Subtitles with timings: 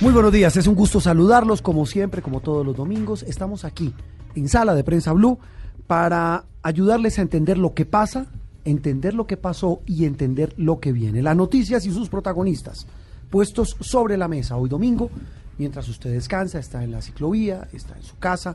[0.00, 3.24] Muy buenos días, es un gusto saludarlos como siempre, como todos los domingos.
[3.24, 3.92] Estamos aquí
[4.36, 5.40] en Sala de Prensa Blue
[5.88, 8.26] para ayudarles a entender lo que pasa,
[8.64, 11.20] entender lo que pasó y entender lo que viene.
[11.20, 12.86] Las noticias y sus protagonistas
[13.28, 15.10] puestos sobre la mesa hoy domingo,
[15.58, 18.54] mientras usted descansa, está en la ciclovía, está en su casa,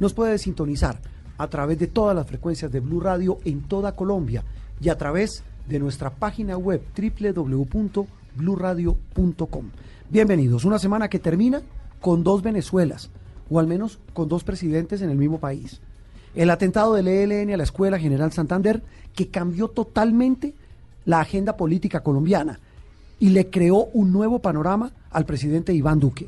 [0.00, 1.00] nos puede sintonizar
[1.38, 4.42] a través de todas las frecuencias de Blue Radio en toda Colombia
[4.80, 9.70] y a través de nuestra página web www.bluradio.com.
[10.10, 10.64] Bienvenidos.
[10.64, 11.62] Una semana que termina
[12.00, 13.10] con dos Venezuelas,
[13.48, 15.80] o al menos con dos presidentes en el mismo país.
[16.34, 18.82] El atentado del ELN a la Escuela General Santander,
[19.14, 20.52] que cambió totalmente
[21.04, 22.58] la agenda política colombiana
[23.20, 26.26] y le creó un nuevo panorama al presidente Iván Duque.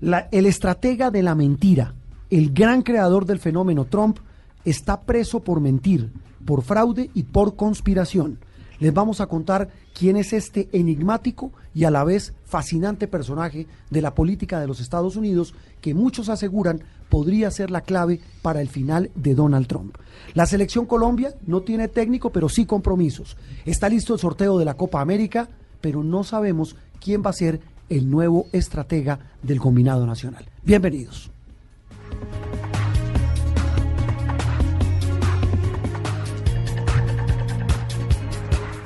[0.00, 1.94] el estratega de la mentira,
[2.30, 4.18] el gran creador del fenómeno Trump,
[4.64, 6.10] está preso por mentir,
[6.44, 8.38] por fraude y por conspiración
[8.82, 14.02] les vamos a contar quién es este enigmático y a la vez fascinante personaje de
[14.02, 18.68] la política de los Estados Unidos que muchos aseguran podría ser la clave para el
[18.68, 19.96] final de Donald Trump.
[20.34, 23.36] La selección Colombia no tiene técnico, pero sí compromisos.
[23.64, 25.48] Está listo el sorteo de la Copa América,
[25.80, 30.46] pero no sabemos quién va a ser el nuevo estratega del combinado nacional.
[30.62, 31.30] Bienvenidos.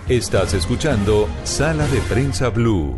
[0.08, 2.94] Estás escuchando Sala de Prensa Blue.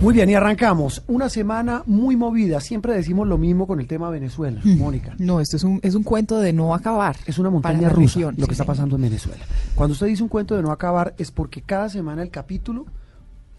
[0.00, 1.02] Muy bien, y arrancamos.
[1.08, 2.60] Una semana muy movida.
[2.60, 4.78] Siempre decimos lo mismo con el tema Venezuela, hmm.
[4.78, 5.16] Mónica.
[5.18, 7.16] No, esto es un, es un cuento de no acabar.
[7.26, 9.44] Es una montaña rusa lo que está pasando en Venezuela.
[9.74, 12.86] Cuando usted dice un cuento de no acabar es porque cada semana el capítulo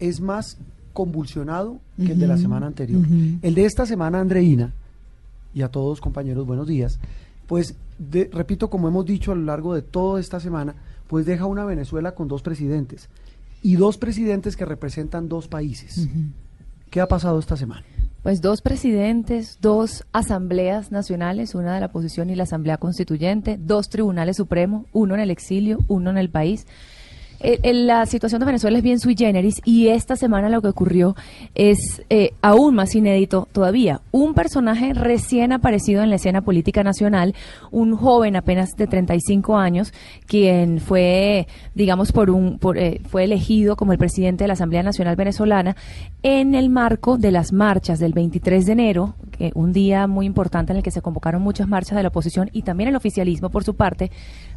[0.00, 0.56] es más
[0.94, 3.02] convulsionado que el de la semana anterior.
[3.42, 4.72] El de esta semana, Andreina,
[5.52, 7.00] y a todos compañeros, buenos días,
[7.48, 7.74] pues
[8.30, 10.76] repito, como hemos dicho a lo largo de toda esta semana,
[11.08, 13.08] pues deja una Venezuela con dos presidentes
[13.62, 16.06] y dos presidentes que representan dos países.
[16.90, 17.84] ¿Qué ha pasado esta semana?
[18.22, 23.88] Pues dos presidentes, dos asambleas nacionales, una de la oposición y la Asamblea Constituyente, dos
[23.88, 26.66] tribunales supremos, uno en el exilio, uno en el país.
[27.40, 31.14] Eh, la situación de Venezuela es bien sui generis y esta semana lo que ocurrió
[31.54, 34.00] es eh, aún más inédito todavía.
[34.10, 37.34] Un personaje recién aparecido en la escena política nacional,
[37.70, 39.92] un joven apenas de 35 años,
[40.26, 45.14] quien fue, digamos, por un, eh, fue elegido como el presidente de la Asamblea Nacional
[45.14, 45.76] Venezolana
[46.22, 49.14] en el marco de las marchas del 23 de enero,
[49.54, 52.62] un día muy importante en el que se convocaron muchas marchas de la oposición y
[52.62, 54.10] también el oficialismo por su parte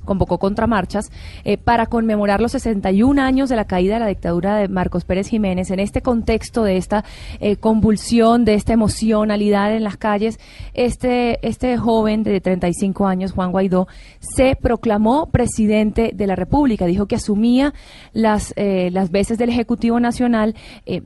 [0.06, 1.12] convocó contramarchas
[1.44, 5.28] eh, para conmemorar los 61 años de la caída de la dictadura de Marcos Pérez
[5.28, 5.72] Jiménez.
[5.72, 7.03] En este contexto de esta
[7.39, 10.40] eh, convulsión, de esta emocionalidad en las calles,
[10.73, 13.88] este, este joven de 35 años, Juan Guaidó,
[14.19, 16.85] se proclamó presidente de la República.
[16.85, 17.73] Dijo que asumía
[18.13, 20.56] las, eh, las veces del Ejecutivo Nacional,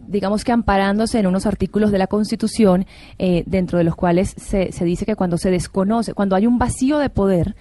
[0.07, 2.85] digamos que amparándose en unos artículos de la Constitución,
[3.17, 6.97] dentro de los cuales se, se dice que cuando se desconoce, cuando hay un vacío
[6.97, 7.55] de poder,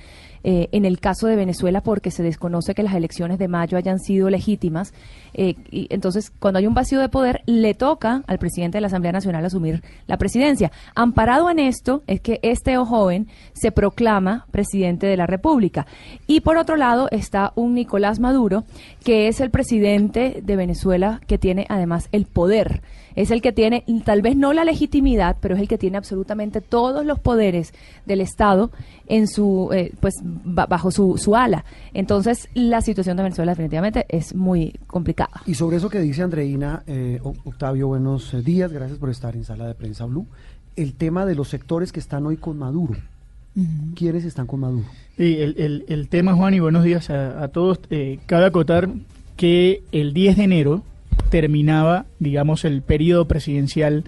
[0.45, 3.99] eh, en el caso de Venezuela porque se desconoce que las elecciones de mayo hayan
[3.99, 4.93] sido legítimas.
[5.33, 8.89] Eh, y entonces, cuando hay un vacío de poder, le toca al presidente de la
[8.89, 10.71] Asamblea Nacional asumir la presidencia.
[10.95, 15.87] Amparado en esto es que este joven se proclama presidente de la República.
[16.27, 18.65] Y por otro lado está un Nicolás Maduro,
[19.03, 22.83] que es el presidente de Venezuela que tiene además el poder
[23.17, 26.61] es el que tiene, tal vez no la legitimidad, pero es el que tiene absolutamente
[26.61, 27.73] todos los poderes
[28.07, 28.71] del Estado
[29.07, 31.65] en su, eh, pues, bajo su, su ala.
[31.93, 35.43] Entonces, la situación de Venezuela definitivamente es muy complicada.
[35.47, 39.67] Y sobre eso que dice Andreina, eh, Octavio, buenos días, gracias por estar en Sala
[39.67, 40.27] de Prensa Blue.
[40.77, 42.97] El tema de los sectores que están hoy con Maduro.
[43.95, 44.87] ¿Quiénes están con Maduro?
[45.17, 47.79] Sí, el, el, tema, Juan, y buenos días a, todos.
[47.91, 48.89] Eh, cabe acotar
[49.37, 50.83] que el 10 de enero
[51.31, 54.05] terminaba, digamos, el periodo presidencial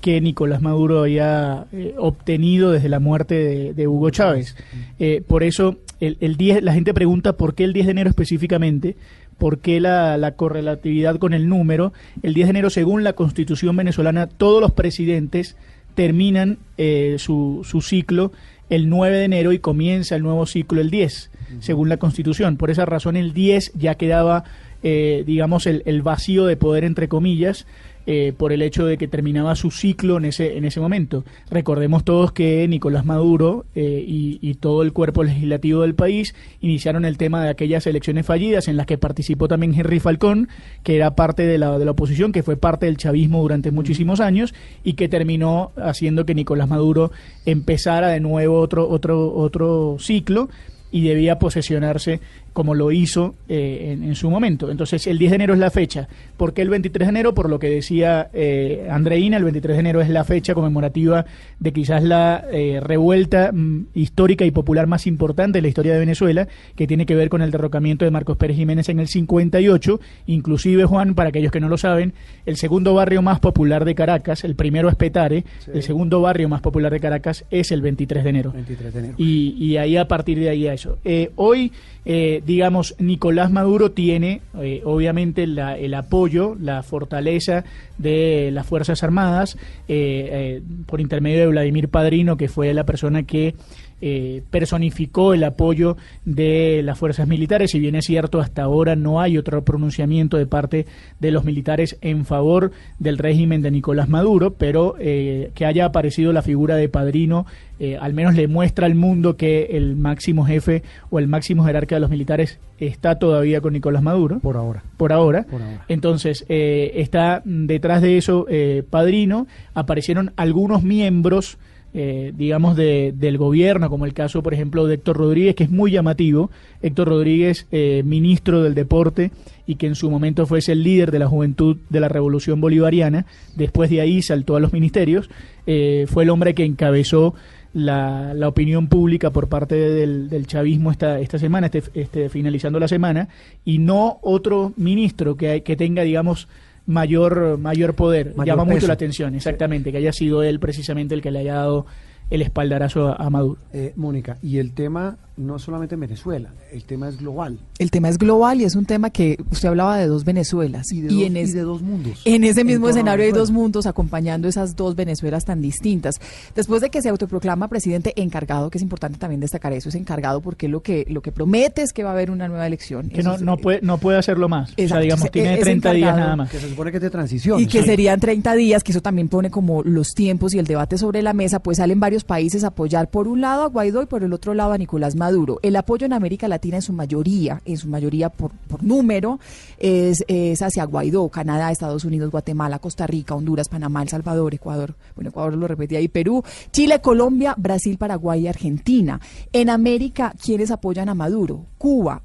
[0.00, 4.54] que Nicolás Maduro había eh, obtenido desde la muerte de, Hugo Chávez.
[4.98, 8.10] Eh, por eso, el, el 10, la gente pregunta por qué el 10 de enero
[8.10, 8.96] específicamente,
[9.38, 11.92] por qué la, correlatividad con el número.
[12.22, 15.56] El 10 de enero, según la constitución venezolana, todos los presidentes
[15.94, 18.32] terminan eh, su, su ciclo
[18.70, 21.30] el 9 de enero y comienza el nuevo ciclo el 10,
[21.60, 22.56] según la constitución.
[22.56, 24.44] Por esa razón, el 10 ya quedaba
[24.84, 27.66] eh, digamos, el, el vacío de poder, entre comillas,
[28.06, 31.24] eh, por el hecho de que terminaba su ciclo en ese, en ese momento.
[31.50, 37.06] Recordemos todos que Nicolás Maduro eh, y, y, todo el cuerpo legislativo del país iniciaron
[37.06, 40.50] el tema de aquellas elecciones fallidas en las que participó también Henry Falcón,
[40.82, 44.20] que era parte de la, de la oposición, que fue parte del chavismo durante muchísimos
[44.20, 44.52] años
[44.84, 47.10] y que terminó haciendo que Nicolás Maduro
[47.46, 50.50] empezara de nuevo otro, otro, otro ciclo
[50.94, 52.20] y debía posesionarse
[52.54, 54.70] como lo hizo eh, en, en, su momento.
[54.70, 56.08] Entonces, el 10 de enero es la fecha.
[56.36, 57.34] ¿Por qué el 23 de enero?
[57.34, 61.26] Por lo que decía eh, Andreina, el 23 de enero es la fecha conmemorativa
[61.58, 65.98] de quizás la eh, revuelta mm, histórica y popular más importante de la historia de
[65.98, 66.46] Venezuela,
[66.76, 70.00] que tiene que ver con el derrocamiento de Marcos Pérez Jiménez en el 58.
[70.26, 72.14] Inclusive, Juan, para aquellos que no lo saben,
[72.46, 75.72] el segundo barrio más popular de Caracas, el primero es Petare, sí.
[75.74, 78.52] el segundo barrio más popular de Caracas es el 23 de enero.
[78.52, 79.14] 23 de enero.
[79.18, 80.98] Y, y ahí a partir de ahí a eso.
[81.04, 81.72] Eh, hoy
[82.06, 87.64] eh, digamos, Nicolás Maduro tiene eh, obviamente la, el apoyo, la fortaleza
[87.98, 89.56] de las Fuerzas Armadas
[89.88, 93.54] eh, por intermedio de Vladimir Padrino, que fue la persona que
[94.00, 97.70] eh, personificó el apoyo de las fuerzas militares.
[97.70, 100.86] Si bien es cierto, hasta ahora no hay otro pronunciamiento de parte
[101.20, 106.32] de los militares en favor del régimen de Nicolás Maduro, pero eh, que haya aparecido
[106.32, 107.46] la figura de padrino,
[107.78, 111.96] eh, al menos le muestra al mundo que el máximo jefe o el máximo jerarca
[111.96, 114.40] de los militares está todavía con Nicolás Maduro.
[114.40, 114.82] Por ahora.
[114.96, 115.44] Por ahora.
[115.44, 115.84] Por ahora.
[115.88, 118.46] Entonces, está detrás de eso
[118.90, 119.46] padrino.
[119.72, 121.58] Aparecieron algunos miembros
[121.96, 125.70] eh, digamos, de, del gobierno, como el caso, por ejemplo, de Héctor Rodríguez, que es
[125.70, 126.50] muy llamativo.
[126.82, 129.30] Héctor Rodríguez, eh, ministro del Deporte
[129.64, 133.26] y que en su momento fue el líder de la juventud de la Revolución Bolivariana.
[133.54, 135.30] Después de ahí saltó a los ministerios.
[135.68, 137.34] Eh, fue el hombre que encabezó
[137.72, 142.80] la, la, opinión pública por parte del, del chavismo esta, esta semana, este, este, finalizando
[142.80, 143.28] la semana,
[143.64, 146.48] y no otro ministro que, que tenga, digamos,
[146.86, 148.34] mayor mayor poder.
[148.36, 151.54] Mayor llama mucho la atención exactamente que haya sido él precisamente el que le haya
[151.54, 151.86] dado
[152.30, 153.60] el espaldarazo a, a Maduro.
[153.72, 157.58] Eh, Mónica, y el tema no es solamente en Venezuela, el tema es global.
[157.78, 160.92] El tema es global y es un tema que usted hablaba de dos Venezuelas.
[160.92, 162.22] Y de, y dos, en, es- y de dos mundos.
[162.24, 166.20] en ese mismo escenario hay dos mundos acompañando esas dos Venezuelas tan distintas.
[166.54, 170.40] Después de que se autoproclama presidente encargado, que es importante también destacar eso, es encargado
[170.40, 173.08] porque lo que lo que promete es que va a haber una nueva elección.
[173.08, 175.54] que Eso no, es- no puede no puede hacerlo más o sea digamos es- tiene
[175.54, 177.58] es 30 días nada más Que se supone que es de transición.
[177.60, 177.86] y que sí.
[177.86, 181.32] serían 30 días, que eso también pone como los tiempos y el debate sobre la
[181.32, 184.32] mesa, pues salen varios países a apoyar por un lado a Guaidó y por el
[184.32, 185.23] otro lado a Nicolás Maduro.
[185.62, 189.40] El apoyo en América Latina en su mayoría, en su mayoría por, por número,
[189.78, 194.94] es, es hacia Guaidó, Canadá, Estados Unidos, Guatemala, Costa Rica, Honduras, Panamá, El Salvador, Ecuador,
[195.14, 196.42] bueno, Ecuador lo repetí ahí, Perú,
[196.72, 199.20] Chile, Colombia, Brasil, Paraguay y Argentina.
[199.52, 201.66] En América, ¿quiénes apoyan a Maduro?
[201.78, 202.22] Cuba,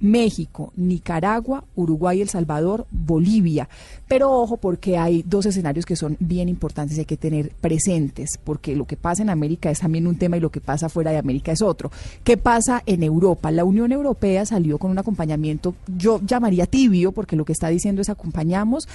[0.00, 3.68] México, Nicaragua, Uruguay, El Salvador, Bolivia.
[4.08, 8.38] Pero ojo porque hay dos escenarios que son bien importantes y hay que tener presentes,
[8.42, 11.10] porque lo que pasa en América es también un tema y lo que pasa fuera
[11.10, 11.90] de América es otro.
[12.22, 13.50] ¿Qué pasa en Europa?
[13.50, 18.02] La Unión Europea salió con un acompañamiento, yo llamaría tibio, porque lo que está diciendo
[18.02, 18.88] es acompañamos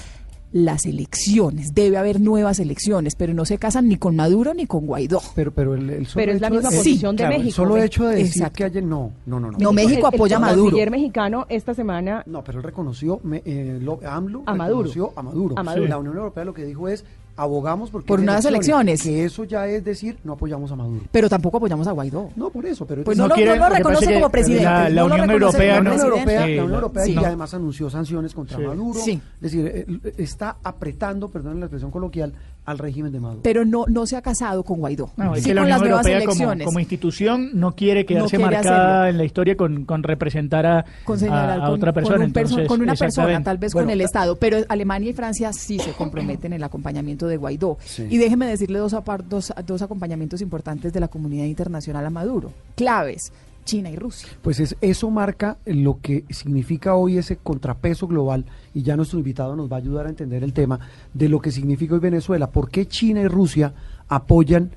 [0.51, 4.85] las elecciones, debe haber nuevas elecciones, pero no se casan ni con Maduro ni con
[4.87, 5.21] Guaidó.
[5.35, 7.55] Pero, pero el, el solo Pero es la misma de- posición de claro, El México.
[7.55, 8.57] solo hecho de decir Exacto.
[8.57, 9.57] que ayer no, no, no, no.
[9.59, 10.63] No, México El- el apoya a Maduro.
[10.71, 14.77] canciller mexicano esta semana No, pero él reconoció, me, eh, lo- AMLO A Maduro.
[14.83, 15.55] reconoció a Maduro.
[15.59, 15.87] A Maduro.
[15.87, 17.06] La Unión Europea lo que dijo es,
[17.39, 19.01] abogamos porque Por unas elecciones.
[19.03, 21.01] Que eso ya es decir, no apoyamos a Maduro.
[21.11, 22.29] Pero tampoco apoyamos a Guaidó.
[22.35, 24.63] No, por eso, pero Pues es- no, lo, quiere- no lo reconoce como presidente.
[24.65, 26.51] la- la no lo Unión reconoce Europea como la Unión no- Europea, presidente.
[26.51, 27.11] Sí, la Unión la- Europea sí.
[27.11, 27.21] y No.
[27.25, 28.63] además anunció sanciones contra Sí.
[28.63, 28.99] Maduro.
[28.99, 29.21] Sí.
[29.35, 32.33] Es decir, eh, está apretando, perdón la expresión coloquial,
[32.69, 33.42] al régimen de Maduro.
[33.44, 35.09] Pero no, no se ha casado con Guaidó.
[35.18, 36.66] No, es sí que la con las Unión nuevas Europea como, elecciones.
[36.66, 39.09] como institución no quiere quedarse quiere marcada hacerlo.
[39.09, 42.18] en la historia con, con representar a, con señalar a- a con, otra persona.
[42.18, 44.57] con un perso- entonces, con una persona, tal vez Bueno, con el ta- Estado, pero
[44.69, 47.78] Alemania y Francia sí se comprometen en el acompañamiento de Guaidó.
[47.85, 48.07] Sí.
[48.09, 48.95] Y déjeme decirle dos,
[49.28, 53.31] dos, dos acompañamientos importantes de la comunidad internacional a Maduro, claves,
[53.69, 54.28] China y Rusia.
[54.42, 59.56] Pues es, eso marca lo que significa hoy ese contrapeso global, y ya nuestro invitado
[59.56, 60.80] nos va a ayudar a entender el tema
[61.14, 62.49] de lo que significa hoy Venezuela.
[62.49, 63.73] ¿Por qué China y Rusia
[64.07, 64.71] apoyan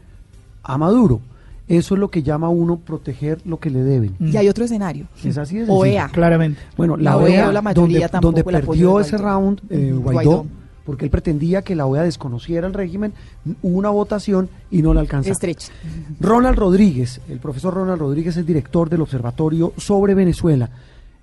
[0.63, 1.21] a Maduro?
[1.69, 4.15] Eso es lo que llama a uno proteger lo que le deben.
[4.21, 5.07] Y hay otro escenario.
[5.25, 5.67] Es así de.
[5.69, 6.09] OEA.
[6.09, 6.61] Claramente.
[6.77, 9.29] Bueno, la, La OEA, OEA, la mayoría donde, perdió ese Guaidó.
[9.29, 10.47] round eh, Guaidó.
[10.85, 13.13] Porque él pretendía que la OEA desconociera el régimen,
[13.63, 15.31] hubo una votación y no la alcanzó.
[15.31, 15.73] Estrecha.
[16.21, 20.71] Ronald Rodríguez, el profesor Ronald Rodríguez es director del Observatorio sobre Venezuela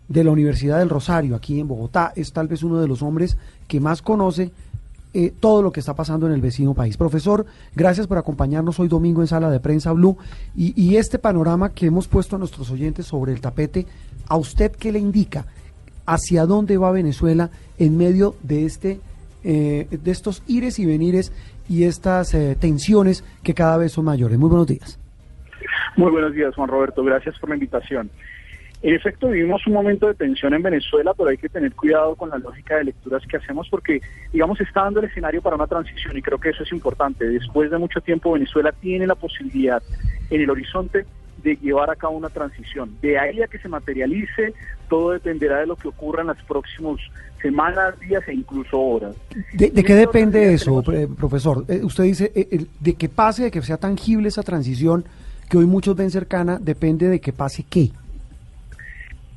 [0.07, 2.13] de la Universidad del Rosario, aquí en Bogotá.
[2.15, 3.37] Es tal vez uno de los hombres
[3.67, 4.51] que más conoce
[5.13, 6.97] eh, todo lo que está pasando en el vecino país.
[6.97, 10.17] Profesor, gracias por acompañarnos hoy domingo en Sala de Prensa Blue.
[10.55, 13.85] Y, y este panorama que hemos puesto a nuestros oyentes sobre el tapete,
[14.27, 15.45] ¿a usted qué le indica?
[16.09, 18.99] hacia dónde va Venezuela en medio de este
[19.43, 21.31] eh, de estos ires y venires
[21.67, 24.37] y estas eh, tensiones que cada vez son mayores.
[24.37, 24.99] Muy buenos días.
[25.95, 27.03] Muy buenos días, Juan Roberto.
[27.03, 28.09] Gracias por la invitación.
[28.81, 32.29] En efecto, vivimos un momento de tensión en Venezuela, pero hay que tener cuidado con
[32.29, 36.17] la lógica de lecturas que hacemos porque, digamos, está dando el escenario para una transición
[36.17, 37.27] y creo que eso es importante.
[37.27, 39.83] Después de mucho tiempo, Venezuela tiene la posibilidad
[40.29, 41.05] en el horizonte
[41.43, 42.95] de llevar a cabo una transición.
[43.01, 44.53] De ahí a que se materialice,
[44.87, 46.99] todo dependerá de lo que ocurra en las próximas
[47.41, 49.15] semanas, días e incluso horas.
[49.53, 51.65] ¿De, qué depende eso, eh, profesor?
[51.67, 55.05] Eh, usted dice, eh, de que pase, de que sea tangible esa transición
[55.49, 57.91] que hoy muchos ven cercana, depende de que pase qué.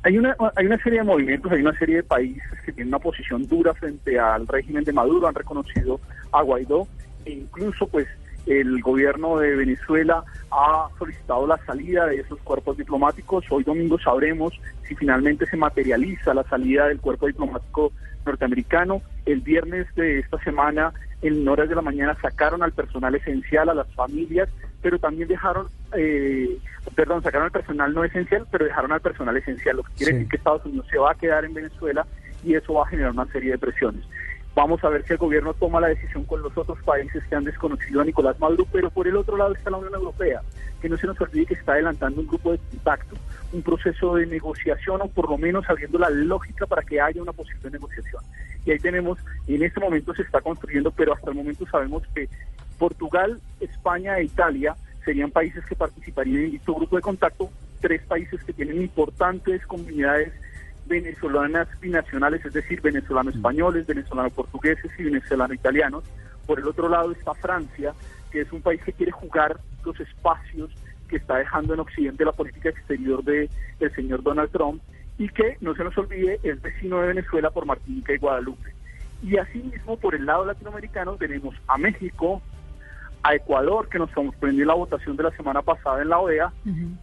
[0.03, 2.99] Hay una, hay una serie de movimientos, hay una serie de países que tienen una
[2.99, 5.99] posición dura frente al régimen de Maduro, han reconocido
[6.31, 6.87] a Guaidó
[7.25, 8.07] e incluso pues
[8.45, 13.45] el gobierno de Venezuela ha solicitado la salida de esos cuerpos diplomáticos.
[13.49, 14.53] Hoy domingo sabremos
[14.87, 17.91] si finalmente se materializa la salida del cuerpo diplomático
[18.25, 19.01] norteamericano.
[19.25, 23.73] El viernes de esta semana, en horas de la mañana, sacaron al personal esencial, a
[23.73, 24.49] las familias,
[24.81, 26.57] pero también dejaron, eh,
[26.95, 30.27] perdón, sacaron al personal no esencial, pero dejaron al personal esencial, lo que quiere decir
[30.27, 32.05] que Estados Unidos se va a quedar en Venezuela
[32.43, 34.03] y eso va a generar una serie de presiones.
[34.55, 37.43] Vamos a ver si el gobierno toma la decisión con los otros países que han
[37.43, 40.41] desconocido a Nicolás Maduro, pero por el otro lado está la Unión Europea,
[40.79, 43.15] que no se nos olvide que está adelantando un grupo de contacto,
[43.51, 47.33] un proceso de negociación o por lo menos abriendo la lógica para que haya una
[47.33, 48.21] posible negociación.
[48.63, 49.17] Y ahí tenemos,
[49.47, 52.29] en este momento se está construyendo, pero hasta el momento sabemos que
[52.77, 57.49] Portugal, España e Italia serían países que participarían en este grupo de contacto,
[57.81, 60.31] tres países que tienen importantes comunidades
[60.85, 66.03] venezolanas binacionales, es decir, venezolano-españoles, venezolano-portugueses y venezolano-italianos.
[66.45, 67.93] Por el otro lado está Francia,
[68.31, 70.71] que es un país que quiere jugar los espacios
[71.07, 73.49] que está dejando en Occidente la política exterior de
[73.79, 74.81] el señor Donald Trump
[75.17, 78.73] y que, no se nos olvide, es vecino de Venezuela por Martinica y Guadalupe.
[79.21, 82.41] Y asimismo, por el lado latinoamericano, tenemos a México,
[83.21, 86.51] a Ecuador, que nos sorprendió la votación de la semana pasada en la OEA,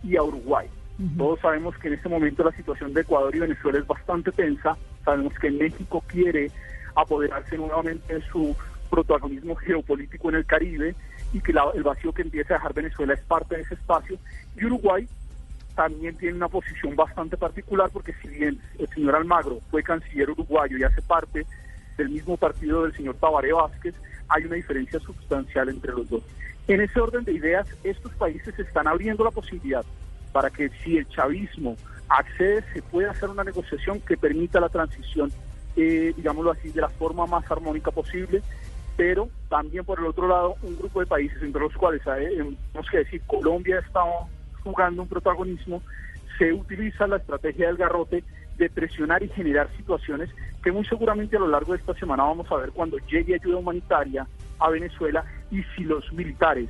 [0.03, 0.69] y a Uruguay.
[1.17, 4.77] Todos sabemos que en este momento la situación de Ecuador y Venezuela es bastante tensa.
[5.03, 6.51] Sabemos que México quiere
[6.95, 8.55] apoderarse nuevamente de su
[8.91, 10.95] protagonismo geopolítico en el Caribe
[11.33, 14.19] y que el vacío que empieza a dejar Venezuela es parte de ese espacio.
[14.57, 15.09] Y Uruguay
[15.75, 20.77] también tiene una posición bastante particular porque si bien el señor Almagro fue canciller uruguayo
[20.77, 21.47] y hace parte
[21.97, 23.95] del mismo partido del señor Tabaré Vázquez,
[24.29, 26.23] hay una diferencia sustancial entre los dos.
[26.69, 29.85] En ese orden de ideas, estos países están abriendo la posibilidad
[30.33, 31.77] para que si el chavismo
[32.09, 35.31] accede, se pueda hacer una negociación que permita la transición,
[35.77, 38.43] eh, digámoslo así, de la forma más armónica posible,
[38.97, 42.29] pero también por el otro lado un grupo de países, entre los cuales eh,
[42.73, 44.01] tenemos que decir Colombia está
[44.63, 45.83] jugando un protagonismo,
[46.39, 48.25] se utiliza la estrategia del garrote
[48.57, 50.31] de presionar y generar situaciones
[50.63, 53.57] que muy seguramente a lo largo de esta semana vamos a ver cuando llegue ayuda
[53.57, 54.27] humanitaria
[54.59, 56.69] a Venezuela y si los militares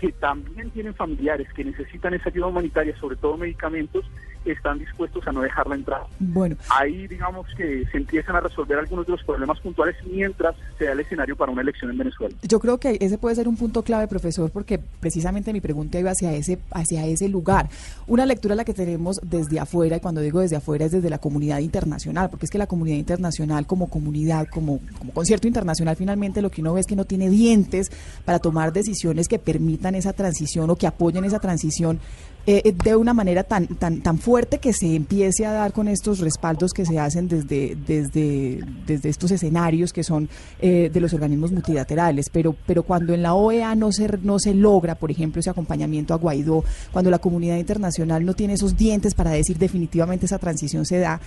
[0.00, 4.04] que también tienen familiares que necesitan esa ayuda humanitaria, sobre todo medicamentos,
[4.44, 6.02] están dispuestos a no dejarla entrar.
[6.18, 6.56] Bueno.
[6.68, 10.92] Ahí digamos que se empiezan a resolver algunos de los problemas puntuales mientras se da
[10.92, 12.34] el escenario para una elección en Venezuela.
[12.42, 16.10] Yo creo que ese puede ser un punto clave, profesor, porque precisamente mi pregunta iba
[16.10, 17.68] hacia ese, hacia ese lugar.
[18.06, 21.18] Una lectura la que tenemos desde afuera, y cuando digo desde afuera es desde la
[21.18, 26.42] comunidad internacional, porque es que la comunidad internacional como comunidad, como, como concierto internacional, finalmente
[26.42, 27.90] lo que uno ve es que no tiene dientes
[28.24, 32.00] para tomar decisiones que permitan esa transición o que apoyen esa transición
[32.46, 35.88] eh, eh, de una manera tan, tan, tan fuerte que se empiece a dar con
[35.88, 40.28] estos respaldos que se hacen desde, desde, desde estos escenarios que son
[40.60, 42.30] eh, de los organismos multilaterales.
[42.30, 46.14] Pero, pero cuando en la OEA no se, no se logra, por ejemplo, ese acompañamiento
[46.14, 50.86] a Guaidó, cuando la comunidad internacional no tiene esos dientes para decir definitivamente esa transición
[50.86, 51.20] se da,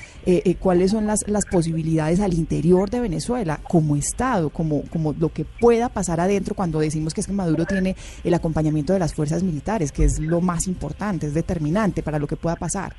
[0.59, 5.45] ¿cuáles son las, las posibilidades al interior de Venezuela como Estado, como, como lo que
[5.45, 9.43] pueda pasar adentro cuando decimos que es que Maduro tiene el acompañamiento de las fuerzas
[9.43, 11.02] militares, que es lo más importante?
[11.11, 12.93] Es determinante para lo que pueda pasar.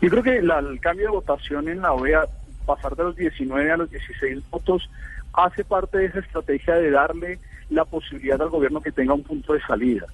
[0.00, 2.26] Yo creo que el cambio de votación en la OEA,
[2.66, 4.88] pasar de los 19 a los 16 votos,
[5.32, 7.38] hace parte de esa estrategia de darle
[7.70, 10.06] la posibilidad al gobierno que tenga un punto de salida.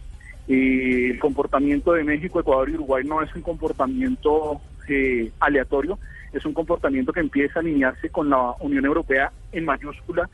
[0.48, 5.98] Y el comportamiento de México, Ecuador y Uruguay no es un comportamiento eh, aleatorio,
[6.32, 10.28] es un comportamiento que empieza a alinearse con la Unión Europea en mayúscula.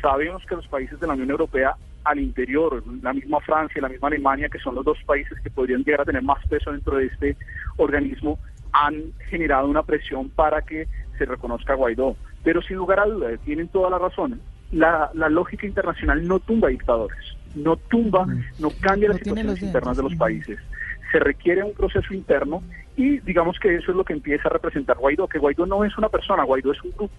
[0.00, 4.08] Sabemos que los países de la Unión Europea al interior, la misma Francia, la misma
[4.08, 7.06] Alemania, que son los dos países que podrían llegar a tener más peso dentro de
[7.06, 7.36] este
[7.76, 8.38] organismo,
[8.72, 12.16] han generado una presión para que se reconozca a Guaidó.
[12.42, 14.40] Pero sin lugar a dudas, tienen toda la razón.
[14.72, 18.26] La, lógica internacional no tumba dictadores, no tumba,
[18.58, 20.58] no cambia las situaciones internas de los países.
[21.12, 22.62] se requiere un proceso interno
[22.96, 25.96] y digamos que eso es lo que empieza a representar Guaidó, que Guaidó no es
[25.98, 27.12] una persona, Guaidó es un grupo.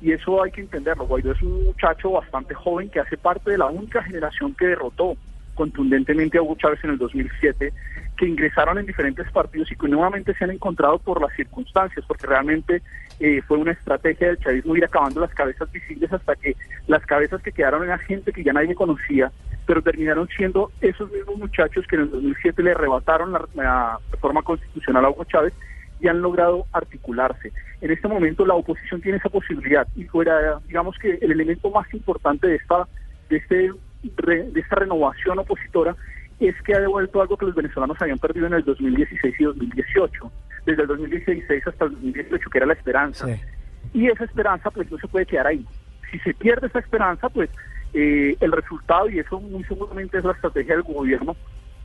[0.00, 1.06] Y eso hay que entenderlo.
[1.06, 5.16] Guaidó es un muchacho bastante joven que hace parte de la única generación que derrotó
[5.54, 7.72] contundentemente a Hugo Chávez en el 2007,
[8.16, 12.26] que ingresaron en diferentes partidos y que nuevamente se han encontrado por las circunstancias, porque
[12.26, 12.82] realmente
[13.18, 17.42] eh, fue una estrategia del chavismo ir acabando las cabezas visibles hasta que las cabezas
[17.42, 19.30] que quedaron eran gente que ya nadie conocía,
[19.66, 25.04] pero terminaron siendo esos mismos muchachos que en el 2007 le arrebataron la, reforma constitucional
[25.04, 25.52] a Hugo Chávez
[26.00, 27.52] y han logrado articularse.
[27.80, 31.92] En este momento la oposición tiene esa posibilidad y fuera, digamos que el elemento más
[31.94, 32.86] importante de esta
[33.28, 33.70] de este
[34.02, 35.94] de esta renovación opositora
[36.40, 40.32] es que ha devuelto algo que los venezolanos habían perdido en el 2016 y 2018,
[40.64, 43.26] desde el 2016 hasta el 2018, que era la esperanza.
[43.92, 45.66] Y esa esperanza pues no se puede quedar ahí.
[46.10, 47.50] Si se pierde esa esperanza, pues
[47.92, 51.36] eh, el resultado, y eso muy seguramente es la estrategia del gobierno,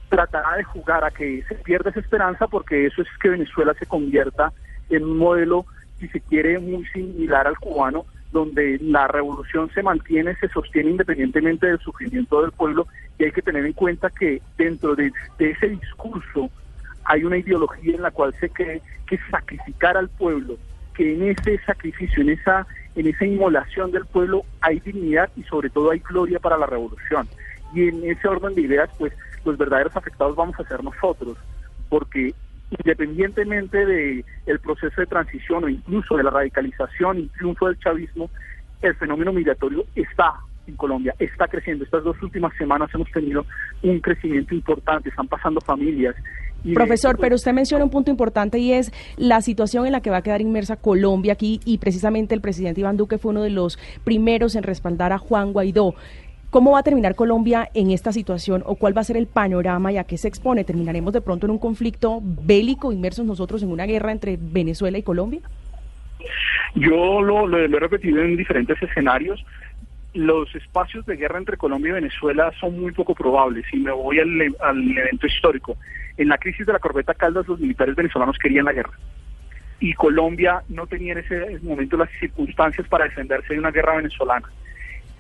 [0.09, 3.85] tratará de jugar a que se pierda esa esperanza porque eso es que Venezuela se
[3.85, 4.51] convierta
[4.89, 5.65] en un modelo,
[5.99, 11.67] si se quiere, muy similar al cubano, donde la revolución se mantiene, se sostiene independientemente
[11.67, 12.85] del sufrimiento del pueblo
[13.17, 16.49] y hay que tener en cuenta que dentro de, ese discurso
[17.05, 20.57] hay una ideología en la cual se cree que sacrificar al pueblo,
[20.93, 25.69] que en ese sacrificio, en esa, en esa inmolación del pueblo hay dignidad y sobre
[25.69, 27.27] todo hay gloria para la revolución.
[27.73, 29.13] Y en ese orden de ideas, pues
[29.45, 31.37] los verdaderos afectados vamos a ser nosotros,
[31.89, 32.33] porque
[32.71, 38.29] independientemente de el proceso de transición o incluso de la radicalización y triunfo del chavismo,
[38.81, 40.33] el fenómeno migratorio está
[40.67, 41.83] en Colombia, está creciendo.
[41.83, 43.45] Estas dos últimas semanas hemos tenido
[43.83, 46.15] un crecimiento importante, están pasando familias.
[46.73, 50.17] Profesor, pero usted menciona un punto importante y es la situación en la que va
[50.17, 53.77] a quedar inmersa Colombia aquí y precisamente el presidente Iván Duque fue uno de los
[54.03, 55.93] primeros en respaldar a Juan Guaidó.
[56.55, 59.91] ¿Cómo va a terminar Colombia en esta situación o cuál va a ser el panorama
[59.91, 60.63] y a qué se expone?
[60.63, 65.03] ¿Terminaremos de pronto en un conflicto bélico inmersos nosotros en una guerra entre Venezuela y
[65.03, 65.41] Colombia?
[66.75, 69.45] Yo lo, he repetido en diferentes escenarios.
[70.13, 74.19] Los espacios de guerra entre Colombia y Venezuela son muy poco probables y me voy
[74.19, 75.75] al, al evento histórico.
[76.15, 78.97] En la crisis de la corbeta Caldas los militares venezolanos querían la guerra
[79.81, 84.49] y Colombia no tenía en ese momento las circunstancias para defenderse de una guerra venezolana.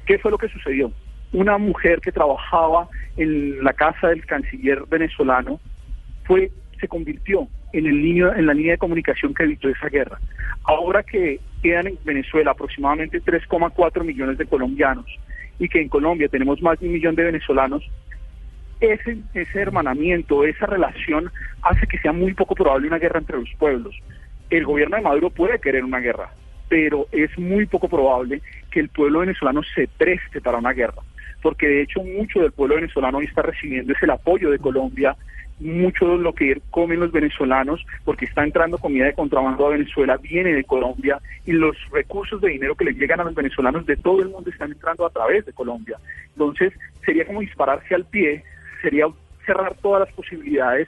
[0.05, 0.93] ¿Qué fue lo que sucedió?
[1.35, 5.59] Una mujer que trabajaba en la casa del canciller venezolano
[6.23, 10.17] fue se convirtió en el niño en la línea de comunicación que evitó esa guerra.
[10.63, 15.05] Ahora que quedan en Venezuela aproximadamente 3,4 millones de colombianos
[15.59, 17.83] y que en Colombia tenemos más de un millón de venezolanos,
[18.79, 21.31] ese, ese hermanamiento, esa relación
[21.63, 23.93] hace que sea muy poco probable una guerra entre los pueblos.
[24.49, 26.31] El gobierno de Maduro puede querer una guerra,
[26.69, 31.01] pero es muy poco probable que el pueblo venezolano se preste para una guerra
[31.45, 35.15] porque de hecho mucho del pueblo venezolano hoy está recibiendo es el apoyo de Colombia,
[35.59, 40.17] mucho de lo que comen los venezolanos, porque está entrando comida de contrabando a Venezuela,
[40.17, 43.95] viene de Colombia, y los recursos de dinero que le llegan a los venezolanos de
[43.95, 45.99] todo el mundo están entrando a través de Colombia.
[46.29, 46.73] Entonces,
[47.05, 48.43] sería como dispararse al pie,
[48.81, 49.05] sería
[49.45, 50.87] cerrar todas las posibilidades,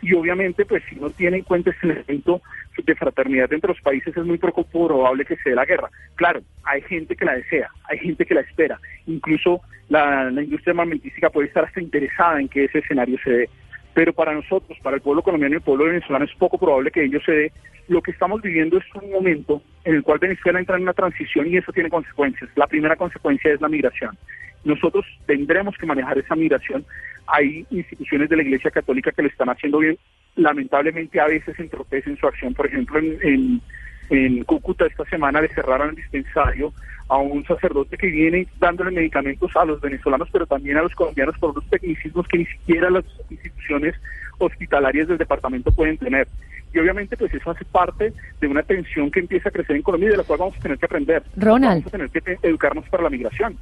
[0.00, 2.40] y obviamente, pues si no tiene en cuenta este elemento,
[2.84, 5.90] de fraternidad entre los países es muy poco probable que se dé la guerra.
[6.14, 8.78] Claro, hay gente que la desea, hay gente que la espera.
[9.06, 13.50] Incluso la, industria armamentística puede estar hasta interesada en que ese escenario se dé.
[13.94, 17.04] Pero para nosotros, para el pueblo colombiano y el pueblo venezolano, es poco probable que
[17.04, 17.52] ello se dé.
[17.88, 21.48] Lo que estamos viviendo es un momento en el cual Venezuela entra en una transición
[21.48, 22.50] y eso tiene consecuencias.
[22.54, 24.16] La primera consecuencia es la migración.
[24.64, 26.84] Nosotros tendremos que manejar esa migración.
[27.26, 29.98] Hay instituciones de la Iglesia Católica que lo están haciendo bien,
[30.38, 32.54] lamentablemente a veces entropecen su acción.
[32.54, 33.60] Por ejemplo, en,
[34.10, 36.72] en, Cúcuta esta semana le cerraron el dispensario
[37.08, 41.36] a un sacerdote que viene dándole medicamentos a los venezolanos, pero también a los colombianos
[41.38, 43.94] por unos tecnicismos que ni siquiera las instituciones
[44.38, 46.28] hospitalarias del departamento pueden tener.
[46.72, 50.08] Y obviamente pues eso hace parte de una tensión que empieza a crecer en Colombia
[50.08, 51.22] y de la cual vamos a tener que aprender.
[51.36, 51.84] Ronald.
[51.84, 53.56] Vamos a tener que educarnos para la migración.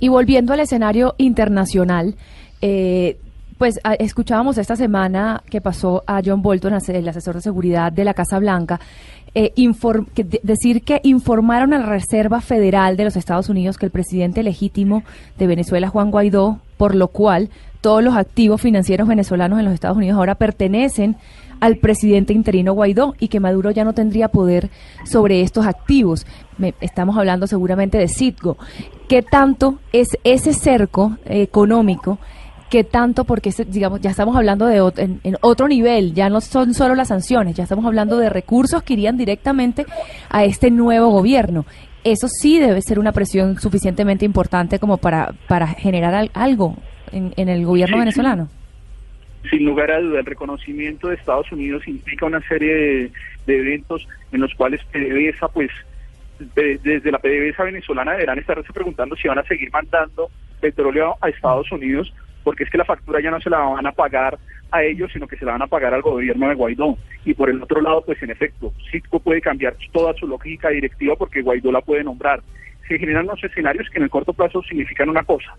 [0.00, 2.16] Y volviendo al escenario internacional,
[2.60, 3.16] eh,
[3.60, 8.14] pues escuchábamos esta semana que pasó a John Bolton, el asesor de seguridad de la
[8.14, 8.80] Casa Blanca,
[9.34, 9.52] eh,
[10.42, 15.02] decir que informaron a la Reserva Federal de los Estados Unidos que el presidente legítimo
[15.36, 17.50] de Venezuela, Juan Guaidó, por lo cual
[17.82, 21.16] todos los activos financieros venezolanos en los Estados Unidos ahora pertenecen
[21.60, 24.70] al presidente interino Guaidó y que Maduro ya no tendría poder
[25.04, 26.24] sobre estos activos.
[26.80, 28.56] estamos hablando seguramente de Citgo.
[29.06, 32.18] ¿Qué tanto es ese cerco económico?
[32.70, 33.24] ¿Qué tanto?
[33.24, 37.56] Porque, digamos, ya estamos hablando de en, otro nivel, ya no son solo las sanciones,
[37.56, 39.84] ya estamos hablando de recursos que irían directamente
[40.28, 41.66] a este nuevo gobierno.
[42.04, 46.76] Eso sí debe ser una presión suficientemente importante como para, para generar algo
[47.12, 48.48] en, el gobierno venezolano.
[49.50, 53.12] Sin lugar a duda, el reconocimiento de Estados Unidos implica una serie de,
[53.46, 55.70] de eventos en los cuales PDVSA, pues,
[56.54, 60.30] de- desde la PDVSA venezolana deberán estarse preguntando si van a seguir mandando
[60.60, 63.92] petróleo a Estados Unidos, porque es que la factura ya no se la van a
[63.92, 64.38] pagar
[64.70, 66.96] a ellos, sino que se la van a pagar al gobierno de Guaidó.
[67.24, 71.16] Y por el otro lado, pues en efecto, Citgo puede cambiar toda su lógica directiva
[71.16, 72.40] porque Guaidó la puede nombrar.
[72.88, 75.54] Se generan unos escenarios que en el corto plazo significan una cosa,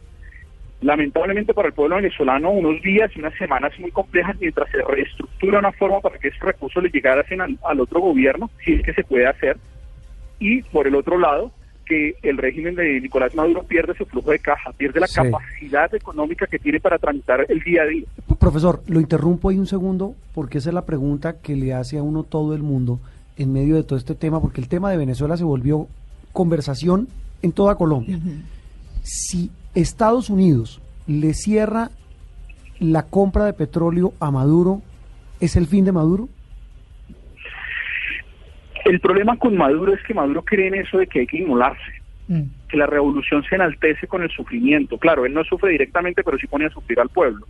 [0.82, 5.60] lamentablemente para el pueblo venezolano unos días y unas semanas muy complejas mientras se reestructura
[5.60, 8.94] una forma para que esos recursos le llegaran al, al otro gobierno, si es que
[8.94, 9.58] se puede hacer,
[10.40, 11.52] y por el otro lado
[11.92, 15.16] que el régimen de Nicolás Maduro pierde su flujo de caja, pierde la Sí.
[15.16, 18.06] capacidad económica que tiene para tramitar el día a día.
[18.40, 22.04] Profesor, lo interrumpo ahí un segundo porque esa es la pregunta que le hace a
[22.04, 23.00] uno todo el mundo
[23.36, 25.88] en medio de todo este tema, porque el tema de Venezuela se volvió
[26.32, 27.10] conversación
[27.42, 28.20] en toda Colombia.
[29.04, 31.92] Si Estados Unidos le cierra
[32.80, 34.82] la compra de petróleo a Maduro,
[35.42, 36.30] ¿es el fin de Maduro?
[38.86, 42.02] El problema con Maduro es que Maduro cree en eso de que hay que inmolarse.
[42.28, 42.44] Mm.
[42.70, 44.98] que la revolución se enaltece con el sufrimiento.
[44.98, 47.46] Claro, él no sufre directamente, pero sí pone a sufrir al pueblo.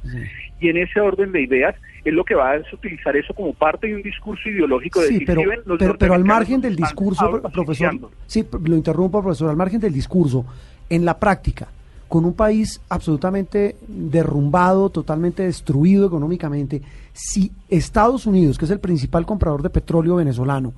[0.60, 3.54] Y en ese orden de ideas, él lo que va a es utilizar eso como
[3.54, 6.24] parte de un discurso ideológico de Sí, decir, pero, "Si ven, los pero, pero al
[6.26, 8.12] margen del discurso, profesor, asfixiando".
[8.26, 10.46] sí, lo interrumpo, profesor, al margen del discurso,
[10.89, 11.67] en la práctica,
[12.08, 16.82] con un país absolutamente derrumbado, totalmente destruido económicamente,
[17.13, 20.74] si Estados Unidos, que es el principal comprador de petróleo venezolano,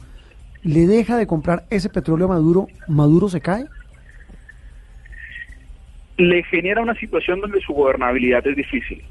[0.64, 3.66] le deja de comprar ese petróleo a Maduro, ¿Maduro se cae?
[6.18, 9.04] le genera una situación donde su gobernabilidad es difícil.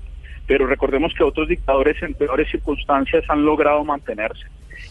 [0.47, 4.47] Pero recordemos que otros dictadores en peores circunstancias han logrado mantenerse.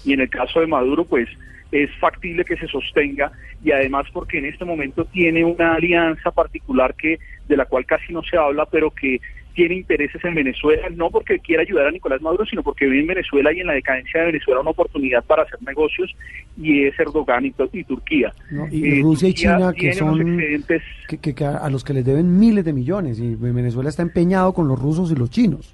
[0.06, 1.30] Y en el caso de Maduro, pues
[1.72, 3.32] es factible que se sostenga
[3.64, 8.12] y además porque en este momento tiene una alianza particular que de la cual casi
[8.12, 9.22] no se habla, pero que
[9.54, 13.08] tiene intereses en Venezuela, no porque quiera ayudar a Nicolás Maduro, sino porque ve en
[13.08, 16.14] Venezuela y en la decadencia de Venezuela una oportunidad para hacer negocios
[16.58, 18.32] y es Erdogan y, y Turquía.
[18.50, 18.68] ¿no?
[18.72, 21.94] Y Eh, Rusia y China, que son excedentes que, que- que a a los que
[21.94, 25.74] les deben miles de millones, y Venezuela está empeñado con los rusos y los chinos.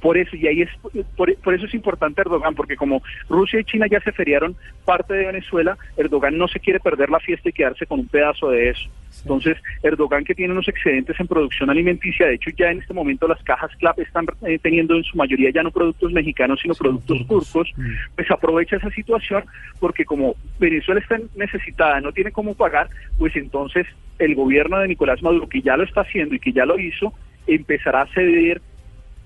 [0.00, 0.70] Por eso, y ahí es,
[1.16, 5.14] por, por eso es importante Erdogan, porque como Rusia y China ya se feriaron parte
[5.14, 8.70] de Venezuela, Erdogan no se quiere perder la fiesta y quedarse con un pedazo de
[8.70, 8.88] eso.
[9.22, 13.26] Entonces, Erdogan que tiene unos excedentes en producción alimenticia, de hecho ya en este momento
[13.26, 17.26] las cajas CLAP están eh, teniendo en su mayoría ya no productos mexicanos, sino productos
[17.26, 17.72] turcos,
[18.14, 19.44] pues aprovecha esa situación
[19.80, 23.86] porque como Venezuela está necesitada, no tiene cómo pagar, pues entonces
[24.18, 27.12] el gobierno de Nicolás Maduro, que ya lo está haciendo y que ya lo hizo,
[27.46, 28.60] empezará a ceder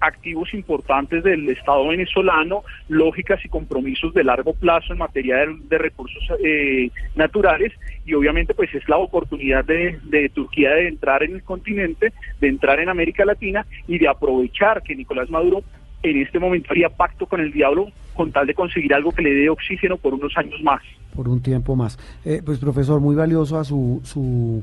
[0.02, 5.36] activos importantes del Estado venezolano, lógicas y compromisos de largo plazo en materia
[5.68, 7.72] de, recursos eh, naturales
[8.04, 12.48] y obviamente pues es la oportunidad de, de, Turquía de entrar en el continente, de
[12.48, 15.62] entrar en América Latina y de aprovechar que Nicolás Maduro
[16.02, 19.32] en este momento haría pacto con el diablo con tal de conseguir algo que le
[19.32, 20.82] dé oxígeno por unos años más.
[21.14, 21.98] Por un tiempo más.
[22.24, 24.00] Eh, pues profesor, muy valioso a su...
[24.04, 24.62] su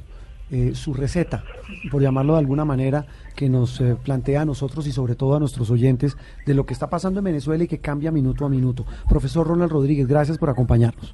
[0.51, 1.43] eh, su receta,
[1.91, 5.39] por llamarlo de alguna manera, que nos eh, plantea a nosotros y sobre todo a
[5.39, 8.85] nuestros oyentes de lo que está pasando en Venezuela y que cambia minuto a minuto.
[9.07, 11.13] Profesor Ronald Rodríguez, gracias por acompañarnos.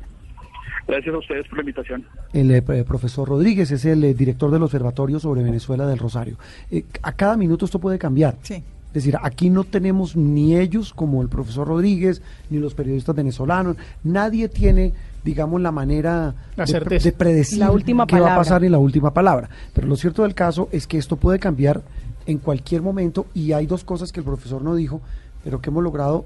[0.87, 2.05] Gracias a ustedes por la invitación.
[2.31, 6.37] El eh, profesor Rodríguez es el eh, director del Observatorio sobre Venezuela del Rosario.
[6.69, 8.37] Eh, a cada minuto esto puede cambiar.
[8.43, 8.55] Sí.
[8.87, 13.75] Es decir, aquí no tenemos ni ellos como el profesor Rodríguez, ni los periodistas venezolanos.
[14.03, 14.93] Nadie tiene
[15.25, 18.35] digamos, la manera la de, de, predecir la última qué palabra.
[18.35, 19.49] va a pasar en la última palabra.
[19.73, 21.81] Pero lo cierto del caso es que esto puede cambiar
[22.27, 25.01] en cualquier momento y hay dos cosas que el profesor no dijo,
[25.43, 26.25] pero que hemos logrado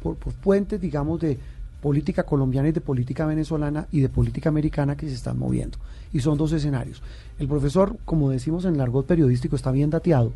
[0.00, 1.38] por, por puentes, digamos, de
[1.82, 5.78] política colombiana y de política venezolana y de política americana que se están moviendo.
[6.12, 7.02] Y son dos escenarios.
[7.40, 10.32] El profesor, como decimos en el argot periodístico, está bien dateado,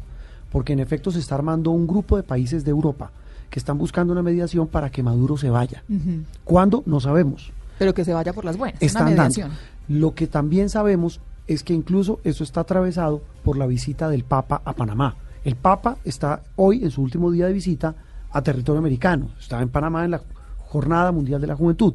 [0.51, 3.13] porque en efecto se está armando un grupo de países de Europa
[3.51, 5.83] que están buscando una mediación para que Maduro se vaya.
[5.89, 6.25] Uh -huh.
[6.45, 6.83] ¿Cuándo?
[6.87, 7.53] No sabemos.
[7.81, 8.83] Pero que se vaya por las buenas.
[8.83, 9.49] Están una mediación.
[9.49, 9.65] Dando.
[9.89, 14.61] Lo que también sabemos es que incluso eso está atravesado por la visita del Papa
[14.67, 15.17] a Panamá.
[15.47, 17.95] El Papa está hoy en su último día de visita
[18.31, 19.31] a territorio americano.
[19.41, 20.21] Está en Panamá en la
[20.59, 21.95] Jornada Mundial de la Juventud.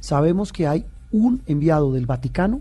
[0.00, 2.60] Sabemos que hay un enviado del Vaticano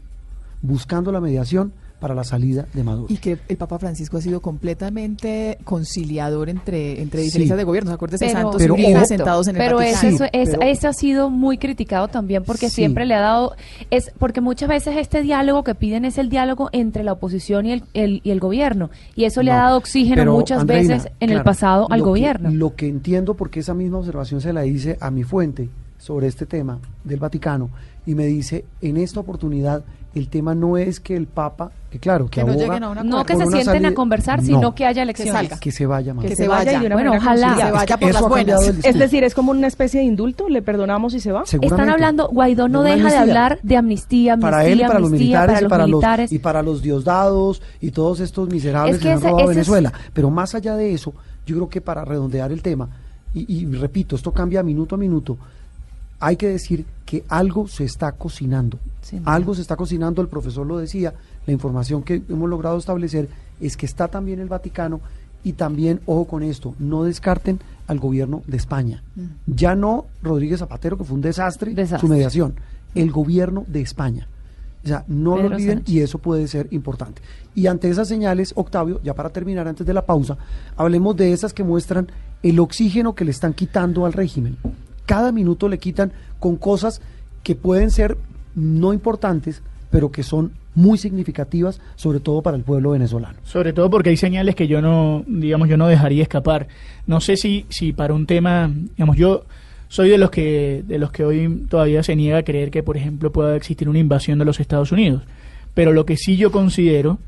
[0.61, 3.07] buscando la mediación para la salida de Maduro.
[3.09, 7.59] Y que el Papa Francisco ha sido completamente conciliador entre, entre diferencias sí.
[7.59, 7.91] de gobierno.
[7.91, 10.15] Acuérdese pero, Santos pero, Uribe sentados en el pero Vaticano.
[10.15, 12.77] Eso, es, pero, eso ha sido muy criticado también porque sí.
[12.77, 13.55] siempre le ha dado,
[13.91, 17.73] es porque muchas veces este diálogo que piden es el diálogo entre la oposición y
[17.73, 18.89] el, el y el gobierno.
[19.15, 22.05] Y eso le ha dado oxígeno muchas Andreina, veces en claro, el pasado al lo
[22.05, 22.49] gobierno.
[22.49, 26.27] Que, lo que entiendo, porque esa misma observación se la hice a mi fuente sobre
[26.27, 27.69] este tema del Vaticano,
[28.05, 32.25] y me dice, en esta oportunidad el tema no es que el Papa, que claro,
[32.29, 34.45] que, Que no lleguen a una No que se sienten a conversar, No.
[34.45, 35.33] sino que haya elecciones.
[35.33, 35.57] salga.
[35.59, 36.23] que se vaya más.
[36.23, 36.77] Que Que se vaya vaya.
[36.77, 37.47] y de una Bueno, ojalá.
[37.47, 37.65] conciliada.
[37.71, 38.85] Se vaya por Eso las ha cambiado buenas.
[38.85, 41.43] el Es decir, es como una especie de indulto, le perdonamos y se va.
[41.43, 43.21] Están hablando, Guaidó no deja de amnistía.
[43.21, 45.85] hablar de amnistía, amnistía, para él y para los amnistía, militares para y los para
[45.85, 46.31] militares.
[46.31, 49.49] los y para los diosdados y todos estos miserables Es que, que han ese- robado
[49.49, 49.93] es- Venezuela.
[50.13, 51.13] Pero más allá de eso,
[51.45, 52.89] yo creo que para redondear el tema
[53.33, 55.37] y, y repito, esto cambia minuto a minuto.
[56.19, 58.77] Hay que decir que algo se está cocinando.
[59.25, 61.13] Algo se está cocinando, el profesor lo decía,
[61.45, 65.01] la información que hemos logrado establecer es que está también el Vaticano
[65.43, 69.03] y también, ojo con esto, no descarten al gobierno de España.
[69.47, 72.07] Ya no Rodríguez Zapatero, que fue un desastre, Desastre.
[72.07, 72.55] su mediación,
[72.95, 74.27] el gobierno de España.
[74.83, 75.93] O sea, no Pedro lo olviden Sánchez.
[75.95, 77.21] y eso puede ser importante.
[77.53, 80.37] Y ante esas señales, Octavio, ya para terminar antes de la pausa,
[80.75, 82.07] hablemos de esas que muestran
[82.41, 84.57] el oxígeno que le están quitando al régimen.
[85.05, 87.01] Cada minuto le quitan con cosas
[87.43, 88.17] que pueden ser
[88.55, 93.37] no importantes, pero que son muy significativas, sobre todo para el pueblo venezolano.
[93.43, 96.67] Sobre todo porque hay señales que yo no, digamos, yo no dejaría escapar.
[97.07, 99.43] No sé si, si para un tema, digamos, yo
[99.89, 102.95] soy de los que, de los que hoy todavía se niega a creer que, por
[102.95, 105.23] ejemplo, pueda existir una invasión de los Estados Unidos.
[105.73, 107.19] Pero lo que sí yo considero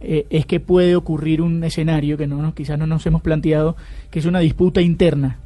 [0.00, 3.76] eh, es que puede ocurrir un escenario que no quizás no nos hemos planteado,
[4.10, 5.38] que es una disputa interna,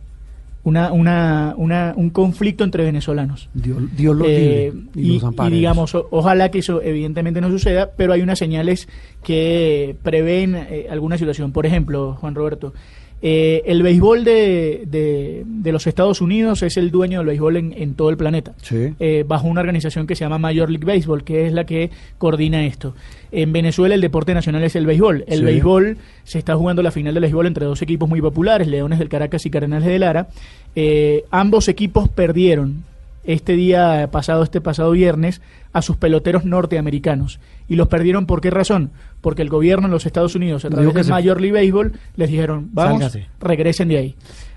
[0.62, 3.48] una, una, una, un conflicto entre venezolanos.
[3.54, 5.50] Dios, Dios los Eh, libre y, los ampare.
[5.54, 8.86] y digamos, o- ojalá que eso evidentemente no suceda, pero hay unas señales
[9.24, 11.52] que prevén eh, alguna situación.
[11.52, 12.74] Por ejemplo, Juan Roberto,
[13.22, 17.72] eh, el béisbol de, de, de los Estados Unidos es el dueño del béisbol en,
[17.76, 18.94] en todo el planeta, Sí.
[18.98, 22.64] eh, bajo una organización que se llama Major League Baseball, que es la que coordina
[22.64, 22.94] esto.
[23.32, 25.24] En Venezuela el deporte nacional es el béisbol.
[25.28, 25.44] El Sí.
[25.44, 29.08] béisbol se está jugando la final del béisbol entre dos equipos muy populares, Leones del
[29.08, 30.28] Caracas y Cardenales de Lara.
[30.74, 32.84] Eh, ambos equipos perdieron
[33.32, 35.40] este día pasado, este pasado viernes,
[35.72, 37.40] a sus peloteros norteamericanos.
[37.68, 38.90] ¿Y los perdieron por qué razón?
[39.20, 42.30] Porque el gobierno de los Estados Unidos, a través del se- Major League Baseball, les
[42.30, 43.26] dijeron, vamos, Sálgase.
[43.40, 44.14] regresen de ahí.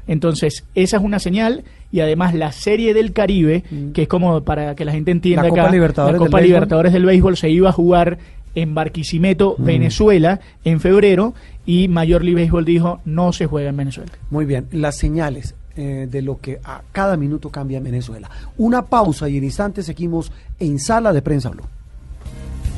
[0.08, 4.76] Entonces, esa es una señal y además la Serie del Caribe, que es como para
[4.76, 5.46] que la gente entienda Mm.
[5.46, 6.48] La Copa acá, Libertadores la del Copa béisbol.
[6.56, 8.18] Libertadores del Béisbol se iba a jugar
[8.56, 9.64] en Barquisimeto, Mm.
[9.66, 11.34] Venezuela, en febrero,
[11.66, 14.12] y Major League Baseball dijo, no se juega en Venezuela.
[14.30, 18.30] Muy bien, las señales eh, de lo que a cada minuto cambia en Venezuela.
[18.58, 21.64] Una pausa y en instantes seguimos en Sala de Prensa Blue.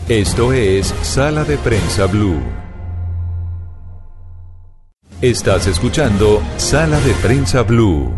[0.08, 2.40] Esto es Sala de Prensa Blue.
[5.22, 8.14] Estás escuchando Sala de Prensa Blue.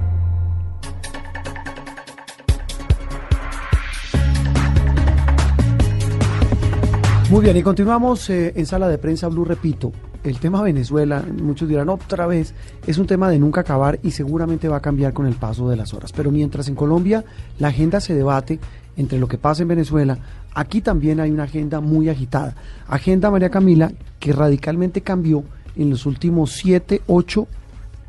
[7.29, 9.91] Muy bien, y continuamos eh, en Sala de Prensa Blue, repito,
[10.29, 12.53] el tema Venezuela, muchos dirán otra vez,
[12.85, 15.75] es un tema de nunca acabar y seguramente va a cambiar con el paso de
[15.75, 16.11] las horas.
[16.13, 17.23] Pero mientras en Colombia
[17.59, 18.59] la agenda se debate
[18.95, 20.17] entre lo que pasa en Venezuela,
[20.53, 22.55] aquí también hay una agenda muy agitada.
[22.87, 25.43] Agenda María Camila que radicalmente cambió
[25.75, 27.47] en los últimos siete, ocho,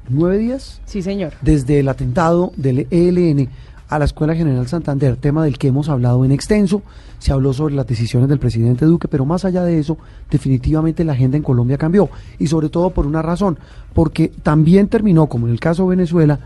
[0.08, 1.34] nueve días Sí, señor.
[1.42, 3.48] desde el atentado del ELN
[3.88, 6.82] a la Escuela General Santander, tema del que hemos hablado en extenso,
[7.18, 9.96] se habló sobre las decisiones del presidente Duque, pero más allá de eso,
[10.30, 13.58] definitivamente la agenda en Colombia cambió, y sobre todo por una razón,
[13.94, 16.38] porque también terminó, como en el caso de Venezuela,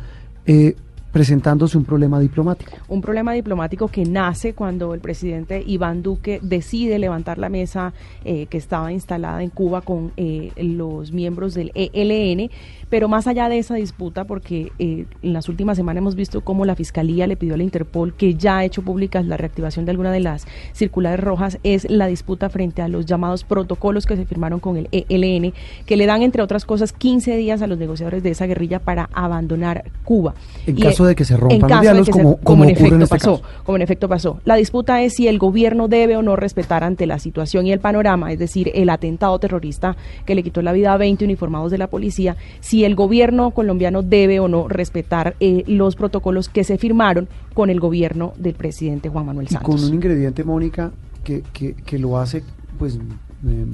[0.46, 0.76] eh,
[1.12, 2.72] presentándose un problema diplomático.
[2.88, 7.92] un problema diplomático que nace cuando el presidente Iván Duque decide levantar la mesa
[8.24, 12.50] eh, que estaba instalada en Cuba con eh, los miembros del ELN,
[12.88, 16.64] pero más allá de esa disputa, porque eh, en las últimas semanas hemos visto cómo
[16.64, 19.90] la Fiscalía le pidió a la Interpol, que ya ha hecho públicas la reactivación de
[19.90, 24.26] alguna de las circulares rojas, es la disputa frente a los llamados protocolos que se
[24.26, 25.52] firmaron con el ELN,
[25.86, 29.08] que le dan, entre otras cosas, 15 días a los negociadores de esa guerrilla para
[29.12, 30.34] abandonar Cuba.
[30.66, 32.96] En Y, caso de que se rompan los diálogos, se- como- en ocurre en efecto
[33.04, 33.54] este pasó, caso.
[33.64, 34.40] como en efecto pasó.
[34.44, 37.80] La disputa es si el gobierno debe o no respetar ante la situación y el
[37.80, 41.78] panorama, es decir, el atentado terrorista que le quitó la vida a 20 uniformados de
[41.78, 46.78] la policía, si el gobierno colombiano debe o no respetar eh, los protocolos que se
[46.78, 49.74] firmaron con el gobierno del presidente Juan Manuel Y Santos.
[49.76, 50.90] con un ingrediente, Mónica,
[51.24, 52.42] que, que, que lo hace
[52.78, 53.64] pues eh,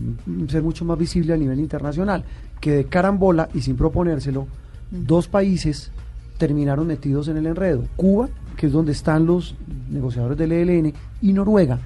[0.48, 2.24] ser mucho más visible a nivel internacional,
[2.60, 4.46] que de carambola y sin proponérselo,
[4.90, 5.90] dos países
[6.38, 7.85] terminaron metidos en el enredo.
[7.96, 9.55] Cuba, que es donde están los
[9.90, 11.81] negociadores del ELN, y Noruega,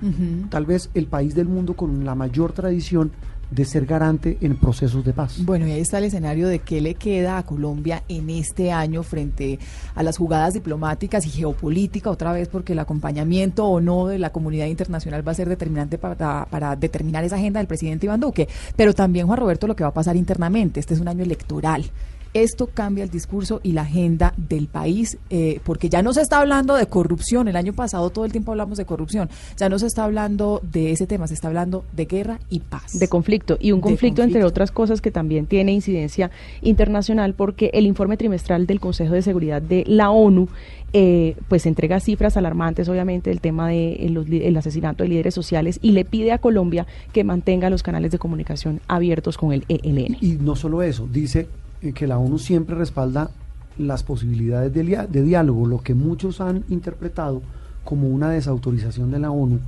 [0.50, 3.10] tal vez el país del mundo con la mayor tradición
[3.52, 5.44] de ser garante en procesos de paz.
[5.44, 9.02] Bueno, y ahí está el escenario de qué le queda a Colombia en este año
[9.02, 9.58] frente
[9.94, 14.30] a las jugadas diplomáticas y geopolítica, otra vez porque el acompañamiento o no de la
[14.30, 18.48] comunidad internacional va a ser determinante para, para determinar esa agenda del presidente Iván Duque.
[18.74, 20.80] Pero también, Juan Roberto, lo que va a pasar internamente.
[20.80, 21.84] Este es un año electoral.
[22.34, 26.40] Esto cambia el discurso y la agenda del país, eh, porque ya no se está
[26.40, 27.48] hablando de corrupción.
[27.48, 29.28] El año pasado todo el tiempo hablamos de corrupción.
[29.56, 32.98] Ya no se está hablando de ese tema, se está hablando de guerra y paz.
[32.98, 33.58] De conflicto.
[33.60, 36.30] Y un conflicto, entre otras cosas, que también tiene incidencia
[36.62, 40.48] internacional, porque el informe trimestral del Consejo de Seguridad de la ONU
[40.94, 45.78] eh, pues entrega cifras alarmantes, obviamente, del tema del de el asesinato de líderes sociales
[45.80, 50.18] y le pide a Colombia que mantenga los canales de comunicación abiertos con el ELN.
[50.20, 53.30] Y no solo eso, dice eh, que la ONU siempre respalda
[53.78, 57.42] las posibilidades de, de diálogo, lo que muchos han interpretado
[57.84, 59.58] como una desautorización de la ONU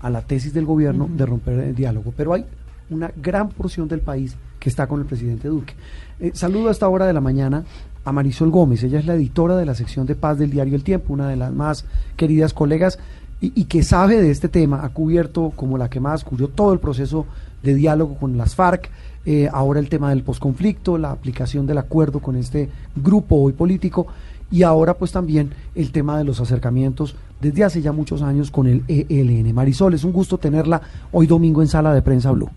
[0.00, 2.14] a la tesis del gobierno de romper el diálogo.
[2.16, 2.44] Pero hay
[2.90, 5.74] una gran porción del país que está con el presidente Duque.
[6.20, 7.64] Eh, saludo a esta hora de la mañana
[8.04, 8.82] a Marisol Gómez.
[8.82, 11.36] Ella es la editora de la sección de paz del diario El Tiempo, una de
[11.36, 11.84] las más
[12.16, 12.98] queridas colegas
[13.40, 14.84] y, que sabe de este tema.
[14.84, 17.26] Ha cubierto como la que más cubrió todo el proceso
[17.62, 18.90] de diálogo con las FARC.
[19.30, 24.06] Eh, ahora el tema del posconflicto, la aplicación del acuerdo con este grupo hoy político
[24.50, 28.66] y ahora pues también el tema de los acercamientos desde hace ya muchos años con
[28.66, 29.54] el ELN.
[29.54, 30.80] Marisol, es un gusto tenerla
[31.12, 32.48] hoy domingo en Sala de Prensa Blue.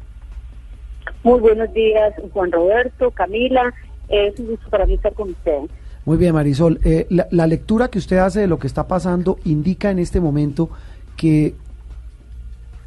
[1.24, 3.74] Muy buenos días, Juan Roberto, Camila.
[4.08, 5.70] Es un gusto para mí estar con ustedes.
[6.06, 6.80] Muy bien, Marisol.
[6.86, 10.70] Eh, la, lectura que usted hace de lo que está pasando indica en este momento
[11.18, 11.54] que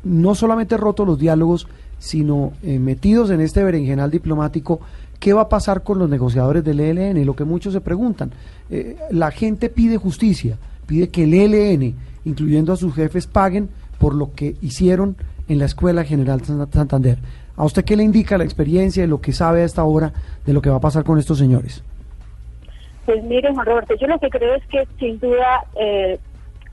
[0.04, 1.68] no solamente roto los diálogos,
[2.04, 4.78] sino eh, metidos en este berenjenal diplomático,
[5.18, 7.24] ¿qué va a pasar con los negociadores del ELN?
[7.24, 8.30] Lo que muchos se preguntan.
[8.68, 11.94] Eh, la gente pide justicia, pide que el ELN,
[12.26, 15.16] incluyendo a sus jefes, paguen por lo que hicieron
[15.48, 17.16] en la Escuela General Santander.
[17.56, 20.12] ¿A usted qué le indica la experiencia y lo que sabe a esta hora
[20.44, 21.82] de lo que va a pasar con estos señores?
[23.06, 26.18] Pues mire, Juan Roberto, yo lo que creo es que sin duda eh,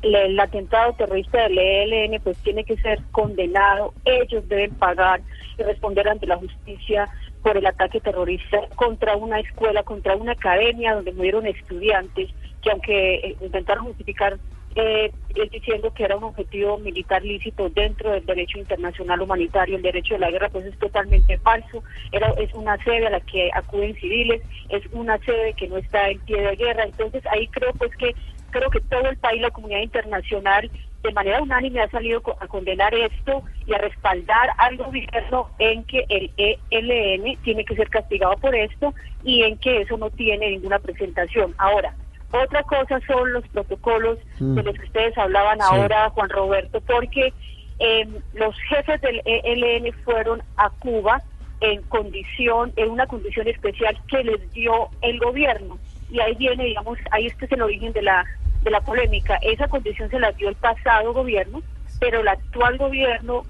[0.02, 5.22] el atentado terrorista del ELN pues tiene que ser condenado, ellos deben pagar
[5.58, 7.08] y responder ante la justicia
[7.44, 12.30] por el ataque terrorista contra una escuela, contra una academia donde murieron estudiantes
[12.62, 14.38] que aunque eh, intentaron justificar
[14.76, 15.12] eh,
[15.52, 20.22] diciendo que era un objetivo militar lícito dentro del derecho internacional humanitario, el derecho de
[20.22, 21.84] la guerra, pues es totalmente falso.
[22.12, 26.10] Era, es una sede a la que acuden civiles, es una sede que no está
[26.10, 26.86] en pie de guerra.
[26.86, 28.16] Entonces ahí creo pues que
[28.52, 30.70] creo que todo el país, la comunidad internacional,
[31.04, 36.06] de manera unánime ha salido a condenar esto y a respaldar al gobierno en que
[36.10, 40.80] el ELN tiene que ser castigado por esto y en que eso no tiene ninguna
[40.80, 41.56] presentación.
[41.58, 41.96] Ahora,
[42.32, 44.56] otra cosa son los protocolos mm.
[44.56, 47.34] de los que ustedes hablaban ahora, Juan Roberto, porque
[47.80, 51.22] em, los jefes del ELN fueron a Cuba
[51.62, 55.78] en condición, en una condición especial que les dio el gobierno.
[56.10, 58.26] Y ahí viene, digamos, ahí este es el origen de la
[58.64, 59.38] de la polémica.
[59.42, 61.62] Esa condición se la dio el pasado gobierno,
[62.00, 63.44] pero el actual gobierno,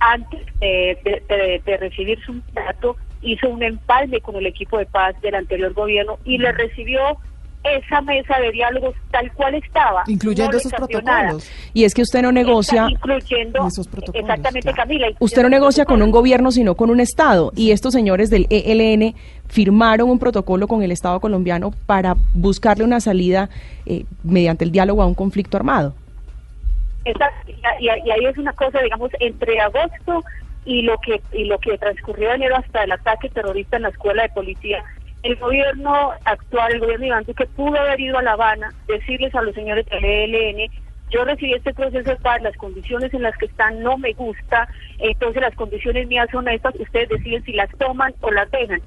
[0.00, 5.72] antes de, recibir su mandato, hizo un empalme con el equipo de paz del anterior
[5.72, 7.18] gobierno y le recibió
[7.64, 10.04] esa mesa de diálogos tal cual estaba.
[10.06, 11.50] Incluyendo esos protocolos.
[11.74, 12.86] Y es que usted no negocia.
[12.88, 13.66] incluyendo.
[13.66, 15.08] Esos protocolos, exactamente, Camila.
[15.18, 17.52] Usted no negocia con un gobierno, sino con un Estado.
[17.56, 19.14] Y estos señores del ELN
[19.48, 23.48] firmaron un protocolo con el Estado colombiano para buscarle una salida
[23.86, 25.94] eh, mediante el diálogo a un conflicto armado.
[27.04, 27.52] Exacto.
[27.80, 30.22] Y, ahí es una cosa, digamos, entre agosto
[30.64, 34.22] y lo que y lo que transcurrió enero hasta el ataque terrorista en la escuela
[34.22, 34.84] de policía
[35.22, 39.42] el gobierno actual, el gobierno Iván que pudo haber ido a La Habana, decirles a
[39.42, 40.70] los señores del ELN,
[41.10, 44.68] yo recibí este proceso de paz, las condiciones en las que están no me gusta,
[44.98, 48.80] entonces las condiciones mías son estas, ustedes deciden si las toman o las dejan.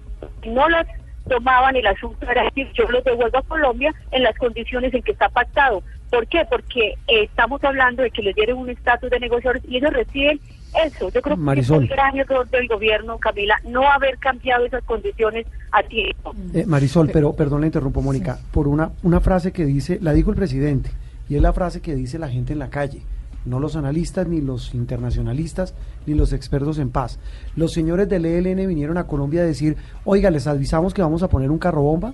[0.43, 0.87] Si no las
[1.27, 5.11] tomaban, el asunto era decir, yo los devuelvo a Colombia en las condiciones en que
[5.11, 5.83] está pactado.
[6.09, 6.45] ¿Por qué?
[6.49, 10.39] Porque eh, estamos hablando de que les dieron un estatus de negociadores y ellos reciben
[10.85, 11.09] eso.
[11.09, 15.47] Yo creo que es un gran error del gobierno, Camila, no haber cambiado esas condiciones
[15.71, 16.33] a tiempo.
[16.53, 20.31] Eh, Marisol, pero perdón, la interrumpo, Mónica, por una, una frase que dice, la dijo
[20.31, 20.91] el presidente,
[21.31, 23.01] y es la frase que dice la gente en la calle
[23.45, 25.73] no los analistas, ni los internacionalistas,
[26.05, 27.19] ni los expertos en paz.
[27.55, 31.29] Los señores del ELN vinieron a Colombia a decir, oiga, les avisamos que vamos a
[31.29, 32.13] poner un carro bomba.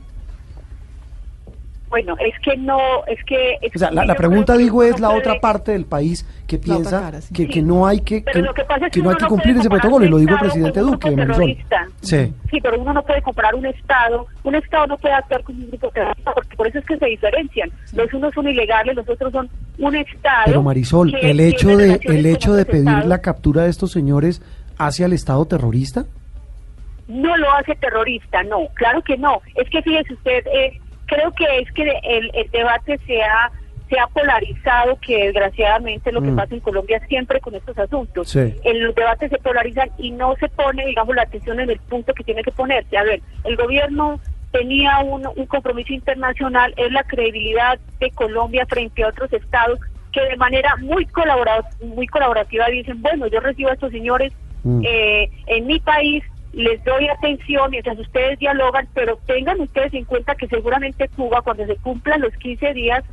[1.89, 3.58] Bueno, es que no, es que...
[3.73, 7.62] o sea, la, pregunta, digo, es la otra parte del país que piensa que, que,
[7.62, 10.82] no hay que, que, no hay que cumplir ese protocolo, y lo digo el presidente
[10.82, 11.15] Duque,
[12.02, 12.34] Sí.
[12.52, 15.69] sí, pero uno no puede comprar un Estado, un Estado no puede actuar como un
[15.69, 17.71] grupo terrorista, porque por eso es que se diferencian.
[17.94, 20.44] Los unos son ilegales, los otros son un Estado...
[20.46, 24.42] Pero Marisol, ¿el hecho de, el hecho de pedir la captura de estos señores
[24.77, 26.06] hace al Estado terrorista?
[27.08, 29.42] No lo hace terrorista, no, claro que no.
[29.56, 30.46] Es que fíjese usted...
[30.48, 33.52] Eh, creo que es que el, debate se ha,
[33.90, 36.36] se ha polarizado, que desgraciadamente lo que mm.
[36.36, 38.36] pasa en Colombia siempre con estos asuntos.
[38.36, 42.14] El, los debates se polarizan y no se pone, digamos, la atención en el punto
[42.14, 42.98] que tiene que ponerse.
[42.98, 44.20] A ver, el gobierno
[44.52, 49.80] tenía un, un compromiso internacional, es la credibilidad de Colombia frente a otros estados
[50.12, 54.32] que de manera muy, colabora muy colaborativa dicen, bueno, yo recibo a estos señores
[54.68, 54.82] Mm.
[54.84, 56.24] eh, en mi país,
[56.58, 61.66] les doy atención mientras ustedes dialogan, pero tengan ustedes en cuenta que seguramente Cuba, cuando
[61.66, 63.04] se cumplan los 15 días,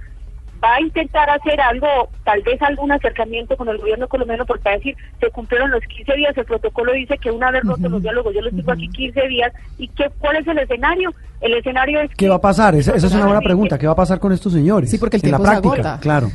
[0.64, 4.70] va a intentar hacer algo, tal vez algún acercamiento con el gobierno colombiano, porque va
[4.70, 8.00] a decir, se cumplieron los 15 días, el protocolo dice que una vez rotos los
[8.02, 11.12] diálogos, yo les digo aquí 15 días, ¿y qué, cuál es el escenario?
[11.42, 12.10] El escenario es...
[12.16, 12.74] ¿Qué va a pasar?
[12.74, 13.76] Esa, esa es una buena pregunta.
[13.78, 14.90] ¿Qué va a pasar con estos señores?
[14.90, 15.98] Sí, porque el en la se práctica, agota.
[16.00, 16.28] claro.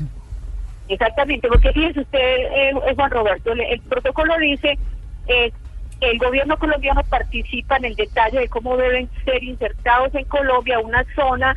[0.87, 4.77] Exactamente, porque fíjese usted, eh, eh, Juan Roberto, le- el protocolo dice,
[5.27, 5.51] eh,
[6.01, 11.05] el gobierno colombiano participa en el detalle de cómo deben ser insertados en Colombia una
[11.15, 11.55] zona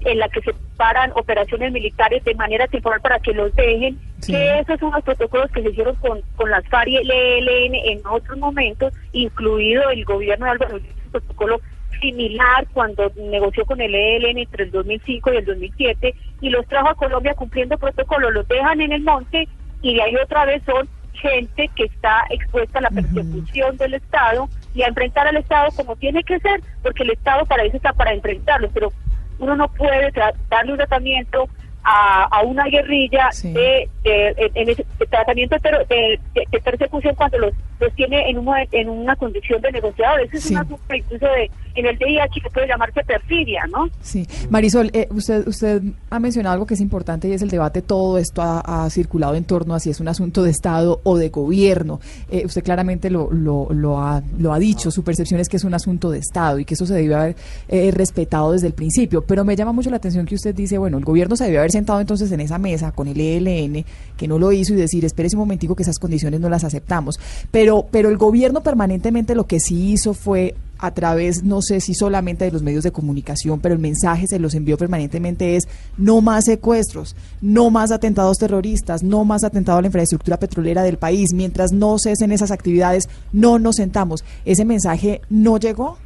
[0.00, 4.32] en la que se paran operaciones militares de manera temporal para que los dejen, Sí.
[4.32, 7.74] que esos son los protocolos que se hicieron con, con las FARC y el ELN
[7.74, 11.60] en otros momentos, incluido el gobierno de Álvaro un protocolo
[12.00, 16.88] similar cuando negoció con el ELN entre el 2005 y el 2007 y los trajo
[16.90, 19.48] a Colombia cumpliendo protocolo, los dejan en el monte
[19.82, 24.48] y de ahí otra vez son gente que está expuesta a la persecución del Estado
[24.74, 27.92] y a enfrentar al Estado como tiene que ser, porque el Estado para eso está
[27.92, 28.92] para enfrentarlos, pero
[29.38, 30.12] uno no puede
[30.48, 31.48] darle un tratamiento
[31.88, 33.52] a, a una guerrilla Sí.
[33.52, 38.28] de, de- ese de tratamiento de, per- de- de- de persecución cuando los, los tiene
[38.28, 40.20] en, un momen- en una condición de negociador.
[40.22, 43.88] Ese es un asunto incluso de, en el DIH que puede llamarse perfidia, ¿no?
[44.00, 47.82] Sí, Marisol, eh, usted usted ha mencionado algo que es importante y es el debate.
[47.82, 51.16] Todo esto ha, ha circulado en torno a si es un asunto de Estado o
[51.16, 52.00] de gobierno.
[52.30, 54.90] Eh, usted claramente lo, lo, lo, ha, lo ha dicho.
[54.90, 57.36] Su percepción es que es un asunto de Estado y que eso se debe haber
[57.68, 59.22] eh, respetado desde el principio.
[59.22, 61.72] Pero me llama mucho la atención que usted dice, bueno, el gobierno se debió haber
[61.72, 63.84] sentado entonces en esa mesa con el ELN,
[64.16, 67.18] que no lo hizo, y decir, espérese un momentico que esas condiciones no las aceptamos.
[67.50, 71.94] Pero, pero el gobierno permanentemente lo que sí hizo fue a través, no sé si
[71.94, 76.20] solamente de los medios de comunicación, pero el mensaje se los envió permanentemente es no
[76.20, 81.32] más secuestros, no más atentados terroristas, no más atentado a la infraestructura petrolera del país.
[81.32, 84.24] Mientras no cesen esas actividades, no nos sentamos.
[84.44, 85.98] ¿Ese mensaje no llegó?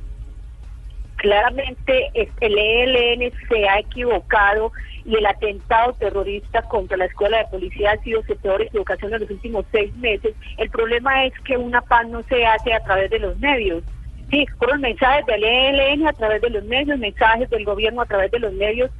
[1.16, 4.72] claramente es- el ELN se ha equivocado
[5.04, 9.20] y el atentado terrorista contra la escuela de policía ha sido su peor equivocación en
[9.20, 10.34] los últimos seis meses.
[10.56, 13.82] El problema es que una paz no se hace a través de los medios.
[14.30, 18.30] Sí, fueron mensajes del ELN a través de los medios, mensajes del gobierno a través
[18.30, 18.90] de los medios.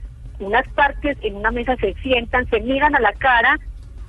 [0.41, 3.57] Unas partes en una mesa se sientan, se miran a la cara.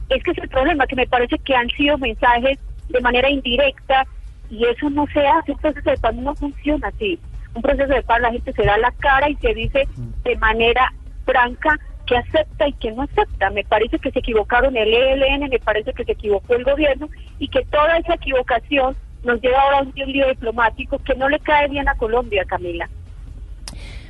[0.09, 2.57] Es que es el problema, que me parece que han sido mensajes
[2.89, 4.05] de manera indirecta
[4.49, 5.51] y eso no se hace.
[5.51, 7.19] Un proceso de paz no funciona así.
[7.53, 9.87] Un proceso de paz la gente se da la cara y se dice
[10.23, 10.91] de manera
[11.25, 13.51] franca que acepta y que no acepta.
[13.51, 17.47] Me parece que se equivocaron el ELN, me parece que se equivocó el gobierno y
[17.47, 21.67] que toda esa equivocación nos lleva ahora a un lío diplomático que no le cae
[21.69, 22.89] bien a Colombia, Camila.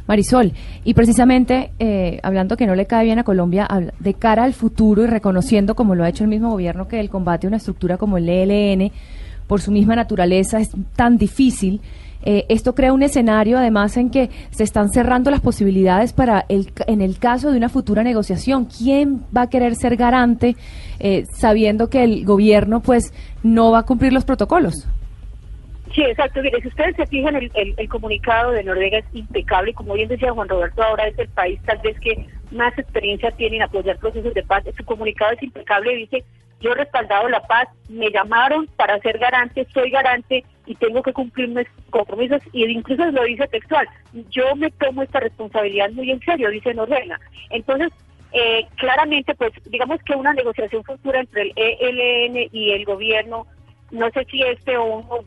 [0.07, 0.51] Marisol,
[0.83, 3.67] y precisamente eh, hablando que no le cae bien a Colombia,
[3.99, 7.09] de cara al futuro y reconociendo, como lo ha hecho el mismo gobierno, que el
[7.09, 8.91] combate a una estructura como el ELN,
[9.47, 11.81] por su misma naturaleza, es tan difícil.
[12.23, 16.71] eh, esto crea un escenario, además, en que se están cerrando las posibilidades para, el,
[16.87, 20.55] en el caso de una futura negociación, ¿quién va a querer ser garante
[20.99, 24.87] eh, sabiendo que el gobierno, pues, no va a cumplir los protocolos?
[25.93, 26.41] Sí, exacto.
[26.41, 29.73] Mire, si ustedes se fijan, el, el- el comunicado de Noruega es impecable.
[29.73, 33.57] Como bien decía Juan Roberto, ahora es el país tal vez que más experiencia tiene
[33.57, 34.63] en apoyar procesos de paz.
[34.77, 35.95] Su comunicado es impecable.
[35.95, 36.23] Dice,
[36.61, 41.11] yo he respaldado la paz, me llamaron para ser garante, soy garante y tengo que
[41.11, 42.41] cumplir mis compromisos.
[42.53, 43.87] Y incluso lo dice textual,
[44.29, 47.19] yo me tomo esta responsabilidad muy en serio, dice Noruega.
[47.49, 47.89] Entonces,
[48.31, 53.45] eh, claramente, pues digamos que una negociación futura entre el ELN y el gobierno
[53.91, 55.25] no sé si este o, o-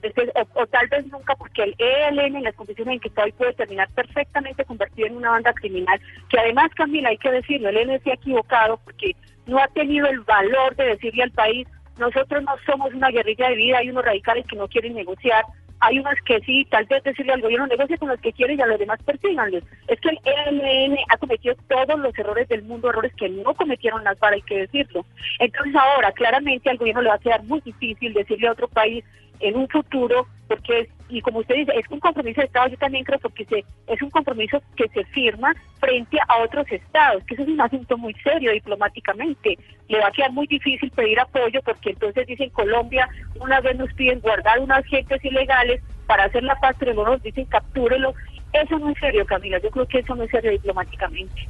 [0.55, 3.53] o tal vez nunca, porque el ELN en las condiciones en que está hoy puede
[3.55, 6.01] terminar perfectamente convertido en una banda criminal,
[6.31, 9.15] que además, Camila, hay que decirlo, el ELN se ha equivocado porque
[9.47, 13.57] no ha tenido el valor de decirle al país, nosotros no somos una guerrilla de
[13.57, 15.45] vida, hay unos radicales que no quieren negociar,
[15.81, 18.62] hay unos que sí, tal vez decirle al gobierno, negocie con los que quieren y
[18.62, 19.62] a los demás persíganlos.
[19.89, 24.05] Es que el ELN ha cometido todos los errores del mundo, errores que no cometieron
[24.05, 25.05] las FARC, hay que decirlo.
[25.39, 29.05] Entonces ahora, claramente al gobierno le va a quedar muy difícil decirle a otro país
[29.41, 32.76] en un futuro, porque es, y como usted dice, es un compromiso de Estado, yo
[32.76, 37.35] también creo, porque se, es un compromiso que se firma frente a otros estados, que
[37.35, 39.59] eso es un asunto muy serio diplomáticamente.
[39.89, 43.09] Le va a quedar muy difícil pedir apoyo, porque entonces dicen Colombia,
[43.41, 47.22] una vez nos piden guardar unas gentes ilegales para hacer la paz, pero luego nos
[47.22, 48.14] dicen captúrelo.
[48.53, 51.49] Eso no es serio, Camila, yo creo que eso no es serio diplomáticamente.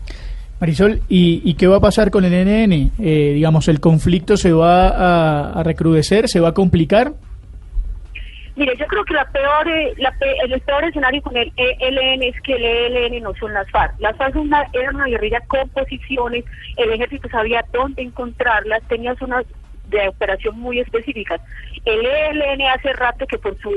[0.60, 2.92] Marisol, ¿y, y qué va a pasar con el NN?
[2.98, 7.12] Eh, digamos, ¿el conflicto se va a, a recrudecer, se va a complicar?
[8.56, 12.40] Mire, yo creo que la peor, eh, la el peor escenario con el ELN es
[12.42, 13.98] que el ELN no son las FARC.
[13.98, 16.44] Las FARC una, era una guerrilla con posiciones,
[16.76, 19.44] el ejército sabía dónde encontrarlas, tenía zonas
[19.88, 21.40] de operación muy específicas.
[21.84, 23.76] El ELN hace rato que por su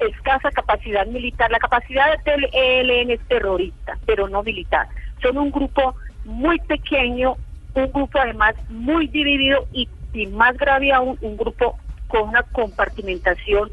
[0.00, 4.88] escasa capacidad militar, la capacidad del ELN es terrorista, pero no militar.
[5.20, 7.36] Son un grupo muy pequeño,
[7.74, 13.70] un grupo además muy dividido y, y más grave aún, un grupo con una compartimentación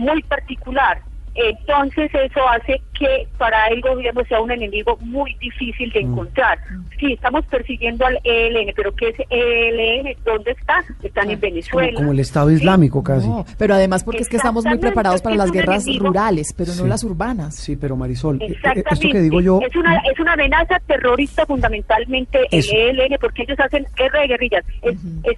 [0.00, 0.98] muy particular.
[1.34, 6.12] Entonces eso hace que para el gobierno sea un enemigo muy difícil de mm.
[6.12, 6.58] encontrar.
[6.98, 10.16] Sí, estamos persiguiendo al ELN, pero ¿qué es ELN?
[10.24, 10.84] ¿Dónde está?
[11.02, 11.94] Están en Venezuela.
[11.94, 13.28] Como, el Estado Islámico casi.
[13.56, 17.04] pero además porque es que estamos muy preparados para las guerras rurales, pero no las
[17.04, 17.54] urbanas.
[17.54, 19.60] Sí, pero Marisol, eh, eh, esto que digo yo...
[19.66, 24.64] Es una, es una amenaza terrorista fundamentalmente el ELN, porque ellos hacen guerra de guerrillas.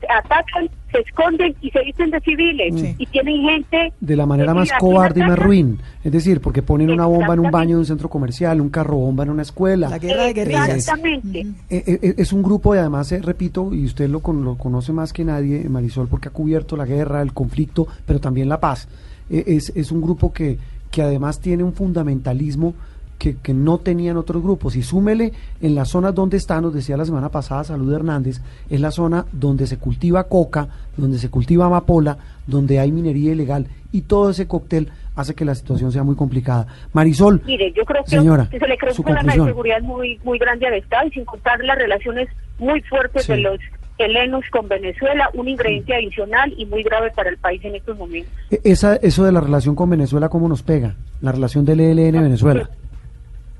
[0.09, 2.97] atacan, se esconden y se dicen de civiles.
[2.99, 3.93] Y tienen gente...
[4.01, 5.79] De la manera más cobarde y más ruin.
[6.03, 8.97] Es decir, porque ponen una bomba en un baño de un centro comercial, un carro
[8.97, 9.89] bomba en una escuela.
[9.89, 10.69] La guerra de guerrillas.
[10.71, 11.41] Exactamente.
[11.41, 15.13] Eh, eh, eh, es un grupo y además, repito, y usted lo, lo conoce más
[15.13, 18.89] que nadie, Marisol, porque ha cubierto la guerra, el conflicto, pero también la paz.
[19.31, 20.59] es, es un grupo que,
[20.91, 22.75] que además tiene un fundamentalismo
[23.19, 24.75] que, que, no tenían otros grupos.
[24.75, 28.81] Y súmele en las zonas donde están, nos decía la semana pasada Salud Hernández, es
[28.81, 34.03] la zona donde se cultiva coca, donde se cultiva amapola, donde hay minería ilegal y
[34.03, 36.67] todo ese cóctel hace que la situación sea muy complicada.
[36.93, 40.39] Marisol, Mire, yo creo que señora, se le creó un problema de seguridad muy, muy
[40.39, 43.59] grande al Estado y sin contar las relaciones muy fuertes de los
[43.99, 48.33] helenos con Venezuela, un ingrediente adicional y muy grave para el país en estos momentos.
[48.51, 50.97] E, esa, eso de la relación con Venezuela, ¿cómo nos pega?
[51.21, 52.69] La relación del ELN Venezuela.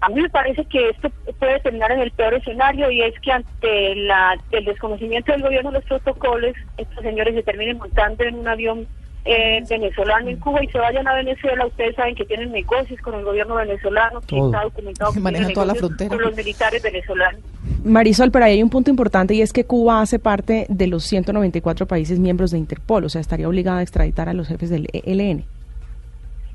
[0.01, 3.31] A mí me parece que esto puede terminar en el peor escenario y es que
[3.31, 8.35] ante la, el desconocimiento del gobierno de los protocolos, estos señores se terminen montando en
[8.35, 8.89] un avión
[9.25, 13.15] eh, venezolano en Cuba y se vayan a Venezuela, ustedes saben que tienen negocios con
[13.15, 15.13] el gobierno venezolano, que está documentado
[15.47, 16.09] que toda la frontera.
[16.09, 17.41] con los militares venezolanos.
[17.85, 21.05] Marisol, pero ahí hay un punto importante y es que Cuba hace parte de los
[21.05, 24.89] 194 países miembros de Interpol, o sea, estaría obligada a extraditar a los jefes del
[24.93, 25.45] ELN.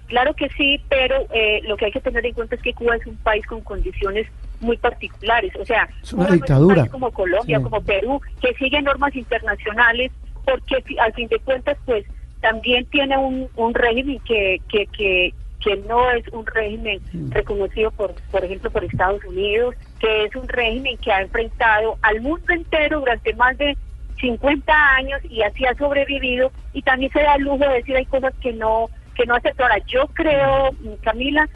[0.08, 2.96] Claro que sí, pero eh, lo que hay que tener en cuenta es que Cuba
[2.96, 4.28] es un país con condiciones
[4.62, 6.76] muy particulares, o sea, es una dictadura.
[6.76, 10.12] país como Colombia, como Perú, que sigue normas internacionales,
[10.46, 12.06] porque al fin de cuentas, pues
[12.42, 15.34] también tiene un, un régimen que, que, que,
[15.64, 17.32] que no es un régimen mm.
[17.32, 22.22] reconocido por, por ejemplo, por Estados Unidos, que es un régimen que ha enfrentado al
[22.22, 23.78] mundo entero durante más de
[24.20, 28.06] 50 años y así ha sobrevivido y también se da el lujo de decir hay
[28.06, 29.64] cosas que no que no aceptó.
[29.64, 30.70] Ahora, yo creo,
[31.02, 31.50] Camila,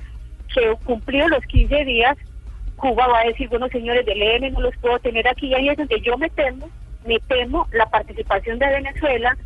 [0.53, 2.17] que cumplido los 15 días,
[2.75, 5.69] Cuba va a decir, bueno, señores del EN no los puedo tener aquí, y ahí
[5.69, 6.67] es donde yo me temo,
[7.05, 9.37] me temo la participación de Venezuela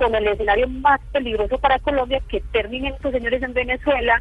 [0.00, 4.20] con el escenario más peligroso para Colombia, que terminen estos señores en Venezuela,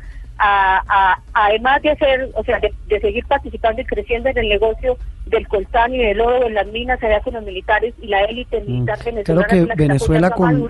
[1.34, 5.96] además de hacer, o sea, de, seguir participando y creciendo en el negocio del coltán
[5.96, 8.66] y del oro, en las minas, allá con los militares y la élite mm.
[8.66, 9.48] militar venezolana.
[9.48, 10.68] Que, Venezuela con...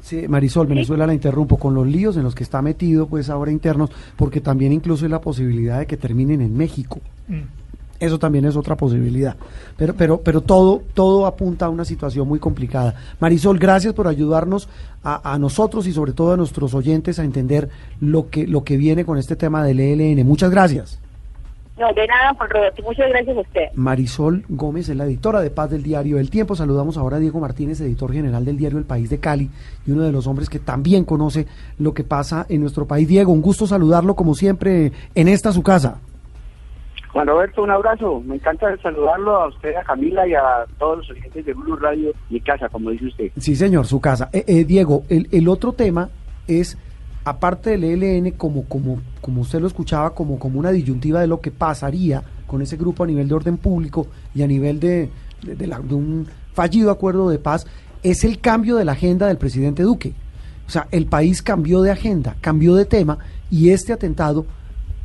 [0.00, 3.52] Sí, Marisol, Venezuela la interrumpo con los líos en los que está metido, pues ahora
[3.52, 7.00] internos, porque también incluso hay la posibilidad de que terminen en México.
[7.28, 7.42] Mm.
[8.00, 9.36] Eso también es otra posibilidad.
[9.76, 12.94] Pero, pero, pero todo, todo apunta a una situación muy complicada.
[13.20, 14.68] Marisol, gracias por ayudarnos
[15.04, 17.68] a, a, nosotros y sobre todo a nuestros oyentes a entender
[18.00, 20.26] lo que, lo que viene con este tema del ELN.
[20.26, 20.98] Muchas gracias.
[21.80, 22.82] No, de nada, Juan Roberto.
[22.82, 23.62] Muchas gracias a usted.
[23.74, 26.54] Marisol Gómez es la editora de Paz del diario El Tiempo.
[26.54, 29.48] Saludamos ahora a Diego Martínez, editor general del diario El País de Cali
[29.86, 31.46] y uno de los hombres que también conoce
[31.78, 33.08] lo que pasa en nuestro país.
[33.08, 36.00] Diego, un gusto saludarlo como siempre en esta su casa.
[37.12, 38.20] Juan Roberto, un abrazo.
[38.24, 42.12] Me encanta saludarlo a usted, a Camila y a todos los oyentes de Blue Radio,
[42.28, 43.30] mi casa, como dice usted.
[43.36, 44.30] Sí, señor, su casa.
[44.32, 46.08] Eh, eh, Diego, el, otro tema
[46.46, 46.78] es,
[47.24, 51.40] aparte del ELN, como, como, como usted lo escuchaba, como, como una disyuntiva de lo
[51.40, 55.10] que pasaría con ese grupo a nivel de orden público y a nivel de,
[55.42, 57.66] de, la, de un fallido acuerdo de paz,
[58.02, 60.14] es el cambio de la agenda del presidente Duque.
[60.66, 63.18] O sea, el país cambió de agenda, cambió de tema
[63.50, 64.46] y este atentado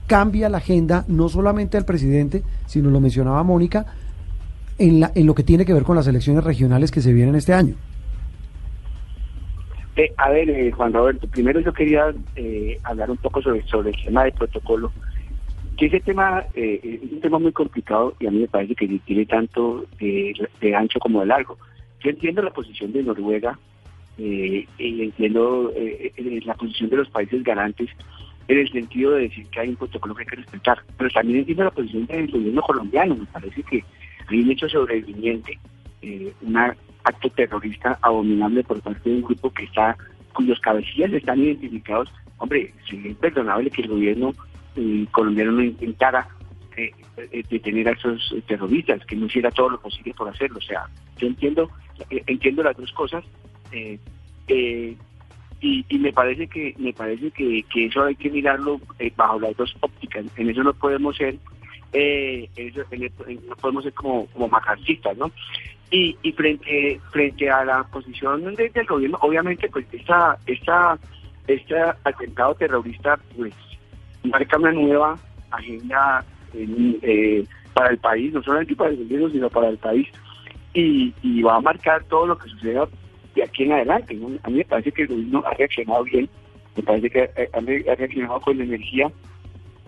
[0.08, 3.86] cambia la agenda no solamente al presidente, sino lo mencionaba Mónica,
[4.78, 7.36] en, la, en lo que tiene que ver con las elecciones regionales que se vienen
[7.36, 7.76] este año.
[9.95, 13.91] Eh, a ver, eh, Juan Roberto, primero yo quería eh, hablar un poco sobre, sobre
[13.91, 14.91] el tema del protocolo,
[15.78, 18.88] que ese tema eh, es un tema muy complicado y a mí me parece que
[19.06, 21.58] tiene tanto de, de ancho como de largo.
[22.01, 23.58] Yo entiendo la posición de Noruega
[24.18, 25.74] y entiendo
[26.45, 27.89] la posición de los países garantes,
[28.47, 30.79] en el sentido de decir que hay un protocolo que hay que respetar.
[30.97, 33.15] Pero también entiendo la posición del gobierno colombiano.
[33.15, 33.83] Me parece que
[34.27, 35.57] hay un hecho sobreviviente,
[36.01, 39.95] eh, un acto terrorista abominable por parte de un grupo que está
[40.35, 44.33] cuyos cabecillas están identificados, hombre, sería imperdonable que el gobierno
[44.75, 46.27] eh, colombiano no intentara
[46.75, 50.57] eh, eh, detener a esos terroristas, que no hiciera todo lo posible por hacerlo.
[50.57, 50.87] O sea,
[51.17, 51.71] yo entiendo,
[52.09, 53.23] entiendo las dos cosas.
[55.68, 58.80] Y, me parece que me parece que, eso hay que mirarlo
[59.16, 60.26] bajo las dos ópticas.
[60.38, 61.38] En eso no podemos ser
[61.91, 62.82] eso,
[63.47, 65.32] no podemos ser como como macarcistas no
[65.89, 70.99] y, y frente frente a la posición del gobierno obviamente pues esta esta
[71.47, 73.53] este atentado terrorista pues
[74.26, 75.18] marca una nueva
[75.51, 80.07] agenda eh, para el país, no solamente para el gobierno, sino para el país,
[80.74, 82.88] y, va a marcar todo lo que suceda
[83.36, 84.17] de aquí en adelante.
[84.43, 86.29] A mí me parece que el gobierno ha reaccionado bien,
[86.75, 89.11] me parece que ha, reaccionado con energía.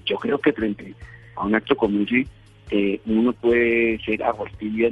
[0.05, 0.93] Yo creo que frente
[1.35, 2.27] a un acto como ese,
[2.71, 4.89] eh, uno puede ser aguastilla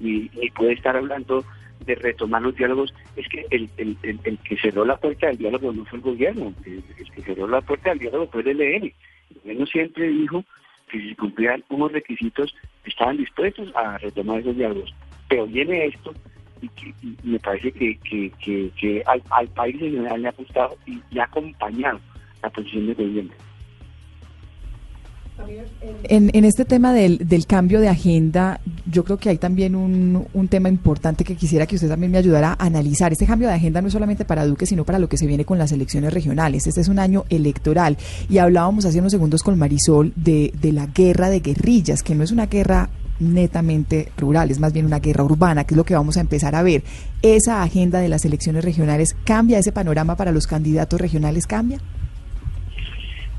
[0.00, 1.44] y, puede estar hablando
[1.84, 5.72] de retomar los diálogos, es que el, el, el, que cerró la puerta del diálogo
[5.72, 6.82] no fue el gobierno, el,
[7.14, 8.84] que cerró la puerta del diálogo fue el ELN.
[8.84, 10.44] El gobierno siempre dijo
[10.90, 12.54] que si cumplían unos requisitos
[12.84, 14.94] estaban dispuestos a retomar esos diálogos.
[15.28, 16.14] Pero viene esto
[16.62, 21.24] y, me parece que, que, que, al, país en general le ha gustado y, ha
[21.24, 22.00] acompañado
[22.42, 23.32] la posición del gobierno.
[26.04, 28.58] En, en, este tema del, del, cambio de agenda,
[28.90, 32.16] yo creo que hay también un, un, tema importante que quisiera que usted también me
[32.16, 33.12] ayudara a analizar.
[33.12, 35.44] Este cambio de agenda no es solamente para Duque, sino para lo que se viene
[35.44, 36.66] con las elecciones regionales.
[36.66, 37.98] Este es un año electoral
[38.30, 42.24] y hablábamos hace unos segundos con Marisol de, de la guerra de guerrillas, que no
[42.24, 42.88] es una guerra
[43.20, 46.54] netamente rural, es más bien una guerra urbana, que es lo que vamos a empezar
[46.54, 46.82] a ver.
[47.22, 49.58] ¿Esa agenda de las elecciones regionales cambia?
[49.58, 51.78] ¿Ese panorama para los candidatos regionales cambia?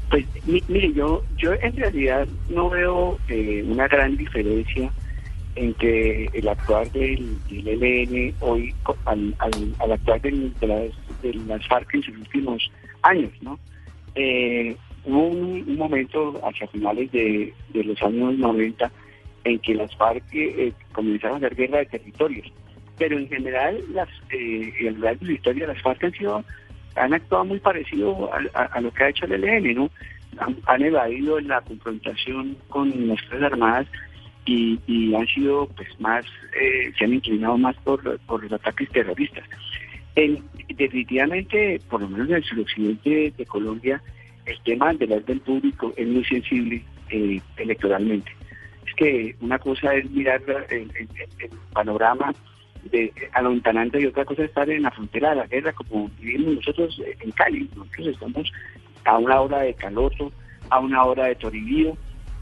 [0.10, 4.90] Pues mire, yo, yo en realidad no veo eh, una gran diferencia
[5.56, 8.74] entre el actuar del, del ELN hoy
[9.06, 12.72] al, al, actuar de, las, de las FARC en sus últimos
[13.02, 13.60] años, ¿no?
[14.16, 14.76] Eh,
[15.06, 18.92] hubo un, momento hacia finales de, los años 90
[19.48, 22.48] en que las FARC eh, comenzaron a hacer guerra de territorios,
[22.98, 26.44] pero en general las eh, en la historia las FARC han sido
[26.96, 29.90] han actuado muy parecido a, lo que ha hecho el ELN, ¿no?
[30.66, 33.88] Han, evadido la confrontación con las Fuerzas Armadas
[34.46, 36.26] y, han sido, pues, más,
[36.60, 39.44] eh, se han inclinado más por, los ataques terroristas.
[40.70, 44.02] definitivamente, por lo menos en el suroccidente de Colombia,
[44.46, 48.32] el tema del orden público es muy sensible eh, electoralmente.
[48.88, 50.90] Es que una cosa es mirar el
[51.74, 52.34] panorama
[52.92, 56.10] de, a lo y otra cosa es estar en la frontera de la guerra como
[56.20, 57.70] vivimos nosotros en Cali.
[57.76, 58.52] Nosotros estamos
[59.06, 60.32] a una hora de Caloto,
[60.70, 61.98] a una hora de Toribío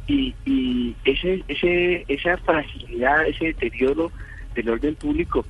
[0.07, 4.11] y, ese, ese, esa fragilidad, ese deterioro
[4.53, 5.43] del orden público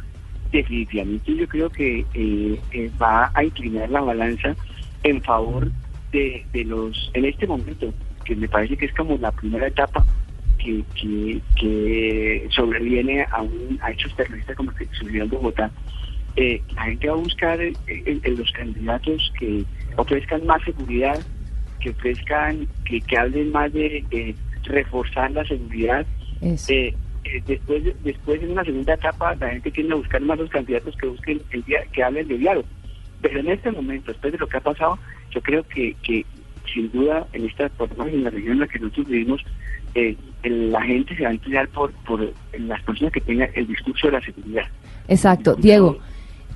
[0.51, 4.55] definitivamente yo creo que eh, eh, va a inclinar la balanza
[5.03, 5.71] en favor
[6.11, 7.93] de los, en este momento,
[8.23, 10.05] que me parece que es como la primera etapa
[10.65, 15.71] que, que, sobreviene a, un, a hechos terroristas como que sucedió en Bogotá,
[16.35, 19.63] eh, la gente va a buscar en, los candidatos que
[19.95, 21.19] ofrezcan más seguridad,
[21.79, 24.35] que ofrezcan, que, que hablen más de
[24.65, 26.05] reforzar la seguridad.
[26.41, 26.93] Eh,
[27.23, 30.95] eh, después, después en una segunda etapa la gente tiene a buscar más los candidatos
[30.97, 32.67] que busquen el día, que hablen de diálogo.
[33.21, 34.99] Pero en este momento, después de lo que ha pasado,
[35.31, 36.25] yo creo que, que
[36.71, 37.71] sin duda en esta
[38.07, 39.43] en la región en la que nosotros vivimos,
[39.95, 40.15] eh,
[40.49, 44.13] la gente se va a inclinar por, por las personas que tengan el discurso de
[44.13, 44.63] la seguridad.
[45.07, 45.97] Exacto, Diego.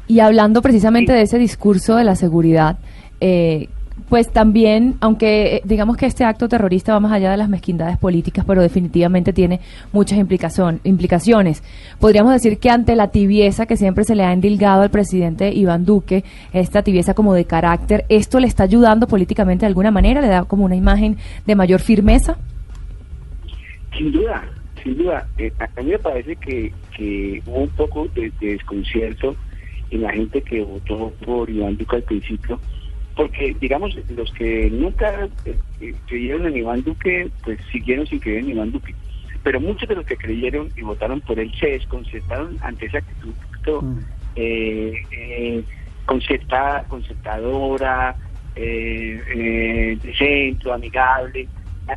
[0.07, 2.79] Y hablando precisamente de ese discurso de la seguridad,
[3.21, 3.69] eh,
[4.07, 7.97] pues también, aunque eh, digamos que este acto terrorista va más allá de las mezquindades
[7.97, 9.59] políticas, pero definitivamente tiene
[9.91, 11.63] muchas implicaciones.
[11.99, 15.85] Podríamos decir que ante la tibieza que siempre se le ha endilgado al presidente Iván
[15.85, 16.23] Duque,
[16.53, 20.21] esta tibieza como de carácter, ¿esto le está ayudando políticamente de alguna manera?
[20.21, 22.37] ¿Le da como una imagen de mayor firmeza?
[23.97, 24.47] Sin duda,
[24.83, 25.27] sin duda.
[25.37, 26.73] Eh, a mí me parece que,
[27.45, 29.35] hubo un poco de, desconcierto
[29.91, 32.59] en la gente que votó por Iván Duque al principio,
[33.15, 38.39] porque, digamos, los que nunca eh, eh, creyeron en Iván Duque, pues siguieron sin creer
[38.39, 38.93] en Iván Duque.
[39.43, 43.33] Pero muchos de los que creyeron y votaron por él se desconcertaron ante esa actitud
[43.81, 43.99] mm.
[44.35, 45.63] eh,
[46.05, 48.15] concertadora,
[48.55, 51.47] de centro, amigable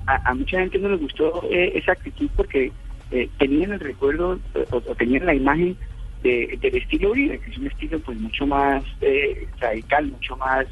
[0.06, 2.72] a, mucha gente no le gustó eh, esa actitud porque
[3.10, 4.38] eh, tenían el recuerdo
[4.70, 5.76] o, tenían la imagen
[6.22, 10.66] de, del estilo Uribe, que es un estilo pues mucho más eh, radical, mucho más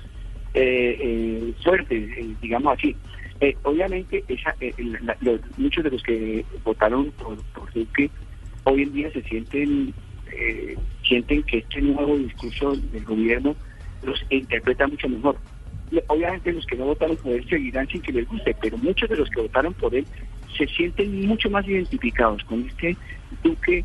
[1.62, 2.96] fuerte, digamos así.
[3.62, 4.52] obviamente esa,
[5.56, 8.10] muchos de los que votaron por, por Duque
[8.64, 9.94] hoy en día se sienten
[11.06, 13.54] sienten que este nuevo discurso del gobierno
[14.02, 15.36] los interpreta mucho mejor.
[16.06, 19.16] Obviamente los que no votaron por él seguirán sin que les guste, pero muchos de
[19.16, 20.06] los que votaron por él
[20.56, 22.96] se sienten mucho más identificados con este
[23.42, 23.84] duque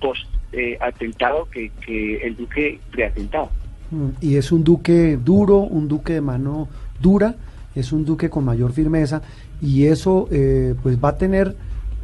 [0.00, 3.50] post eh, atentado que, que el duque preatentado.
[3.90, 6.68] Mm, Y es un duque duro, un duque de mano
[7.00, 7.36] dura,
[7.74, 9.22] es un duque con mayor firmeza
[9.60, 11.54] y eso eh, pues va a tener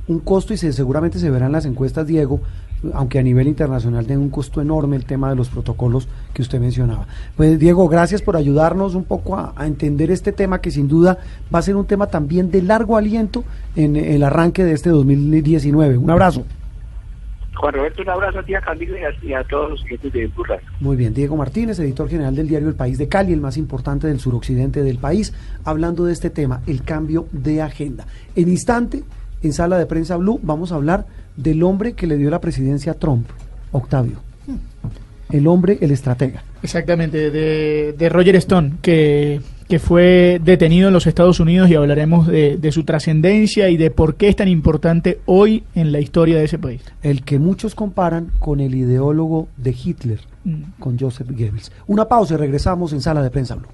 [0.06, 2.40] un costo y se, seguramente se verá en las encuestas, Diego,
[2.94, 6.60] aunque a nivel internacional tiene un costo enorme el tema de los protocolos que usted
[6.60, 7.06] mencionaba.
[7.36, 11.18] Pues Diego, gracias por ayudarnos un poco a, a entender este tema que sin duda
[11.54, 13.44] va a ser un tema también de largo aliento
[13.76, 15.96] en el arranque de este 2019.
[15.96, 16.44] Un abrazo.
[17.62, 20.12] Juan Roberto, un abrazo a ti, a Camila y a, y a todos los clientes
[20.12, 20.60] de Burras.
[20.80, 24.08] Muy bien, Diego Martínez, editor general del diario El País de Cali, el más importante
[24.08, 25.32] del suroccidente del país,
[25.64, 28.06] hablando de este tema, el cambio de agenda.
[28.34, 29.04] En instante,
[29.42, 31.06] en sala de prensa Blue, vamos a hablar
[31.36, 33.26] del hombre que le dio la presidencia a Trump,
[33.72, 34.18] Octavio.
[35.30, 36.44] El hombre, el estratega.
[36.62, 42.26] Exactamente, de, de Roger Stone, que, que fue detenido en los Estados Unidos y hablaremos
[42.26, 46.36] de, de su trascendencia y de por qué es tan importante hoy en la historia
[46.36, 46.82] de ese país.
[47.02, 50.72] El que muchos comparan con el ideólogo de Hitler, Mm.
[50.80, 51.70] con Joseph Goebbels.
[51.86, 53.68] Una pausa y regresamos en sala de prensa Blue.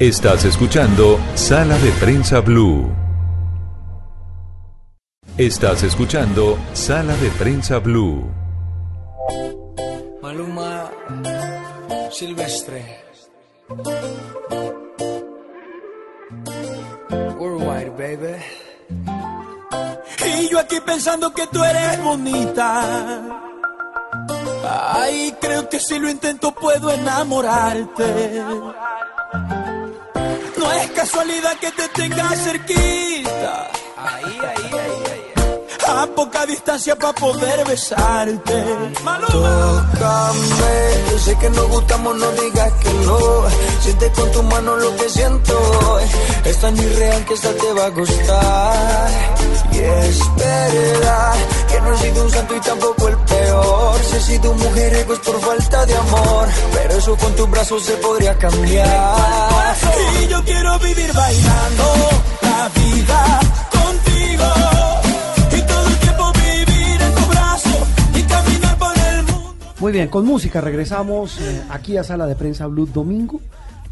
[0.00, 2.92] Estás escuchando Sala de Prensa Blue.
[5.38, 8.24] Estás escuchando Sala de Prensa Blue.
[10.20, 10.90] Maluma
[12.10, 13.04] Silvestre.
[17.38, 18.42] Worldwide, baby.
[20.26, 23.22] Y yo aquí pensando que tú eres bonita.
[24.92, 28.42] Ay, creo que si lo intento puedo enamorarte.
[31.04, 33.70] Casualidad que te tenga cerquita.
[33.94, 35.13] Ahí, ahí, ahí.
[35.96, 38.64] A poca distancia para poder besarte.
[39.30, 40.74] Tócame,
[41.10, 43.18] yo sé que nos gustamos, no digas que no.
[43.80, 46.00] Siente con tu mano lo que siento.
[46.44, 49.10] Es tan irreal que esta te va a gustar.
[49.72, 51.34] Y es verdad
[51.68, 54.00] que no he sido un santo y tampoco el peor.
[54.04, 56.48] Si he sido un mujeriego es por falta de amor.
[56.72, 59.76] Pero eso con tus brazos se podría cambiar.
[60.22, 61.84] Y yo quiero vivir bailando
[62.42, 63.40] la vida
[63.70, 64.73] contigo.
[69.84, 73.38] Muy bien, con música regresamos eh, aquí a Sala de Prensa Blue Domingo.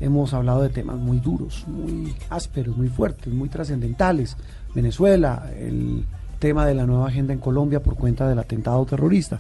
[0.01, 4.39] Hemos hablado de temas muy duros, muy ásperos, muy fuertes, muy trascendentales.
[4.75, 6.07] Venezuela, el
[6.39, 9.39] tema de la nueva agenda en Colombia por cuenta del atentado terrorista.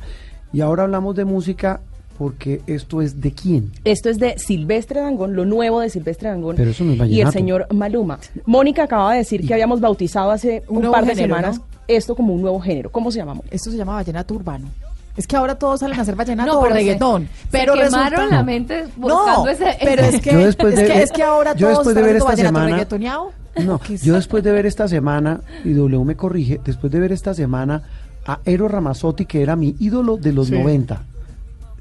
[0.52, 1.80] Y ahora hablamos de música
[2.18, 3.72] porque esto es de quién.
[3.84, 7.22] Esto es de Silvestre Dangón, lo nuevo de Silvestre Dangón Pero eso no es y
[7.22, 8.18] el señor Maluma.
[8.44, 11.64] Mónica acaba de decir que habíamos bautizado hace Un par de género, semanas ¿no?
[11.88, 12.92] esto como un nuevo género.
[12.92, 13.32] ¿Cómo se llama?
[13.32, 13.56] Mónica?
[13.56, 14.68] Esto se llama vallenato urbano.
[15.16, 17.24] Es que ahora todos salen a hacer vallenato No, o se- reggaetón.
[17.26, 20.80] se pero quemaron resulta- la mente buscando no, ese- pero es que, Yo después es,
[20.80, 23.32] de- que, es que ahora yo todos después de ver esta semana- reggaetoneado.
[23.62, 27.34] No, yo después de ver esta semana, y W me corrige, después de ver esta
[27.34, 27.82] semana
[28.26, 30.54] a Eros Ramazzotti, que era mi ídolo de los Sí.
[30.54, 31.02] 90,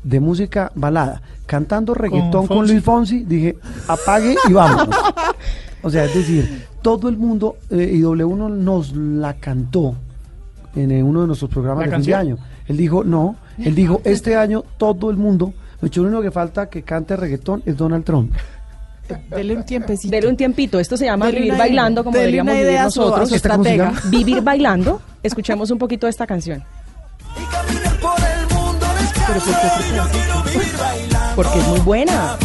[0.03, 2.67] de música balada, cantando reggaetón con.
[2.67, 3.55] Luis Fonsi, dije,
[3.87, 4.93] apague y vámonos.
[5.83, 9.95] o sea, es decir, todo el mundo, eh, y W no- nos la cantó
[10.75, 12.37] en eh, uno de nuestros programas ¿La de fin de año.
[12.67, 16.83] Él dijo, no, él dijo, este año todo el mundo, lo único que falta que
[16.83, 18.33] cante reggaetón es Donald Trump.
[19.29, 20.09] Dele un tiempecito.
[20.11, 20.79] Dele un tiempito.
[20.79, 23.29] Esto se llama Dele Vivir una- Bailando, como deberíamos vivir su- nosotros.
[23.29, 23.99] su ¿Esta cómo se estratega.
[23.99, 24.09] llama?
[24.09, 25.01] Vivir Bailando.
[25.21, 26.63] Escuchemos un poquito de esta canción.
[27.35, 29.49] Y caminar por el mundo descalzo.
[29.49, 32.37] Y yo quiero vivir bailando Porque es muy buena.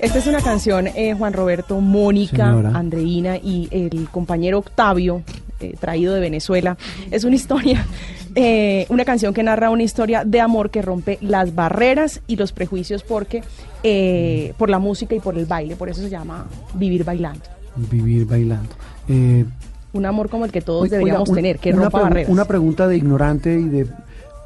[0.00, 2.70] Esta es una canción, eh, Juan Roberto, Mónica, Señora.
[2.74, 5.22] Andreina y el compañero Octavio,
[5.60, 6.76] eh, traído de Venezuela.
[7.10, 7.84] Es una historia,
[8.34, 12.52] eh, una canción que narra una historia de amor que rompe las barreras y los
[12.52, 13.42] prejuicios porque
[13.82, 15.76] eh, por la música y por el baile.
[15.76, 17.44] Por eso se llama Vivir Bailando.
[17.76, 18.74] Vivir bailando.
[19.08, 19.44] Eh,
[19.92, 22.30] Un amor como el que todos Oiga, deberíamos un- tener, que una rompa pregu- barreras.
[22.30, 23.86] Una pregunta de ignorante y de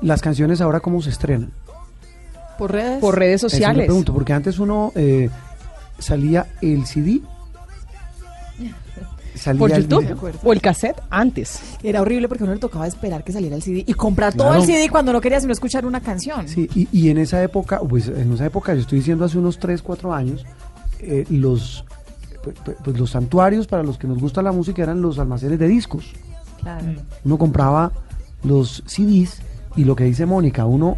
[0.01, 1.51] las canciones ahora cómo se estrenan.
[2.61, 3.00] Por redes.
[3.00, 3.86] por redes Eso le sociales.
[3.86, 5.28] pregunto, porque antes uno eh,
[5.98, 7.20] salía el CD,
[9.34, 10.32] salía Por el YouTube video.
[10.44, 11.61] o el cassette antes.
[11.82, 14.48] Era horrible porque a uno le tocaba esperar que saliera el CD y comprar todo
[14.48, 14.61] Claro.
[14.62, 16.46] el CD cuando no quería sino escuchar una canción.
[16.48, 19.58] Sí, y, y en esa época, pues en esa época, yo estoy diciendo hace unos
[19.58, 20.44] 3, 4 años,
[21.00, 21.84] eh, los
[22.42, 25.68] pues, pues, los santuarios para los que nos gusta la música eran los almacenes de
[25.68, 26.12] discos.
[26.61, 26.84] Claro.
[27.24, 27.92] Uno compraba
[28.44, 29.40] los CDs
[29.76, 30.96] y lo que dice Mónica, uno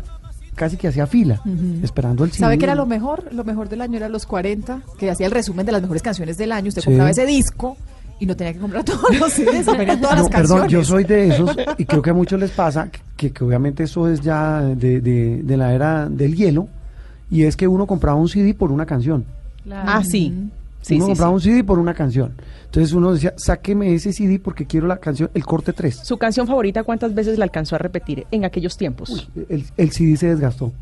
[0.54, 1.40] casi que hacía fila,
[1.82, 2.40] esperando el CD.
[2.40, 3.32] ¿Sabe qué era lo mejor?
[3.32, 6.36] Lo mejor del año era los 40, que hacía el resumen de las mejores canciones
[6.36, 6.68] del año.
[6.68, 6.86] Usted Sí.
[6.86, 7.76] compraba ese disco
[8.20, 10.72] Y no tenía que comprar todos los CDs, todas No, las perdón, canciones.
[10.72, 14.06] yo soy de esos y creo que a muchos les pasa que, que obviamente eso
[14.08, 16.68] es ya de, de- de la era del hielo
[17.30, 19.24] y es que uno compraba un CD por una canción.
[19.70, 20.32] Ah, sí.
[20.82, 21.34] Sí, uno sí, compraba sí.
[21.34, 22.34] un CD por una canción.
[22.66, 26.00] Entonces uno decía, sáqueme ese CD porque quiero la canción, el corte 3.
[26.04, 29.30] ¿Su canción favorita cuántas veces la alcanzó a repetir en aquellos tiempos?
[29.48, 30.72] El, el CD se desgastó.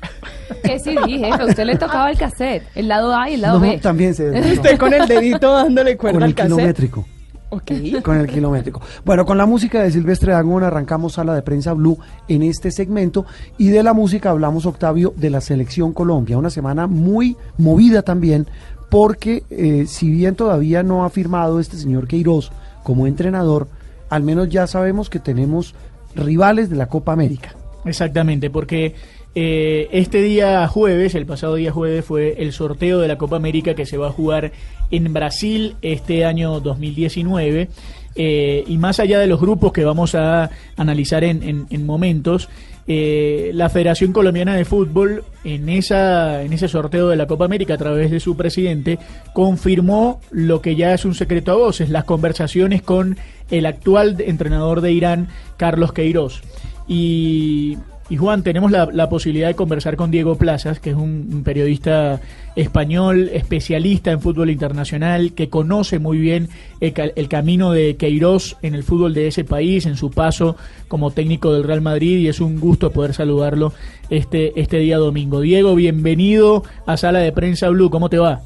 [0.64, 1.30] ¿Qué dije?
[1.30, 3.78] A usted le tocaba el cassette, el lado A y el lado No, B.
[3.78, 4.54] también se desgastó.
[4.62, 6.54] Usted con el dedito dándole cuerda con al el cassette.
[6.56, 7.06] kilométrico.
[7.52, 7.72] Ok.
[8.04, 8.80] Con el kilométrico.
[9.04, 11.98] Bueno, con la música de Silvestre Dangón arrancamos sala de prensa Blue
[12.28, 13.26] en este segmento
[13.58, 16.38] y de la música hablamos, Octavio, de la selección Colombia.
[16.38, 18.46] Una semana muy movida también
[18.90, 22.50] porque eh, si bien todavía no ha firmado este señor Queiroz
[22.82, 23.68] como entrenador,
[24.08, 25.74] al menos ya sabemos que tenemos
[26.14, 27.54] rivales de la Copa América.
[27.84, 28.94] Exactamente, porque
[29.34, 33.74] eh, este día jueves, el pasado día jueves, fue el sorteo de la Copa América
[33.74, 34.50] que se va a jugar
[34.90, 37.68] en Brasil este año 2019.
[38.16, 42.48] eh, y más allá de los grupos que vamos a analizar en, en- en momentos,
[42.92, 47.74] eh, la Federación Colombiana de Fútbol en, esa, en ese sorteo de la Copa América
[47.74, 48.98] a través de su presidente
[49.32, 53.16] confirmó lo que ya es un secreto a voces, las conversaciones con
[53.48, 56.42] el actual entrenador de Irán, Carlos Queiroz.
[56.88, 57.78] Y,
[58.10, 61.42] y Juan, tenemos la, la posibilidad de conversar con Diego Plazas, que es un, un
[61.44, 62.20] periodista
[62.56, 66.48] español, especialista en fútbol internacional, que conoce muy bien
[66.80, 70.56] el, ca- el camino de Queiroz en el fútbol de ese país, en su paso
[70.88, 73.72] como técnico del Real Madrid, y es un gusto poder saludarlo
[74.10, 75.40] este, este día domingo.
[75.40, 78.40] Diego, bienvenido a Sala de Prensa Blue, ¿cómo te va?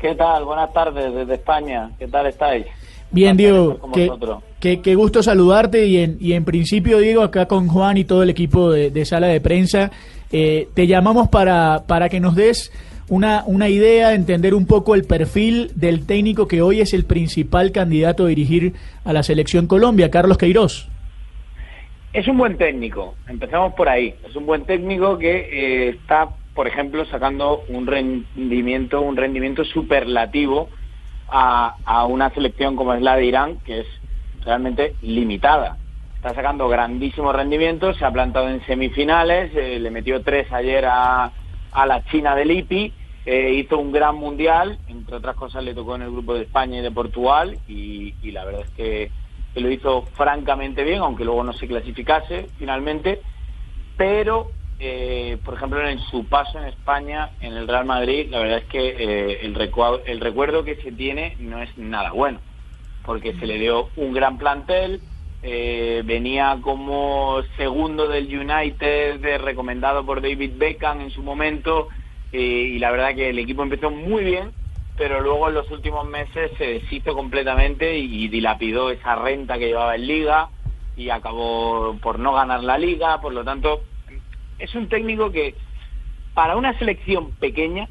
[0.00, 0.44] ¿Qué tal?
[0.46, 1.90] Buenas tardes desde España.
[1.98, 2.64] ¿Qué tal estáis?
[3.10, 3.92] Bien, Diego, con
[4.60, 8.22] qué, qué gusto saludarte y en, y en principio, Diego, acá con Juan y todo
[8.22, 9.90] el equipo de, de sala de prensa,
[10.32, 12.72] eh, te llamamos para, para que nos des
[13.08, 17.72] una, una idea, entender un poco el perfil del técnico que hoy es el principal
[17.72, 20.88] candidato a dirigir a la selección Colombia, Carlos Queiroz.
[22.12, 24.14] Es un buen técnico, empezamos por ahí.
[24.28, 30.68] Es un buen técnico que eh, está, por ejemplo, sacando un rendimiento, un rendimiento superlativo
[31.28, 33.86] a, a una selección como es la de Irán, que es
[34.48, 35.76] realmente limitada.
[36.16, 41.30] Está sacando grandísimos rendimientos, se ha plantado en semifinales, eh, le metió tres ayer a,
[41.72, 42.92] a la China del IPI,
[43.26, 46.78] eh, hizo un gran mundial, entre otras cosas le tocó en el grupo de España
[46.78, 49.10] y de Portugal, y, la verdad es que,
[49.54, 53.20] lo hizo francamente bien, aunque luego no se clasificase finalmente,
[53.96, 58.58] pero eh, por ejemplo en su paso en España en el Real Madrid la verdad
[58.58, 62.38] es que eh, el, recua- el recuerdo que se tiene no es nada bueno
[63.08, 65.00] porque se le dio un gran plantel
[65.42, 71.88] eh, venía como segundo del United eh, recomendado por David Beckham en su momento
[72.30, 74.50] y la verdad que el equipo empezó muy bien
[74.98, 79.94] pero luego en los últimos meses se deshizo completamente y dilapidó esa renta que llevaba
[79.94, 80.48] en liga
[80.96, 83.84] y acabó por no ganar la liga, por lo tanto
[84.58, 85.54] es un técnico que
[86.34, 87.88] para una selección pequeña,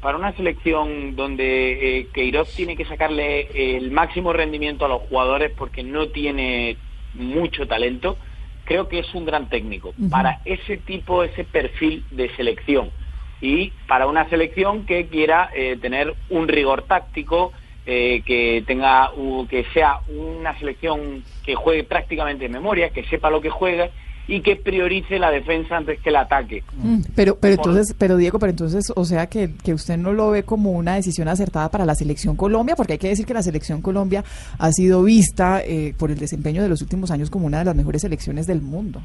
[0.00, 5.50] para una selección donde eh, Queiroz tiene que sacarle el máximo rendimiento a los jugadores
[5.56, 6.76] porque no tiene
[7.14, 8.18] mucho talento,
[8.64, 9.94] creo que es un gran técnico.
[10.10, 12.92] Para ese tipo, ese perfil de selección.
[13.40, 17.52] Y para una selección que quiera eh, tener un rigor táctico,
[17.86, 23.30] eh, que tenga u- que sea una selección que juegue prácticamente de memoria, que sepa
[23.30, 23.90] lo que juega
[24.28, 26.62] y que priorice la defensa antes que el ataque.
[26.74, 30.30] Mm, Pero, pero entonces, pero Diego, pero entonces, o sea que, que usted no lo
[30.30, 33.42] ve como una decisión acertada para la selección Colombia, porque hay que decir que la
[33.42, 34.22] selección Colombia
[34.58, 37.74] ha sido vista eh, por el desempeño de los últimos años como una de las
[37.74, 39.00] mejores selecciones del mundo.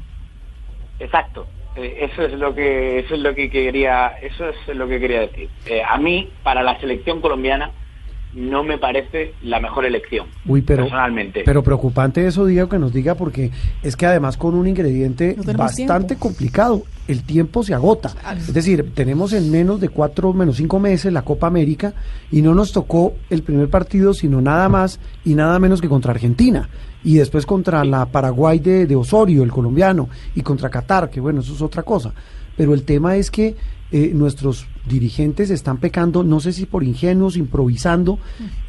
[1.00, 1.46] Exacto.
[1.76, 5.20] Eh, eso es lo que eso es lo que quería eso es lo que quería
[5.22, 5.48] decir.
[5.66, 7.72] Eh, a mí para la selección colombiana
[8.34, 10.26] no me parece la mejor elección.
[10.46, 11.42] Uy, pero, personalmente.
[11.44, 13.50] pero preocupante eso, Diego, que nos diga, porque
[13.82, 16.28] es que además con un ingrediente No bastante tiempo.
[16.28, 18.12] complicado, el tiempo se agota.
[18.36, 21.94] Es decir, tenemos en menos de cuatro, menos cinco meses la Copa América
[22.30, 26.12] y no nos tocó el primer partido, sino nada más y nada menos que contra
[26.12, 26.68] Argentina.
[27.04, 31.40] Y después contra la Paraguay de, de Osorio, el colombiano, y contra Qatar, que bueno,
[31.40, 32.14] eso es otra cosa.
[32.56, 33.56] Pero el tema es que
[33.92, 38.18] eh, nuestros dirigentes están pecando, no sé si por ingenuos, improvisando,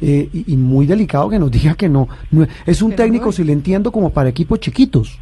[0.00, 2.08] eh, y, y muy delicado que nos diga que no.
[2.30, 5.18] no es un técnico, si le entiendo, como para equipos chiquitos.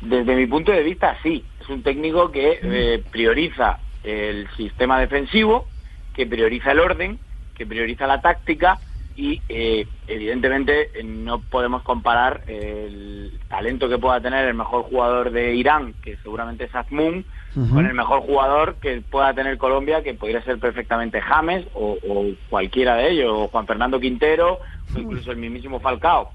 [0.00, 1.44] Desde mi punto de vista, sí.
[1.60, 5.66] Es un técnico que eh, prioriza el sistema defensivo,
[6.14, 7.18] que prioriza el orden,
[7.54, 8.78] que prioriza la táctica
[9.16, 15.30] y eh, evidentemente eh, no podemos comparar el talento que pueda tener el mejor jugador
[15.30, 17.24] de Irán, que seguramente es Azmoun,
[17.54, 22.26] con el mejor jugador que pueda tener Colombia, que podría ser perfectamente James o, o
[22.50, 24.58] cualquiera de ellos, o Juan Fernando Quintero,
[24.94, 26.32] o incluso el mismísimo Falcao.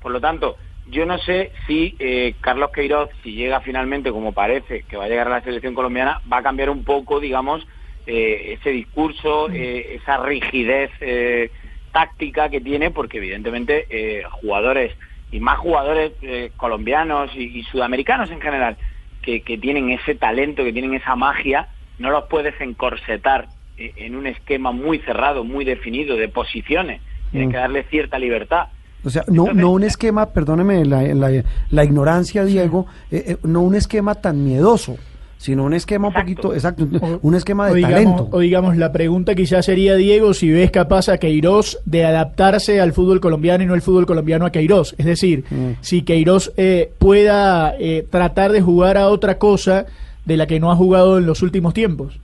[0.00, 0.56] Por lo tanto,
[0.88, 5.08] yo no sé si eh, Carlos Queiroz, si llega finalmente, como parece, que va a
[5.08, 7.66] llegar a la selección colombiana, va a cambiar un poco, digamos,
[8.06, 11.50] eh, ese discurso, eh, esa rigidez eh,
[11.92, 14.96] táctica que tiene, porque evidentemente eh, jugadores,
[15.30, 18.76] y más jugadores eh, colombianos y, y sudamericanos en general,
[19.22, 21.68] que, que tienen ese talento, que tienen esa magia,
[21.98, 23.48] no los puedes encorsetar
[23.78, 27.00] eh, en un esquema muy cerrado, muy definido, de posiciones.
[27.30, 27.52] Tienes Mm.
[27.52, 28.66] que darle cierta libertad.
[29.04, 33.60] O sea, no, no un esquema, perdóneme la, la- la ignorancia, Diego, eh, eh, no
[33.62, 34.96] un esquema tan miedoso,
[35.42, 36.86] sino un esquema un poquito, exacto,
[37.20, 38.28] un esquema de o digamos, talento.
[38.30, 42.92] o digamos, la pregunta quizás sería, Diego, si ves capaz a Queiroz de adaptarse al
[42.92, 44.94] fútbol colombiano y no el fútbol colombiano a Queiroz.
[44.98, 45.72] Es decir, Mm.
[45.80, 49.86] si Queiroz eh, pueda eh, tratar de jugar a otra cosa
[50.24, 52.20] de la que no ha jugado en los últimos tiempos.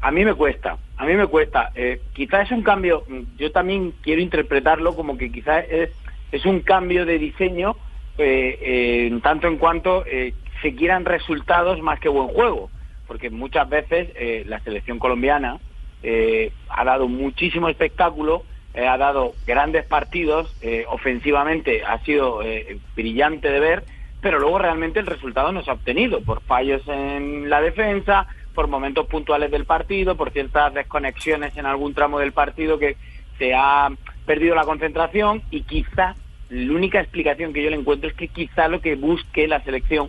[0.00, 1.72] A mí me cuesta, a mí me cuesta.
[1.74, 3.04] Eh, quizás es un cambio,
[3.38, 5.90] yo también quiero interpretarlo como que quizás es,
[6.32, 7.76] es un cambio de diseño
[8.16, 10.32] eh, eh, en tanto en cuanto eh,
[10.64, 12.70] se quieran resultados más que buen juego.
[13.06, 15.60] Porque muchas veces eh, la selección colombiana
[16.02, 22.40] eh, ha dado muchísimo espectáculo, eh, ha dado grandes partidos, eh, ofensivamente ha sido
[22.96, 23.84] brillante de ver,
[24.22, 28.68] pero luego realmente el resultado no se ha obtenido por fallos en la defensa, por
[28.68, 32.96] momentos puntuales del partido, por ciertas desconexiones en algún tramo del partido que
[33.38, 33.90] se ha
[34.24, 36.14] perdido la concentración y quizá
[36.50, 40.08] la única explicación que yo le encuentro es que quizá lo que busque la selección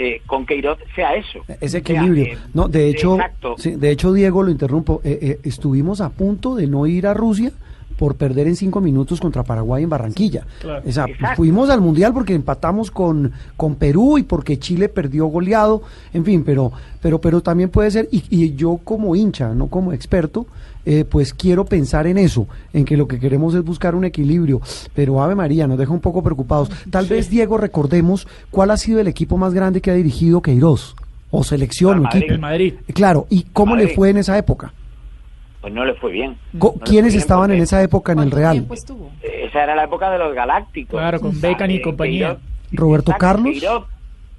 [0.00, 1.40] eh, con Queiroz sea eso.
[1.60, 2.24] Ese Sea, equilibrio.
[2.24, 3.18] eh, No, de hecho,
[3.58, 5.00] sí, de hecho, Diego, lo interrumpo.
[5.04, 7.52] eh, eh, estuvimos a punto de no ir a Rusia
[7.98, 10.46] por perder en cinco minutos contra Paraguay en Barranquilla.
[10.60, 10.82] Claro.
[10.88, 11.36] O sea, Exacto.
[11.36, 15.82] fuimos al Mundial porque empatamos con, con Perú y porque Chile perdió goleado,
[16.14, 16.72] en fin, pero,
[17.02, 20.46] pero, pero también puede ser, y, y yo como hincha, no como experto,
[20.86, 24.60] eh, pues quiero pensar en eso, en que lo que queremos es buscar un equilibrio,
[24.94, 26.70] pero Ave María nos deja un poco preocupados.
[26.90, 30.96] Tal vez, Diego, recordemos cuál ha sido el equipo más grande que ha dirigido Queiroz,
[31.30, 32.18] o selección, Madrid.
[32.20, 32.34] equipo.
[32.34, 32.74] El Madrid.
[32.94, 34.72] Claro, ¿y cómo le fue en esa época?
[35.60, 36.38] Pues no le fue bien.
[36.54, 38.66] No ¿Quiénes fue bien estaban en esa época en el ¿Cuánto Real?
[39.22, 40.98] Esa era la época de los galácticos.
[40.98, 42.30] Claro, con Beckham y eh, compañía.
[42.38, 42.40] Queiroz-
[42.72, 43.52] Roberto Exacto, Carlos.
[43.52, 43.84] Queiroz,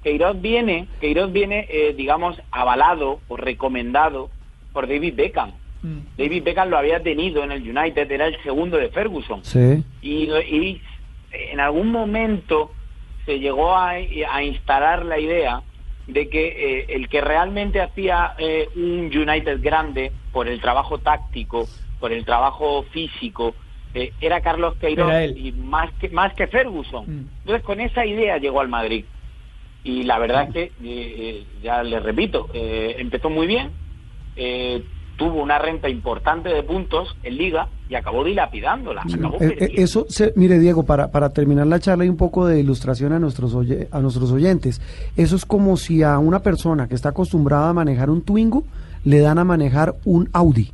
[0.02, 4.30] Queiroz viene, Queiroz viene, eh, digamos, avalado o recomendado
[4.72, 5.52] por David Beckham.
[5.82, 5.98] Mm.
[6.16, 9.44] David Beckham lo había tenido en el United, era el segundo de Ferguson.
[9.44, 9.82] Sí.
[10.00, 10.80] Y, y
[11.32, 12.72] en algún momento
[13.26, 15.62] se llegó a, a instalar la idea
[16.06, 21.68] de que eh, el que realmente hacía eh, un United grande por el trabajo táctico,
[22.00, 23.54] por el trabajo físico,
[23.94, 27.04] eh, era Carlos Queiroz y más que más que Ferguson.
[27.06, 27.28] Mm.
[27.40, 29.04] Entonces con esa idea llegó al Madrid
[29.84, 33.70] y la verdad es que eh, eh, ya les repito eh, empezó muy bien,
[34.36, 34.82] eh,
[35.22, 39.02] tuvo una renta importante de puntos en Liga y acabó dilapidándola.
[39.02, 42.44] acabó Eh, eh, eso, se- mire Diego, para, para terminar la charla y un poco
[42.46, 44.80] de ilustración a nuestros, oye- a nuestros oyentes,
[45.16, 48.64] eso es como si a una persona que está acostumbrada a manejar un Twingo
[49.04, 50.72] le dan a manejar un Audi.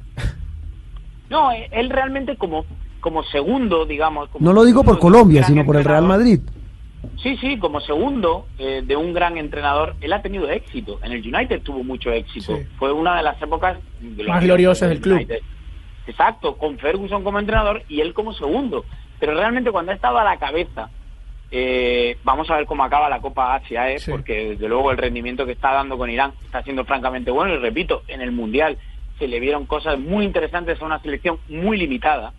[1.28, 2.64] No, él realmente como
[3.00, 4.28] como segundo, digamos.
[4.30, 6.04] como No lo digo por Colombia, sino por el Real.
[6.06, 6.40] Madrid.
[7.22, 10.98] Sí, sí, como segundo eh, de un gran entrenador, él ha tenido éxito.
[11.02, 12.56] En el United tuvo mucho éxito.
[12.56, 12.62] Sí.
[12.78, 13.78] Fue una de las épocas
[14.26, 15.16] Más gloriosas del club.
[15.16, 15.40] United.
[16.06, 18.84] Exacto, con Ferguson como entrenador y él como segundo.
[19.20, 20.90] Pero realmente cuando ha estado a la cabeza,
[21.50, 23.98] eh, vamos a ver cómo acaba la Copa Asia, ¿eh?
[23.98, 24.10] Sí.
[24.10, 27.54] porque desde luego el rendimiento que está dando con Irán está siendo francamente bueno.
[27.54, 28.78] Y repito, en el Mundial
[29.18, 32.32] se le vieron cosas muy interesantes a una selección muy limitada.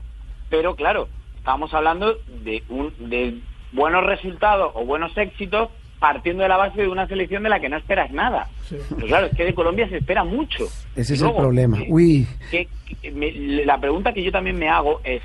[0.49, 1.07] Pero claro,
[1.37, 3.39] estamos hablando de, un, de
[3.71, 7.67] buenos resultados o buenos éxitos partiendo de la base de una selección de la que
[7.67, 8.47] no esperas nada.
[8.69, 8.77] Sí.
[8.95, 10.65] Pero claro, es que de Colombia se espera mucho.
[10.95, 11.79] Ese Y es luego, el problema.
[11.81, 12.67] eh, Uy, que-
[13.01, 13.31] que me-
[13.65, 15.21] la pregunta que yo también me hago es,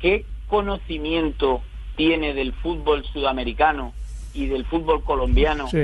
[0.00, 1.62] ¿qué conocimiento
[1.96, 3.92] tiene del fútbol sudamericano
[4.34, 5.78] y del fútbol colombiano Sí.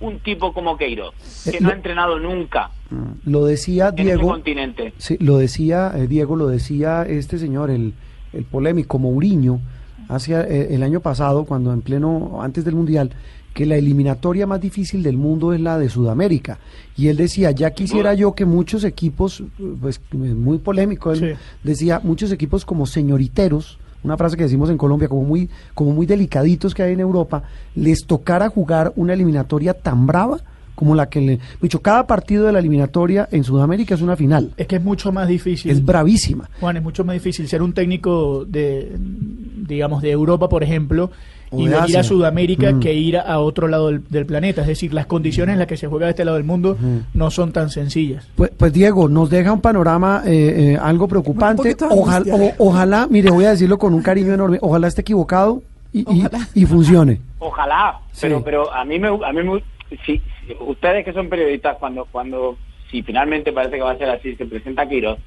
[0.00, 1.14] un tipo como Queiroz,
[1.44, 4.28] que Eh, no lo- ha entrenado nunca mm, lo decía en ese Diego.
[4.28, 4.92] continente?
[4.98, 7.94] Sí, lo decía eh, Diego, lo decía este señor, el,
[8.34, 9.60] el polémico Mourinho,
[10.08, 13.10] hacia eh, el año pasado, cuando en pleno, antes del Mundial,
[13.52, 16.58] que la eliminatoria más difícil del mundo es la de Sudamérica.
[16.96, 19.44] Y él decía, ya quisiera yo que muchos equipos,
[19.80, 21.26] pues muy polémico, él Sí.
[21.62, 26.04] decía, muchos equipos como señoriteros, una frase que decimos en Colombia, como muy, como muy
[26.04, 27.44] delicaditos que hay en Europa,
[27.76, 30.40] les tocara jugar una eliminatoria tan brava
[30.74, 31.38] como la que le...
[31.60, 34.50] Dicho, cada partido de la eliminatoria en Sudamérica es una final.
[34.56, 35.70] Es que es mucho más difícil.
[35.70, 36.48] Es bravísima.
[36.60, 41.10] Juan, es mucho más difícil ser un técnico de, digamos, de Europa, por ejemplo,
[41.50, 42.00] O y Asia.
[42.00, 42.80] a Sudamérica Mm.
[42.80, 44.62] que ir a otro lado del, del planeta.
[44.62, 46.76] Es decir, las condiciones en las que se juega de este lado del mundo
[47.12, 48.26] no son tan sencillas.
[48.34, 51.76] Pues, pues, Diego, nos deja un panorama eh, eh, algo preocupante.
[51.90, 55.62] Ojalá, o- ojalá, mire, voy a decirlo con un cariño enorme, ojalá esté equivocado
[55.92, 57.20] y, y- y funcione.
[57.38, 58.42] Ojalá, pero Sí.
[58.44, 60.22] pero a mí me a mí me, si, si
[60.60, 62.56] ustedes que son periodistas cuando cuando
[62.90, 65.18] si finalmente parece que va a ser así se presenta Quiroz,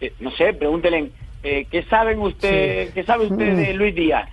[0.00, 1.10] eh, no sé, pregúntenle
[1.42, 4.28] eh, qué saben usted qué sabe usted de Luis Díaz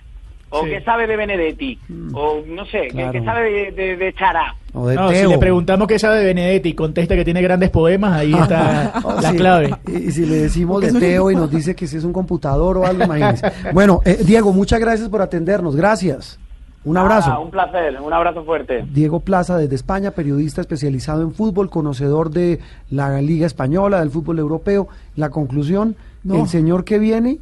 [0.48, 0.70] o Sí.
[0.70, 1.78] qué sabe de Benedetti
[2.14, 3.12] o no sé, ¿qué- Claro.
[3.12, 4.54] qué, sabe de, de, de Chará.
[4.72, 7.70] O de No, si le preguntamos qué sabe de Benedetti y contesta que tiene grandes
[7.70, 9.36] poemas, ahí está Oh, la sí.
[9.36, 9.70] clave.
[9.88, 12.78] Y, y si le decimos de Teo y nos dice que si es un computador
[12.78, 13.50] o algo, imagínese.
[13.72, 15.74] Bueno, eh, Diego, muchas gracias por atendernos.
[15.74, 16.38] Gracias.
[16.86, 17.30] Un abrazo.
[17.32, 18.86] Ah, un placer, un abrazo fuerte.
[18.92, 22.60] Diego Plaza desde España, periodista especializado en fútbol, conocedor de
[22.90, 24.88] la Liga Española, del fútbol europeo.
[25.16, 26.36] La conclusión, No.
[26.42, 27.38] el señor que viene,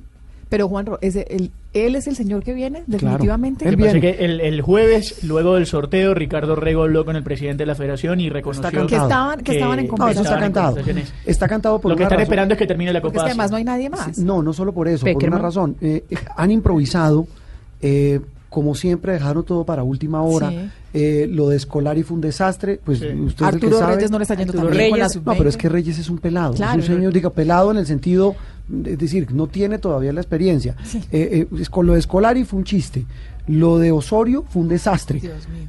[0.51, 3.65] Pero Juan, Ro- ese- el- él es el señor que viene, definitivamente.
[3.65, 7.63] Que es que el, el jueves, luego del sorteo, Ricardo Rego habló con el presidente
[7.63, 8.87] de la federación y reconoció cantado.
[8.87, 10.33] Que estaban- que estaban en No, eso conversaciones.
[10.33, 10.77] está cantado.
[11.27, 12.23] Está cantado por Lo que una están razón.
[12.23, 14.19] esperando es que termine la Porque Copa es que además no hay nadie más.
[14.19, 15.77] No, no solo por eso, por una razón.
[15.81, 16.05] Eh,
[16.37, 17.27] han improvisado,
[17.81, 18.21] eh,
[18.55, 20.49] como siempre, dejaron todo para última hora.
[20.51, 20.71] Sí.
[20.95, 22.81] Eh, lo de Scolari fue un desastre.
[22.85, 23.97] Pues usted es el que Arturo sabe.
[23.97, 25.27] Reyes no le está yendo Arturo tan bien con la Reyes- sub-20.
[25.33, 26.55] No, pero es que Reyes es un pelado.
[26.55, 26.81] Claro.
[26.81, 28.37] Es un señor, diga, pelado en el sentido,
[28.85, 30.77] es decir, no tiene todavía la experiencia.
[30.95, 33.05] Eh, eh, es- con lo de Scolari fue un chiste.
[33.49, 35.21] Lo de Osorio fue un desastre.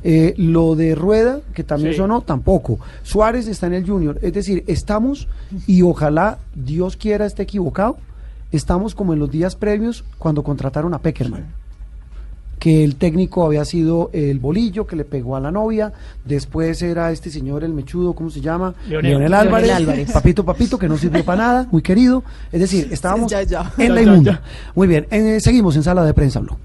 [0.04, 1.98] Eh, lo de Rueda, que también Sí.
[1.98, 2.80] sonó, tampoco.
[3.02, 4.20] Suárez está en el Junior.
[4.22, 5.28] Es decir, estamos,
[5.66, 7.98] y ojalá Dios quiera esté equivocado,
[8.52, 11.48] estamos como en los días previos cuando contrataron a Peckerman.
[12.60, 15.92] Que el técnico había sido el bolillo que le pegó a la novia,
[16.24, 18.74] después era este señor, el mechudo, ¿cómo se llama?
[18.88, 19.34] Leonel.
[19.34, 20.12] Álvarez, Leonel Álvarez.
[20.12, 22.24] papito, papito, que no sirvió para nada, muy querido.
[22.52, 23.72] Es decir, estábamos Ya, ya.
[23.78, 24.32] en Ya, la ya, inmunda.
[24.32, 24.42] ya.
[24.74, 26.58] Muy bien, eh, seguimos en sala de prensa, Blue.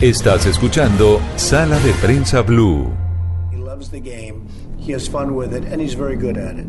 [0.00, 2.90] Estás escuchando Sala de Prensa Blue.
[3.52, 4.46] He loves the game.
[4.78, 6.66] He has fun with it, and he's very good at it.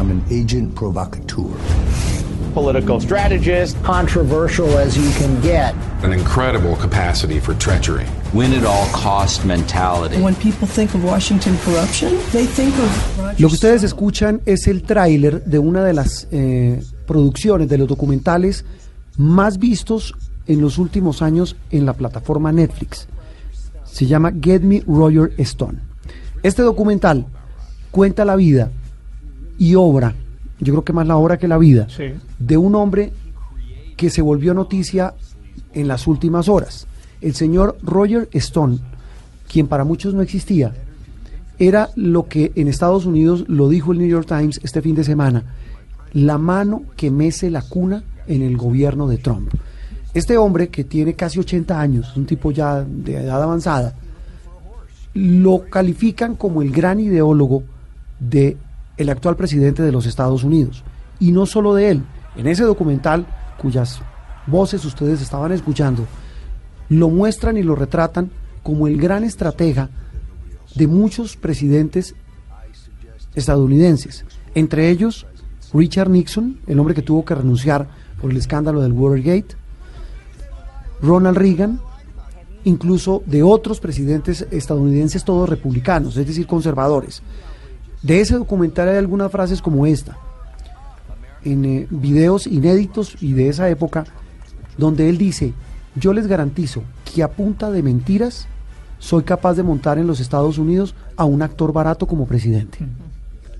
[0.00, 1.54] I'm an agent provocateur.
[2.54, 3.76] political strategist.
[3.84, 5.74] Controversial as you can get.
[6.02, 8.06] An incredible capacity for treachery.
[8.32, 10.16] Win at all cost mentality.
[10.20, 14.66] When people think of Washington corruption, they think of Roger Lo que ustedes escuchan es
[14.68, 18.64] el tráiler de una de las eh, producciones, de los documentales
[19.18, 20.14] más vistos
[20.46, 23.06] en los últimos años en la plataforma Netflix.
[23.84, 25.78] Se llama Get Me Roger Stone.
[26.42, 27.26] Este documental
[27.90, 28.70] cuenta la vida
[29.60, 30.14] y obra,
[30.58, 32.06] yo creo que más la obra que la vida, Sí.
[32.38, 33.12] de un hombre
[33.96, 35.12] que se volvió noticia
[35.74, 36.86] en las últimas horas.
[37.20, 38.78] El señor Roger Stone,
[39.46, 40.72] quien para muchos no existía,
[41.58, 45.04] era lo que en Estados Unidos lo dijo el New York Times este fin de
[45.04, 45.44] semana,
[46.14, 49.52] la mano que mece la cuna en el gobierno de Trump.
[50.14, 53.94] Este hombre que tiene casi 80 años, un tipo ya de edad avanzada,
[55.12, 57.62] lo califican como el gran ideólogo
[58.18, 58.56] de
[59.00, 60.84] el actual presidente de los Estados Unidos.
[61.18, 62.02] Y no solo de él.
[62.36, 63.26] En ese documental,
[63.58, 64.02] cuyas
[64.46, 66.06] voces ustedes estaban escuchando,
[66.90, 68.30] lo muestran y lo retratan
[68.62, 69.88] como el gran estratega
[70.74, 72.14] de muchos presidentes
[73.34, 74.24] estadounidenses.
[74.54, 75.26] Entre ellos,
[75.72, 77.88] Richard Nixon, el hombre que tuvo que renunciar
[78.20, 79.56] por el escándalo del Watergate,
[81.00, 81.80] Ronald Reagan,
[82.64, 87.22] incluso de otros presidentes estadounidenses, todos republicanos, es decir, conservadores.
[88.02, 90.16] De ese documental hay algunas frases como esta,
[91.44, 94.04] en eh, videos inéditos y de esa época,
[94.78, 95.52] donde él dice,
[95.94, 98.46] yo les garantizo que a punta de mentiras
[98.98, 102.78] soy capaz de montar en los Estados Unidos a un actor barato como presidente.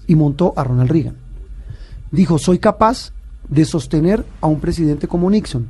[0.06, 1.16] Y montó a Ronald Reagan.
[2.10, 3.12] Dijo, soy capaz
[3.48, 5.68] de sostener a un presidente como Nixon,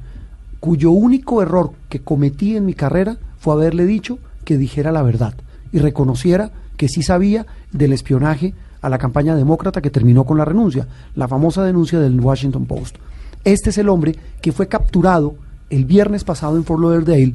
[0.58, 5.34] cuyo único error que cometí en mi carrera fue haberle dicho que dijera la verdad
[5.72, 10.44] y reconociera que sí sabía del espionaje a la campaña demócrata que terminó con la
[10.44, 12.96] renuncia, la famosa denuncia del Washington Post.
[13.44, 15.34] Este es el hombre que fue capturado
[15.70, 17.34] el viernes pasado en Fort Lauderdale,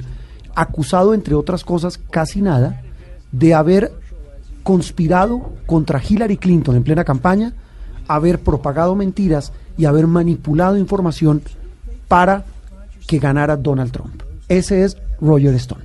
[0.56, 2.82] acusado, entre otras cosas, casi nada,
[3.32, 3.91] de haber
[4.64, 7.53] conspirado contra Hillary Clinton en plena campaña,
[8.07, 11.41] haber propagado mentiras y haber manipulado información
[12.07, 12.45] para
[13.07, 14.22] que ganara Donald Trump.
[14.48, 15.85] Ese es Roger Stone.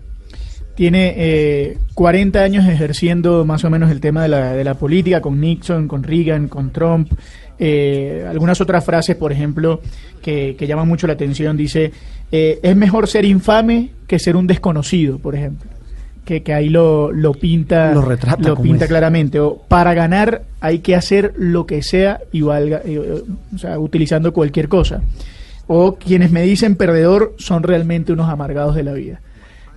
[0.81, 5.21] Tiene eh, 40 años ejerciendo más o menos el tema de la, de la política
[5.21, 7.13] con Nixon, con Reagan, con Trump.
[7.59, 9.83] Eh, algunas otras frases, por ejemplo,
[10.23, 11.93] que, que llaman mucho la atención, dice,
[12.33, 15.69] eh, es mejor ser infame que ser un desconocido, por ejemplo.
[16.25, 18.89] Que, que ahí lo, lo pinta, Lo retrata como pinta es.
[18.89, 19.39] claramente.
[19.39, 23.23] O, para ganar hay que hacer lo que sea y valga, eh,
[23.55, 25.03] o sea, utilizando cualquier cosa.
[25.67, 29.21] O quienes me dicen perdedor son realmente unos amargados de la vida.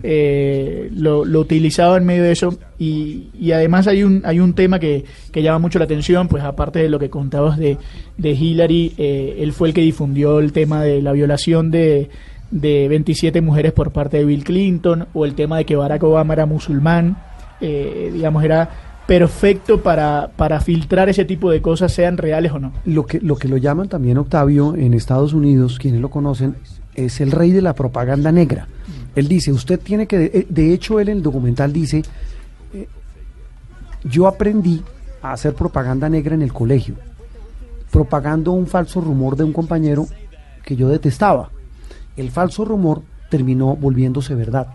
[0.02, 4.53] Eh, lo, lo utilizaba en medio de eso y, y además hay un hay un
[4.53, 7.78] tema que, que llama mucho la atención pues aparte de lo que contabas de,
[8.18, 12.10] de Hillary eh, él fue el que difundió el tema de la violación de,
[12.52, 16.34] de 27 mujeres por parte de Bill Clinton o el tema de que Barack Obama
[16.34, 17.15] era musulmán
[17.61, 18.70] eh, digamos era
[19.07, 23.36] perfecto para, para filtrar ese tipo de cosas sean reales o no Lo que, lo
[23.36, 26.56] que lo llaman también Octavio en Estados Unidos, quienes lo conocen,
[26.95, 28.68] es el rey de la propaganda negra.
[29.15, 32.03] Él dice, usted tiene que, de, de hecho él en el documental dice,
[32.73, 32.88] eh,
[34.03, 34.81] yo aprendí
[35.22, 36.95] a hacer propaganda negra en el colegio,
[37.91, 40.07] propagando un falso rumor de un compañero
[40.64, 41.49] que yo detestaba.
[42.15, 44.68] El falso rumor terminó volviéndose verdad.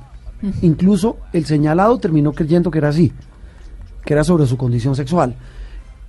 [0.63, 3.13] Incluso el señalado terminó creyendo que era así,
[4.05, 5.35] que era sobre su condición sexual.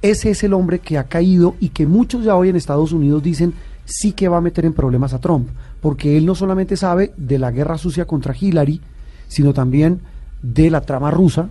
[0.01, 3.23] Ese es el hombre que ha caído y que muchos ya hoy en Estados Unidos
[3.23, 3.53] dicen
[3.85, 5.49] sí que va a meter en problemas a Trump,
[5.81, 8.81] porque él no solamente sabe de la guerra sucia contra Hillary,
[9.27, 10.01] sino también
[10.41, 11.49] de la trama rusa,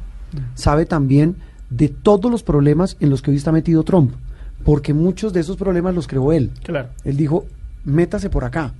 [0.55, 1.37] sabe también
[1.71, 4.13] de todos los problemas en los que hoy está metido Trump,
[4.65, 6.51] porque muchos de esos problemas los creó él.
[6.63, 6.89] Claro.
[7.05, 7.47] Él dijo,
[7.85, 8.75] métase por acá,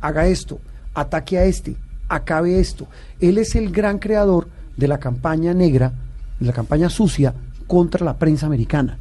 [0.00, 0.60] haga esto,
[0.94, 1.76] ataque a este,
[2.08, 2.86] acabe esto.
[3.20, 5.92] Él es el gran creador de la campaña negra,
[6.40, 7.34] de la campaña sucia
[7.66, 8.98] contra la prensa americana.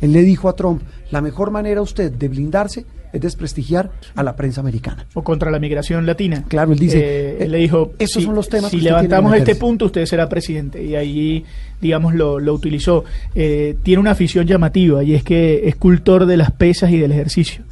[0.00, 4.36] Él le dijo a Trump, la mejor manera usted de blindarse es desprestigiar a la
[4.36, 5.06] prensa americana.
[5.14, 6.44] o contra la migración latina.
[6.48, 8.84] Claro, él dice, Eh, eh, él le dijo, esos si, son los temas si que
[8.84, 9.60] levantamos este meterse".
[9.60, 10.84] punto, usted será presidente.
[10.84, 11.44] Y ahí,
[11.80, 13.04] digamos, lo, lo utilizó.
[13.34, 17.12] Eh, tiene una afición llamativa y es que es cultor de las pesas y del
[17.12, 17.62] ejercicio.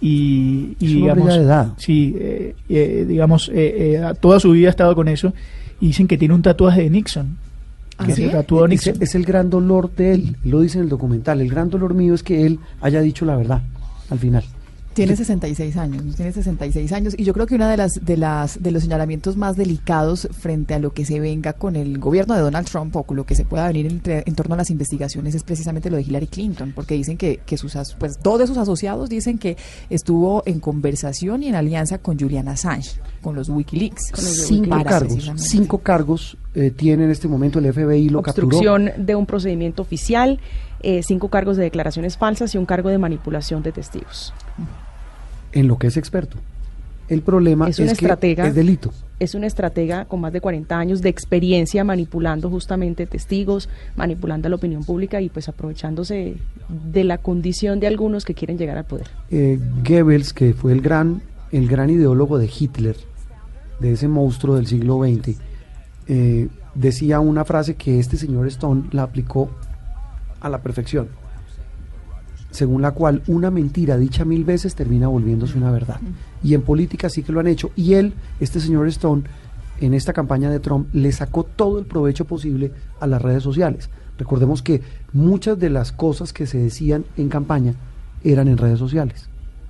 [0.00, 1.68] Y, y Es digamos, de edad.
[1.76, 5.32] sí, eh, eh, digamos, eh, eh, toda su vida ha estado con eso.
[5.80, 7.36] Y dicen que tiene un tatuaje de Nixon.
[7.98, 8.22] ¿Ah, Que sí?
[8.26, 8.94] se tatuó Es, Nixon.
[9.00, 12.14] es el gran dolor de él, lo dice en el documental, el gran dolor mío
[12.14, 13.60] es que él haya dicho la verdad
[14.08, 14.44] al final.
[15.06, 18.62] Tiene 66 años, tiene 66 años y yo creo que una de las de las
[18.62, 22.40] de los señalamientos más delicados frente a lo que se venga con el gobierno de
[22.40, 25.34] Donald Trump o con lo que se pueda venir entre- en torno a las investigaciones
[25.34, 28.46] es precisamente lo de Hillary Clinton, porque dicen que, que sus as- pues dos de
[28.46, 29.56] sus asociados dicen que
[29.90, 34.12] estuvo en conversación y en alianza con Julian Assange, con los WikiLeaks.
[34.14, 38.46] Cinco para cargos, cinco cargos eh, tiene en este momento el FBI lo capturó.
[38.48, 40.40] obstrucción de un procedimiento oficial,
[40.80, 44.32] eh, cinco cargos de declaraciones falsas y un cargo de manipulación de testigos.
[45.52, 46.36] En lo que es experto.
[47.08, 48.46] El problema Es es, un que estratega.
[48.46, 48.92] es delito.
[49.18, 54.50] Es un estratega con más de 40 años de experiencia manipulando justamente testigos, manipulando a
[54.50, 56.36] la opinión pública y pues aprovechándose
[56.68, 59.08] de la condición de algunos que quieren llegar al poder.
[59.30, 59.58] Eh,
[59.88, 62.96] Goebbels, que fue el gran, el gran ideólogo de Hitler,
[63.80, 65.38] de ese monstruo del siglo XX,
[66.08, 69.50] eh, decía una frase que este señor Stone la aplicó
[70.40, 71.08] a la perfección,
[72.50, 76.00] según la cual una mentira dicha mil veces termina volviéndose una verdad.
[76.42, 77.70] Y en política sí que lo han hecho.
[77.76, 79.24] Y él, este señor Stone,
[79.80, 83.90] en esta campaña de Trump, le sacó todo el provecho posible a las redes sociales.
[84.18, 87.74] Recordemos que muchas de las cosas que se decían en campaña
[88.24, 89.28] eran en redes sociales.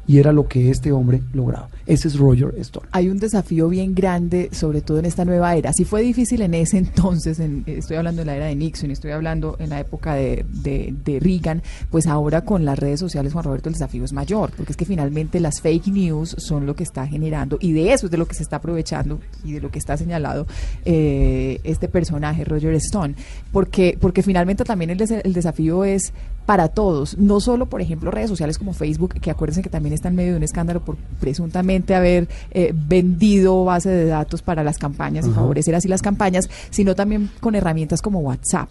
[0.09, 1.69] Y era lo que este hombre lograba.
[1.87, 2.87] Ese es Roger Stone.
[2.93, 5.73] hay un desafío bien grande, sobre todo en esta nueva era.
[5.73, 9.13] Si fue difícil en ese entonces, en- estoy hablando de la era de Nixon, estoy
[9.13, 13.69] hablando en la época de, de, Reagan, pues ahora con las redes sociales, Juan Roberto,
[13.69, 17.07] el desafío es mayor, porque es que finalmente las fake news son lo que está
[17.07, 19.79] generando, y de eso es de lo que se está aprovechando y de lo que
[19.79, 20.47] está señalado
[20.85, 23.15] eh, este personaje, Roger Stone,
[23.53, 26.13] porque, porque finalmente también el, el desafío es
[26.47, 30.09] para todos, no solo, por ejemplo, redes sociales como Facebook, que acuérdense que también está
[30.09, 34.79] en medio de un escándalo por presuntamente haber eh, vendido base de datos para las
[34.79, 38.71] campañas y favorecer así las campañas, sino también con herramientas como WhatsApp.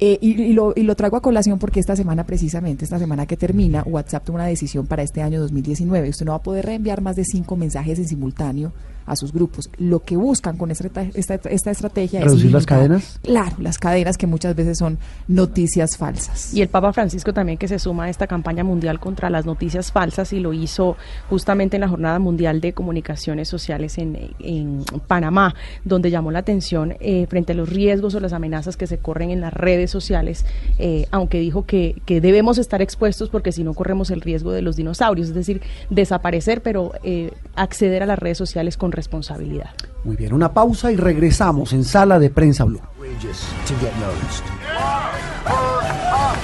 [0.00, 3.26] Eh, y, y lo, y lo traigo a colación porque esta semana, precisamente, esta semana
[3.26, 6.08] que termina, WhatsApp toma una decisión para este año 2019.
[6.08, 8.72] Usted no va a poder reenviar más de cinco mensajes en simultáneo
[9.06, 9.70] a sus grupos.
[9.78, 13.18] Lo que buscan con esta, esta, esta estrategia es ¿Reducir las cadenas?
[13.22, 14.98] Claro, las cadenas que muchas veces son
[15.28, 16.54] noticias falsas.
[16.54, 19.92] Y el Papa Francisco también que se suma a esta campaña mundial contra las noticias
[19.92, 20.96] falsas y lo hizo
[21.28, 25.54] justamente en la Jornada Mundial de Comunicaciones Sociales en, en Panamá,
[25.84, 29.30] donde llamó la atención eh, frente a los riesgos o las amenazas que se corren
[29.30, 30.44] en las redes sociales,
[30.78, 34.62] eh, aunque dijo que, que debemos estar expuestos porque si no corremos el riesgo de
[34.62, 39.70] los dinosaurios, es decir, desaparecer, pero eh, acceder a las redes sociales con responsabilidad.
[40.04, 42.80] Muy bien, una pausa y regresamos en Sala de Prensa Blue.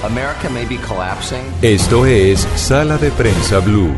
[0.03, 1.43] America may be collapsing.
[1.61, 3.93] Esto es Sala de Prensa Blue.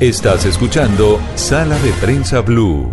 [0.00, 2.90] Estás escuchando Sala de Prensa Blue.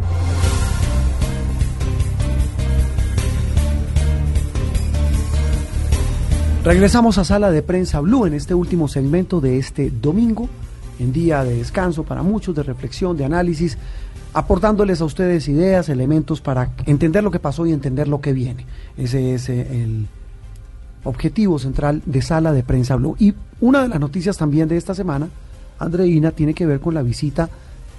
[6.64, 10.48] Regresamos a Sala de Prensa Blue en este último segmento de este domingo,
[11.04, 13.78] en día de descanso para muchos, de reflexión, de análisis,
[14.34, 18.66] aportándoles a ustedes ideas, elementos para entender lo que pasó y entender lo que viene.
[18.98, 20.08] Ese es eh, el
[21.04, 23.16] objetivo central de Sala de Prensa Blue.
[23.20, 25.28] Y una de las noticias también de esta semana,
[25.80, 27.50] Andreina, tiene que ver con la visita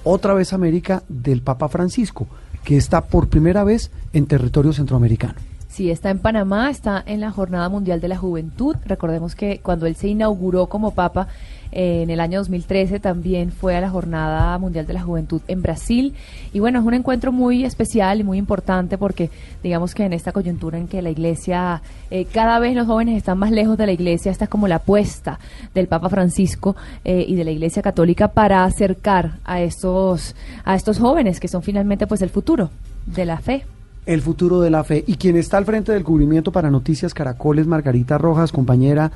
[0.02, 2.26] otra vez a América del Papa Francisco,
[2.64, 5.34] que está por primera vez en territorio centroamericano.
[5.68, 8.76] Sí, está en Panamá, está en la Jornada Mundial de la Juventud.
[8.86, 11.26] Recordemos que cuando él se inauguró como papa
[11.74, 16.14] en el año 2013 también fue a la Jornada Mundial de la Juventud en Brasil.
[16.52, 19.28] Y bueno, es un encuentro muy especial y muy importante porque
[19.62, 23.38] digamos que en esta coyuntura en que la iglesia, eh, cada vez los jóvenes están
[23.38, 25.40] más lejos de la iglesia, esta es como la apuesta
[25.74, 31.00] del Papa Francisco eh, y de la iglesia católica para acercar a estos, a estos
[31.00, 32.70] jóvenes que son finalmente pues el futuro
[33.06, 33.64] de la fe
[34.06, 35.02] el futuro de la fe.
[35.06, 39.10] Y quien está al frente del cubrimiento para Noticias Caracol es Margarita Rojas, compañera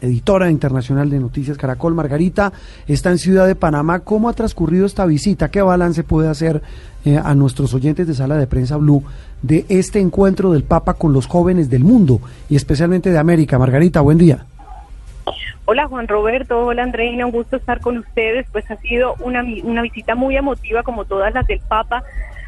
[0.00, 1.94] editora internacional de Noticias Caracol.
[1.94, 2.52] Margarita
[2.86, 4.00] está en Ciudad de Panamá.
[4.00, 5.50] ¿Cómo ha transcurrido esta visita?
[5.50, 6.62] ¿Qué balance puede hacer
[7.04, 9.04] eh, a nuestros oyentes de Sala de Prensa Blue
[9.42, 13.58] de este encuentro del Papa con los jóvenes del mundo y especialmente de América?
[13.58, 14.44] Margarita, buen día.
[15.66, 18.46] Hola Juan Roberto, hola Andreina, un gusto estar con ustedes.
[18.50, 22.02] Pues ha sido una, una visita muy emotiva como todas las del Papa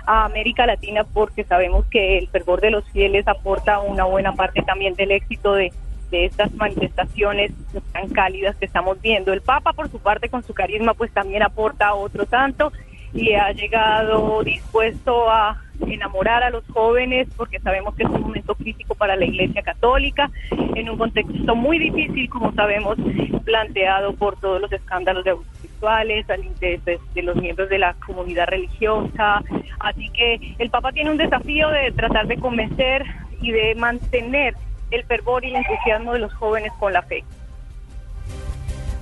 [0.07, 4.63] a América Latina porque sabemos que el fervor de los fieles aporta una buena parte
[4.63, 5.73] también del éxito de,
[6.13, 7.53] de estas manifestaciones
[7.93, 9.33] tan cálidas que estamos viendo.
[9.33, 12.71] El Papa, por su parte, con su carisma, pues también aporta otro tanto
[13.15, 18.55] y ha llegado dispuesto a enamorar a los jóvenes porque sabemos que es un momento
[18.55, 22.99] crítico para la Iglesia Católica en un contexto muy difícil, como sabemos,
[23.45, 27.95] planteado por todos los escándalos de abusos sexuales, al interés de los miembros de la
[27.95, 29.43] comunidad religiosa.
[29.81, 33.05] Así que el Papa tiene un desafío de tratar de convencer
[33.41, 34.55] y de mantener
[34.93, 37.25] el fervor y el entusiasmo de los jóvenes con la fe.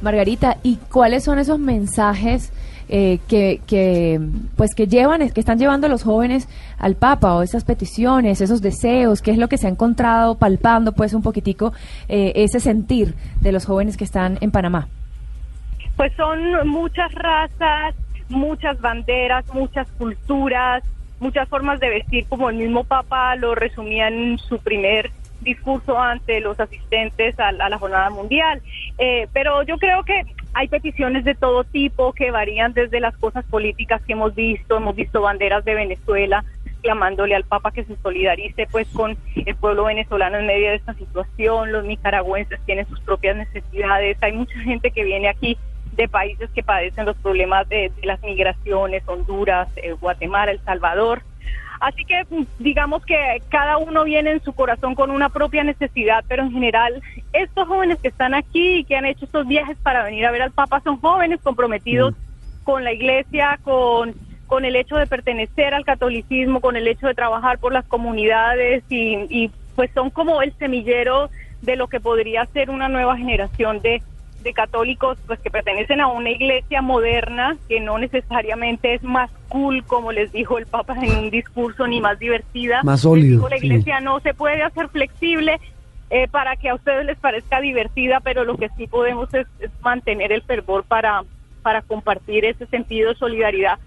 [0.03, 2.53] Margarita, ¿y cuáles son esos mensajes?
[2.93, 4.21] Eh, que, que,
[4.57, 9.23] pues que llevan, que están llevando los jóvenes al Papa o esas peticiones, esos deseos,
[9.23, 11.73] qué es lo que se ha encontrado palpando pues un poquitico
[12.09, 14.89] eh, ese sentir de los jóvenes que están en Panamá.
[15.97, 17.95] Pues son muchas razas,
[18.29, 20.83] muchas banderas, muchas culturas,
[21.21, 26.41] muchas formas de vestir, como el mismo Papa lo resumía en su primer discurso ante
[26.41, 28.63] los asistentes a, la jornada mundial.
[28.99, 30.23] Eh, pero yo creo que
[30.53, 34.97] hay peticiones de todo tipo que varían desde las cosas políticas que hemos visto, hemos
[34.97, 36.45] visto banderas de Venezuela
[36.81, 40.95] clamándole al Papa que se solidarice pues con el pueblo venezolano en medio de esta
[40.95, 45.59] situación, los nicaragüenses tienen sus propias necesidades, hay mucha gente que viene aquí
[45.93, 51.23] de países que padecen los problemas de, las migraciones, Honduras, eh, Guatemala, El Salvador,
[51.81, 56.25] Así que mm, digamos que cada uno viene en su corazón con una propia necesidad,
[56.29, 57.03] pero en general
[57.33, 60.43] estos jóvenes que están aquí y que han hecho estos viajes para venir a ver
[60.43, 62.65] al Papa son jóvenes comprometidos mm.
[62.65, 64.15] con la iglesia, con,
[64.47, 68.85] con el hecho de pertenecer al catolicismo, con el hecho de trabajar por las comunidades
[68.91, 71.31] y, y pues son como el semillero
[71.63, 74.03] de lo que podría ser una nueva generación de,
[74.43, 79.85] de católicos pues que pertenecen a una iglesia moderna que no necesariamente es más cool
[79.85, 82.83] como les dijo el Papa en un discurso ni más divertida.
[82.83, 83.49] Más sólido.
[83.49, 85.61] La iglesia no se puede hacer flexible
[86.11, 89.47] eh, para que a ustedes les parezca divertida, pero lo que sí podemos es,
[89.81, 91.23] mantener el fervor para,
[91.63, 93.79] para compartir ese sentido de solidaridad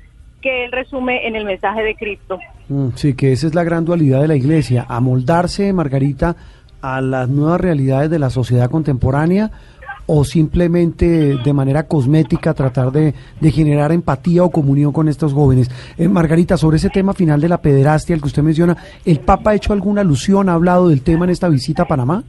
[0.41, 2.39] que él resume en el mensaje de Cristo.
[2.69, 6.35] Mm, sí, que esa es la gran dualidad de la iglesia, amoldarse, Margarita,
[6.81, 9.51] a las nuevas realidades de la sociedad contemporánea
[10.05, 13.13] o simplemente de manera cosmética tratar de,
[13.51, 15.69] generar empatía o comunión con estos jóvenes.
[15.97, 19.51] Eh, Margarita, sobre ese tema final de la pederastia, el que usted menciona, ¿el Papa
[19.51, 22.23] ha hecho alguna alusión, ha hablado del tema en esta visita a Panamá?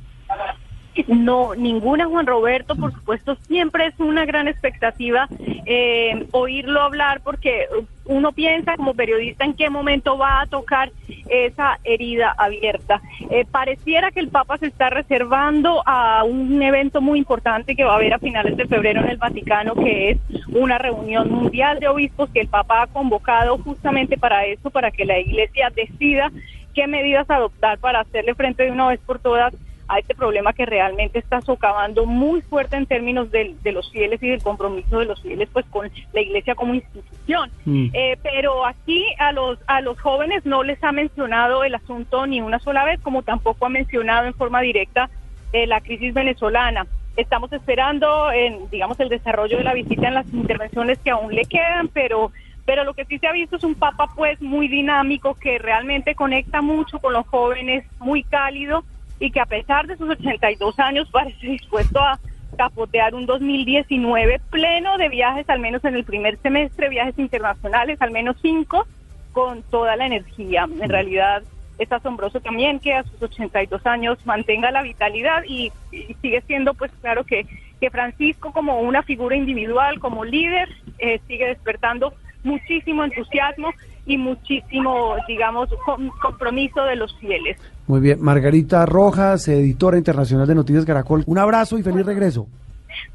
[1.09, 5.29] No, ninguna, Juan Roberto, por supuesto, siempre es una gran expectativa
[5.67, 7.67] eh, oírlo hablar porque
[8.05, 10.93] uno piensa como periodista en qué momento va a tocar
[11.29, 13.01] esa herida abierta.
[13.31, 17.93] Eh, pareciera que el Papa se está reservando a un evento muy importante que va
[17.93, 20.19] a haber a finales de febrero en el Vaticano, que es
[20.49, 25.07] una reunión mundial de obispos que el Papa ha convocado justamente para eso, para que
[25.07, 26.31] la Iglesia decida
[26.75, 29.55] qué medidas adoptar para hacerle frente de una vez por todas
[29.89, 34.23] a este problema que realmente está socavando muy fuerte en términos de, de los fieles
[34.23, 37.51] y del compromiso de los fieles pues con la iglesia como institución.
[37.65, 37.89] Mm.
[37.93, 42.41] Eh, pero aquí a los, a los jóvenes no les ha mencionado el asunto ni
[42.41, 45.11] una sola vez, como tampoco ha mencionado en forma directa
[45.53, 46.87] eh, la crisis venezolana.
[47.17, 51.45] Estamos esperando, en, digamos, el desarrollo de la visita en las intervenciones que aún le
[51.45, 52.33] quedan, pero
[52.67, 56.15] pero lo que sí se ha visto es un papa pues muy dinámico que realmente
[56.15, 58.85] conecta mucho con los jóvenes, muy cálido
[59.25, 62.19] y que a pesar de sus 82 años parece dispuesto a
[62.59, 68.11] capotear un 2019 pleno de viajes, al menos en el primer semestre, viajes internacionales, al
[68.11, 68.87] menos cinco,
[69.33, 70.69] con toda la energía.
[70.81, 71.43] En realidad
[71.79, 76.75] es asombroso también que a sus 82 años mantenga la vitalidad y, y sigue siendo
[76.75, 77.47] pues claro que,
[77.81, 80.69] que Francisco como una figura individual, como líder,
[80.99, 82.13] eh, sigue despertando
[82.45, 83.71] muchísimo entusiasmo
[84.07, 87.57] y muchísimo, digamos, com- compromiso de los fieles.
[87.87, 91.23] Muy bien, Margarita Rojas, editora internacional de Noticias Caracol.
[91.27, 92.47] Un abrazo y feliz regreso.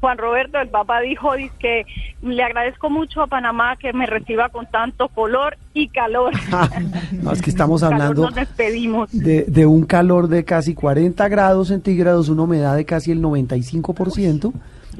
[0.00, 1.84] Juan Roberto, el Papa dijo que
[2.22, 6.32] le agradezco mucho a Panamá que me reciba con tanto color y calor.
[7.22, 9.10] No, es que estamos hablando nos despedimos.
[9.10, 14.52] de, de un calor de casi 40 grados centígrados, una humedad de casi el 95%.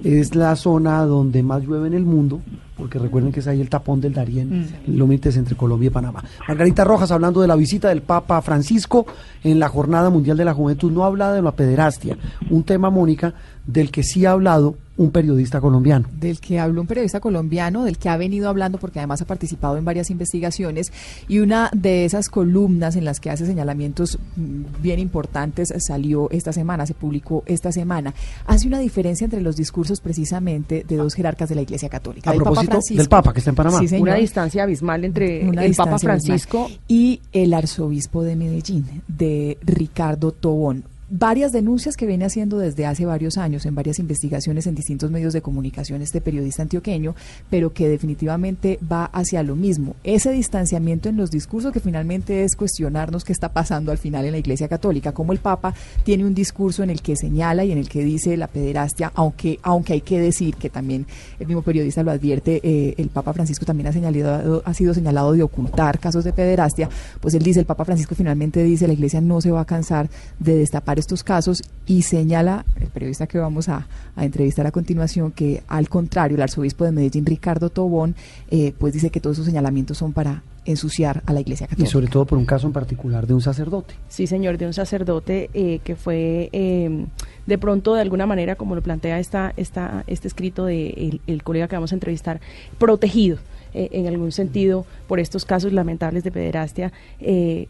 [0.05, 2.41] Es la zona donde más llueve en el mundo,
[2.77, 6.25] porque recuerden que es ahí el tapón del Darién, límites entre Colombia y Panamá.
[6.49, 9.07] Margarita Rojas, hablando de la visita del Papa Francisco
[9.45, 12.17] en la Jornada Mundial de la Juventud, no habla de la pederastia,
[12.49, 13.35] un tema, Mónica,
[13.67, 16.07] del que sí ha hablado un periodista colombiano.
[16.13, 19.79] del que habló un periodista colombiano, del que ha venido hablando porque además ha participado
[19.79, 20.93] en varias investigaciones
[21.27, 26.53] y una de esas columnas en las que hace señalamientos mm, bien importantes salió esta
[26.53, 28.13] semana, se publicó esta semana.
[28.47, 32.29] Hace una diferencia entre los discursos precisamente de dos jerarcas de la Iglesia Católica.
[32.29, 32.99] A del Papa propósito Francisco.
[32.99, 33.79] del Papa, que está en Panamá.
[33.79, 34.03] Sí, señor.
[34.03, 36.21] Una distancia abismal entre Una el Papa abismal.
[36.21, 40.85] Francisco y el arzobispo de Medellín, de Ricardo Tobón.
[41.13, 45.33] Varias denuncias que viene haciendo desde hace varios años en varias investigaciones en distintos medios
[45.33, 47.17] de comunicación este periodista antioqueño,
[47.51, 49.97] pero que definitivamente va hacia lo mismo.
[50.05, 54.31] Ese distanciamiento en los discursos que finalmente es cuestionarnos qué está pasando al final en
[54.31, 55.75] la Iglesia Católica, como el Papa
[56.05, 59.59] tiene un discurso en el que señala y en el que dice la pederastia, aunque,
[59.65, 61.07] aunque hay que decir que también
[61.41, 65.33] el mismo periodista lo advierte, eh, el Papa Francisco también ha, señalado, ha sido señalado
[65.33, 66.89] de ocultar casos de pederastia,
[67.21, 70.09] pues él dice, el Papa Francisco finalmente dice, la Iglesia no se va a cansar
[70.39, 75.33] de destapar estos casos y señala, el periodista que vamos a, a entrevistar a continuación,
[75.33, 78.15] que al contrario, el arzobispo de Medellín, Ricardo Tobón,
[78.51, 81.91] eh, pues dice que todos esos señalamientos son para ensuciar a la Iglesia Y Católica.
[81.91, 83.95] sobre todo por un caso en particular de un sacerdote.
[84.09, 87.07] Sí, señor, de un sacerdote eh, que fue eh,
[87.47, 91.43] de pronto, de alguna manera, como lo plantea esta, esta, este escrito de el, el
[91.43, 92.41] colega que vamos a entrevistar,
[92.79, 93.39] protegido
[93.73, 97.69] eh, en algún sentido por estos casos lamentables de pederastia, eh,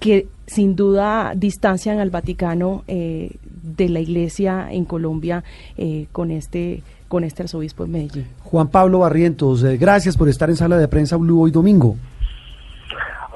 [0.00, 5.44] que sin duda distancian al Vaticano eh, de la Iglesia en Colombia
[5.76, 8.26] eh, con este con este arzobispo en Medellín.
[8.44, 11.96] Juan Pablo Barrientos, eh, gracias por estar en Sala de Prensa Blue hoy domingo.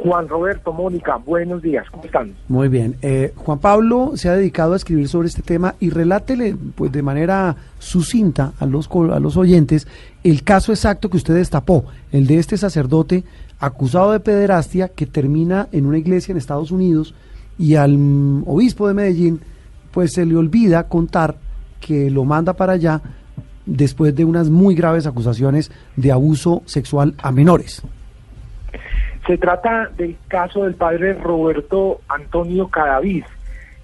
[0.05, 2.35] Juan Roberto, Mónica, buenos días, ¿cómo están?
[2.49, 2.97] Muy bien.
[3.01, 7.03] Eh, Juan Pablo se ha dedicado a escribir sobre este tema y relátele pues, de
[7.03, 9.89] manera sucinta a los, a los oyentes
[10.23, 13.25] el caso exacto que usted destapó, el de este sacerdote
[13.65, 17.15] acusado de pederastia que termina en una iglesia en Estados Unidos
[17.59, 19.41] y al mm, obispo de Medellín
[19.93, 21.37] pues se le olvida contar
[21.81, 23.01] que lo manda para allá
[23.67, 27.83] después de unas muy graves acusaciones de abuso sexual a menores.
[29.27, 33.25] Se trata del caso del padre Roberto Antonio Cadavid.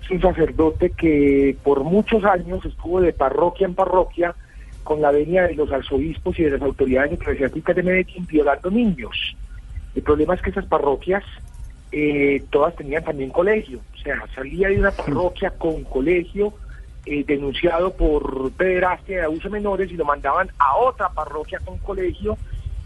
[0.02, 4.34] Es un sacerdote que por muchos años estuvo de parroquia en parroquia
[4.82, 9.36] con la venia de los arzobispos y de las autoridades eclesiásticas de Medellín violando niños.
[9.94, 11.24] El problema es que esas parroquias
[11.92, 13.80] eh, todas tenían también colegio.
[13.94, 16.54] O sea, salía de una parroquia con colegio
[17.06, 22.36] eh, denunciado por pederastia de abuso menores y lo mandaban a otra parroquia con colegio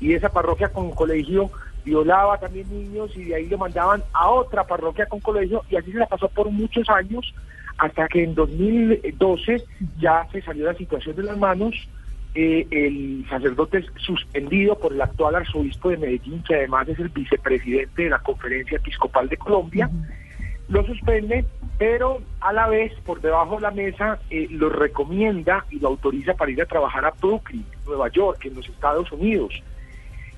[0.01, 1.51] y esa parroquia con colegio
[1.85, 5.93] violaba también niños y de ahí lo mandaban a otra parroquia con colegio y así
[5.93, 7.35] se la pasó por muchos años
[7.79, 9.65] hasta que en 2012
[9.99, 11.75] ya se salió la situación de las manos.
[12.35, 17.09] Eh, el sacerdote es suspendido por el actual arzobispo de Medellín, que además es el
[17.09, 19.89] vicepresidente de la Conferencia Episcopal de Colombia.
[20.69, 21.45] Lo suspende,
[21.79, 26.35] pero a la vez, por debajo de la mesa, eh, lo recomienda y lo autoriza
[26.35, 29.53] para ir a trabajar a Brooklyn, Nueva York, en los Estados Unidos.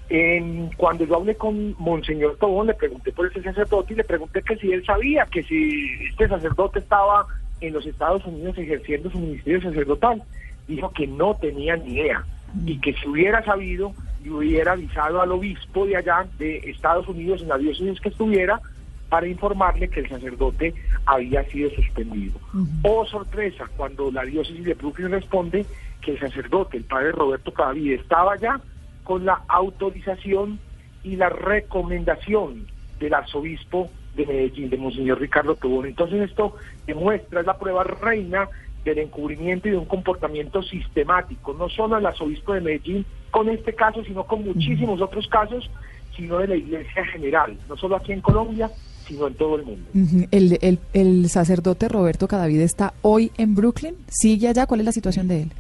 [0.09, 4.43] En- cuando yo hablé con Monseñor Tobón, le pregunté por ese sacerdote y le pregunté
[4.43, 7.27] que si él sabía que si este sacerdote estaba
[7.61, 10.23] en los Estados Unidos ejerciendo su ministerio sacerdotal.
[10.69, 12.25] Dijo que no tenía ni idea
[12.65, 13.93] y que si hubiera sabido
[14.25, 18.61] y hubiera avisado al obispo de allá de Estados Unidos en la diócesis que estuviera
[19.09, 20.75] para informarle que el sacerdote
[21.05, 22.39] había sido suspendido.
[22.83, 25.65] Oh sorpresa, cuando la diócesis de Brooklyn responde
[26.01, 28.61] que el sacerdote, el padre Roberto Cadavid, estaba ya
[29.05, 30.59] con la autorización
[31.05, 32.67] y la recomendación
[32.99, 35.87] del arzobispo de Medellín, de Monseñor Ricardo Tobón.
[35.87, 36.57] Entonces esto
[36.87, 38.49] demuestra, es la prueba reina
[38.87, 43.75] del encubrimiento y de un comportamiento sistemático, no solo el arzobispo de Medellín con este
[43.75, 45.69] caso, sino con muchísimos otros casos,
[46.17, 48.71] sino de la iglesia general, no solo aquí en Colombia,
[49.07, 49.89] sino en todo el mundo.
[50.31, 54.93] el, el, el, sacerdote Roberto Cadavid está hoy en Brooklyn, sigue allá, ¿cuál es la
[54.93, 55.53] situación de él?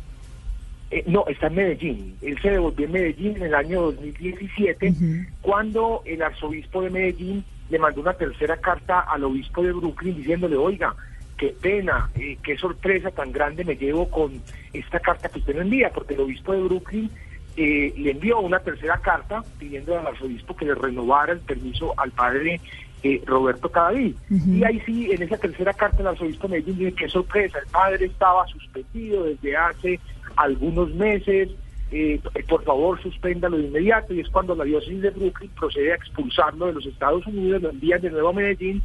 [0.92, 2.16] Eh, no, está en Medellín.
[2.22, 4.94] Él se devolvió en Medellín en el año 2017,
[5.42, 10.56] cuando el arzobispo de Medellín le mandó una tercera carta al obispo de Brooklyn diciéndole,
[10.56, 10.94] oiga,
[11.36, 14.40] qué pena, eh, qué sorpresa tan grande me llevo con
[14.72, 17.10] esta carta que usted me envía, porque el obispo de Brooklyn
[17.56, 22.10] eh, le envió una tercera carta pidiendo al arzobispo que le renovara el permiso al
[22.10, 22.60] padre
[23.02, 24.14] eh, Roberto Cadavid.
[24.30, 27.66] Y ahí sí, en esa tercera carta el arzobispo de Medellín dice qué sorpresa, el
[27.68, 30.00] padre estaba suspendido desde hace
[30.36, 31.48] algunos meses,
[31.92, 35.94] eh, por favor suspéndalo de inmediato y es cuando la diócesis de Brooklyn procede a
[35.94, 38.82] expulsarlo de los Estados Unidos, lo envían de nuevo a Medellín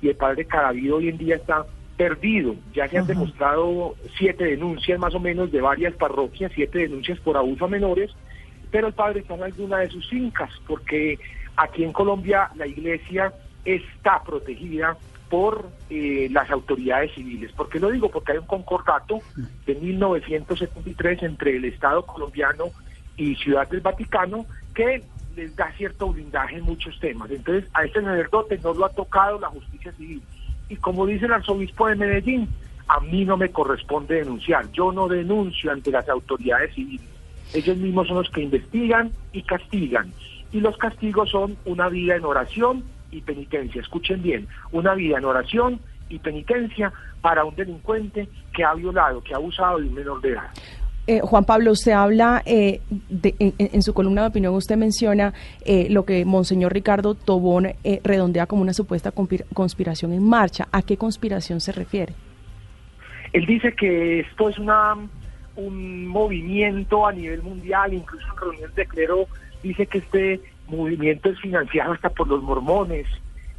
[0.00, 1.66] y el padre Cadavid hoy en día está
[1.96, 2.54] perdido.
[2.74, 7.36] Ya se han demostrado siete denuncias más o menos de varias parroquias, siete denuncias por
[7.36, 8.10] abuso a menores,
[8.70, 11.18] pero el padre está en alguna de sus fincas porque
[11.56, 13.32] aquí en Colombia la iglesia
[13.64, 14.96] está protegida
[15.28, 17.52] por eh, las autoridades civiles.
[17.52, 18.10] ¿Por qué lo digo?
[18.10, 19.20] Porque hay un concordato
[19.66, 22.66] de 1973 entre el Estado colombiano
[23.16, 25.02] y Ciudad del Vaticano que
[25.34, 27.30] les da cierto blindaje en muchos temas.
[27.30, 30.22] Entonces, a este sacerdote no lo ha tocado la justicia civil.
[30.68, 32.48] Y como dice el arzobispo de Medellín,
[32.88, 34.70] a mí no me corresponde denunciar.
[34.72, 37.06] Yo no denuncio ante las autoridades civiles.
[37.54, 40.12] Ellos mismos son los que investigan y castigan.
[40.52, 43.80] Y los castigos son una vida en oración y penitencia.
[43.80, 49.34] Escuchen bien, una vida en oración y penitencia para un delincuente que ha violado, que
[49.34, 50.50] ha abusado de un menor de edad.
[51.06, 52.80] Eh, Juan Pablo, usted habla, eh,
[53.20, 55.32] en, su columna de opinión, usted menciona
[55.64, 57.68] eh, lo que Monseñor Ricardo Tobón
[58.02, 60.66] redondea como una supuesta conspiración en marcha.
[60.72, 62.14] ¿A qué conspiración se refiere?
[63.32, 64.96] Él dice que esto es una
[65.56, 69.26] un movimiento a nivel mundial, incluso en reuniones de clero
[69.62, 73.06] dice que este movimiento es financiado hasta por los mormones,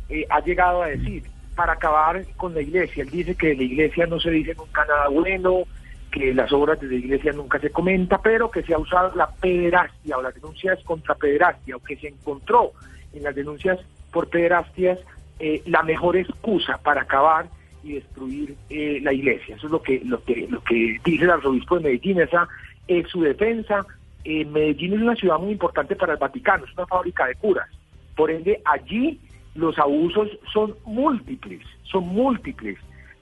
[0.09, 1.23] eh, ha llegado a decir,
[1.55, 3.03] para acabar con la iglesia.
[3.03, 5.63] Él dice que de la iglesia no se dice nunca nada bueno,
[6.11, 9.27] que las obras de la iglesia nunca se comenta, pero que se ha usado la
[9.27, 12.71] pederastia o las denuncias contra pederastia, o que se encontró
[13.13, 13.79] en las denuncias
[14.11, 14.99] por pederastias
[15.39, 17.47] eh, la mejor excusa para acabar
[17.83, 19.55] y destruir eh, la iglesia.
[19.55, 22.47] Eso es lo que, lo que, lo que dice el arzobispo de Medellín, esa
[22.87, 23.85] es su defensa,
[24.23, 27.69] eh, Medellín es una ciudad muy importante para el Vaticano, es una fábrica de curas.
[28.15, 29.19] Por ende, allí
[29.55, 32.77] los abusos son múltiples, son múltiples.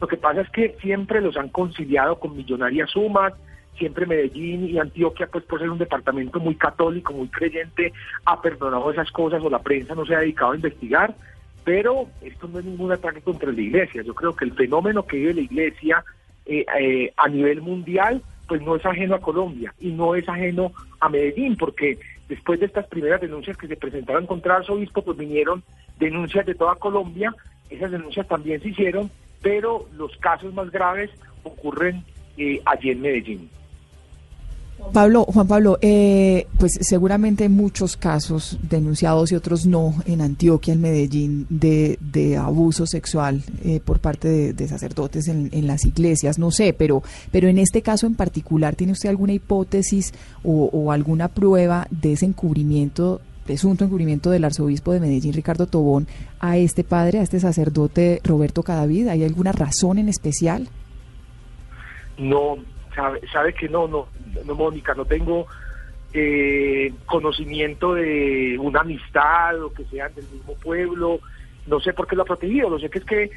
[0.06, 3.34] Lo que pasa es que siempre los han conciliado con millonarias sumas,
[3.76, 7.92] siempre Medellín y Antioquia, pues por ser un departamento muy católico, muy creyente,
[8.24, 11.16] ha perdonado esas cosas o la prensa no se ha dedicado a investigar,
[11.64, 14.04] pero esto no es ningún ataque contra la iglesia.
[14.04, 16.06] Yo creo que el fenómeno que vive la iglesia
[16.46, 20.72] eh, eh, a nivel mundial pues no es ajeno a Colombia y no es ajeno
[21.00, 21.98] a Medellín, porque
[22.30, 25.64] después de estas primeras denuncias que se presentaron contra el arzobispo, pues vinieron
[25.98, 27.34] denuncias de toda Colombia,
[27.72, 29.10] esas denuncias también se hicieron,
[29.46, 31.12] pero los casos más graves
[31.44, 32.04] ocurren
[32.36, 33.50] eh, allí en Medellín.
[34.92, 40.82] Pablo, Juan Pablo, eh, pues seguramente muchos casos denunciados y otros no en Antioquia, en
[40.82, 46.74] Medellín, de, de abuso sexual eh, por parte de, sacerdotes en, las iglesias, no sé,
[46.74, 50.12] pero, pero en este caso en particular, ¿tiene usted alguna hipótesis
[50.44, 56.08] o, alguna prueba de ese encubrimiento, presunto encubrimiento del arzobispo de Medellín, Ricardo Tobón,
[56.40, 59.08] a este padre, a este sacerdote Roberto Cadavid?
[59.08, 60.68] ¿Hay alguna razón en especial?
[62.18, 62.58] No,
[62.96, 64.08] sabe, sabe que no, no,
[64.46, 65.46] no, Mónica, no tengo
[66.14, 71.20] eh, conocimiento de una amistad o que sean del mismo pueblo,
[71.68, 73.32] no sé por qué lo ha protegido, lo sé que es que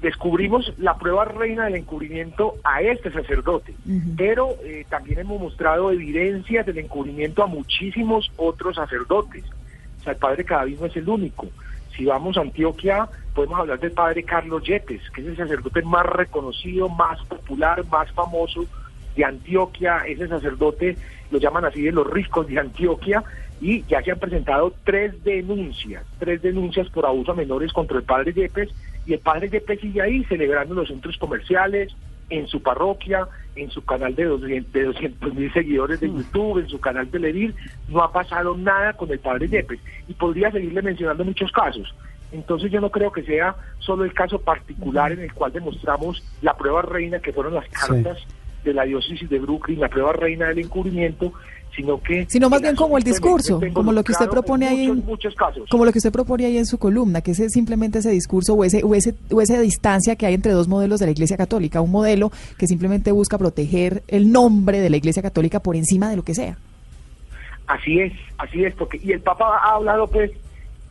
[0.00, 3.74] descubrimos la prueba reina del encubrimiento a este sacerdote,
[4.16, 9.44] pero eh, también hemos mostrado evidencias del encubrimiento a muchísimos otros sacerdotes.
[10.00, 11.46] O sea, el padre Cadavid no es el único.
[11.96, 16.06] Si vamos a Antioquia, podemos hablar del padre Carlos Yepes, que es el sacerdote más
[16.06, 18.64] reconocido, más popular, más famoso
[19.16, 20.96] de Antioquia, ese sacerdote
[21.30, 23.22] lo llaman así de los ricos de Antioquia,
[23.60, 28.04] y ya se han presentado tres denuncias, tres denuncias por abuso a menores contra el
[28.04, 28.70] padre Yepes,
[29.10, 31.92] y el padre Yepes sigue ahí celebrando los centros comerciales,
[32.28, 33.26] en su parroquia,
[33.56, 37.52] en su canal de 200 mil seguidores de YouTube, en su canal de Televir,
[37.88, 39.80] no ha pasado nada con el padre Yepes.
[40.06, 41.92] Y podría seguirle mencionando muchos casos.
[42.30, 46.56] Entonces yo no creo que sea solo el caso particular en el cual demostramos la
[46.56, 48.18] prueba reina que fueron las cartas
[48.64, 51.32] de la diócesis de Brooklyn, la prueba reina del encubrimiento,
[51.74, 55.04] sino que sino más bien como el discurso, como lo que usted propone ahí, en,
[55.04, 55.68] muchos casos.
[55.70, 58.64] como lo que usted propone ahí en su columna, que es simplemente ese discurso o
[58.64, 61.80] ese o ese o esa distancia que hay entre dos modelos de la Iglesia Católica,
[61.80, 66.16] un modelo que simplemente busca proteger el nombre de la Iglesia Católica por encima de
[66.16, 66.56] lo que sea.
[67.66, 70.32] Así es, así es, porque y el Papa ha hablado pues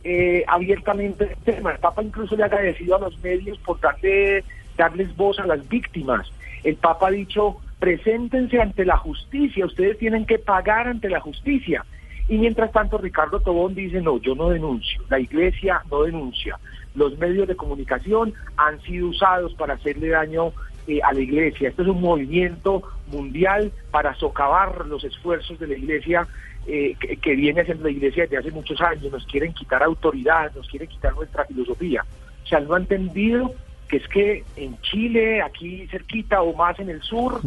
[0.02, 1.72] eh, abiertamente del tema.
[1.72, 4.42] El Papa incluso le ha agradecido a los medios por darle,
[4.76, 6.30] darles voz a las víctimas.
[6.64, 11.84] El Papa ha dicho, preséntense ante la justicia, ustedes tienen que pagar ante la justicia.
[12.28, 16.58] Y mientras tanto, Ricardo Tobón dice, no, yo no denuncio, la iglesia no denuncia.
[16.94, 20.52] Los medios de comunicación han sido usados para hacerle daño
[20.86, 21.68] eh, a la iglesia.
[21.68, 22.82] Este es un movimiento
[23.12, 26.26] mundial para socavar los esfuerzos de la iglesia
[26.66, 30.68] eh, que, viene haciendo la iglesia desde hace muchos años, nos quieren quitar autoridad, nos
[30.68, 32.04] quieren quitar nuestra filosofía.
[32.44, 33.54] O sea, no ha entendido
[33.90, 37.40] que es que en Chile, aquí cerquita o más en el sur,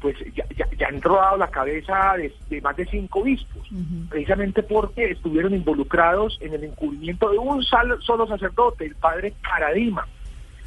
[0.00, 0.44] pues ya,
[0.76, 2.14] ya, han rodado la cabeza
[2.50, 3.66] de, más de cinco obispos,
[4.10, 10.06] precisamente porque estuvieron involucrados en el encubrimiento de un solo sacerdote, el padre Caradima.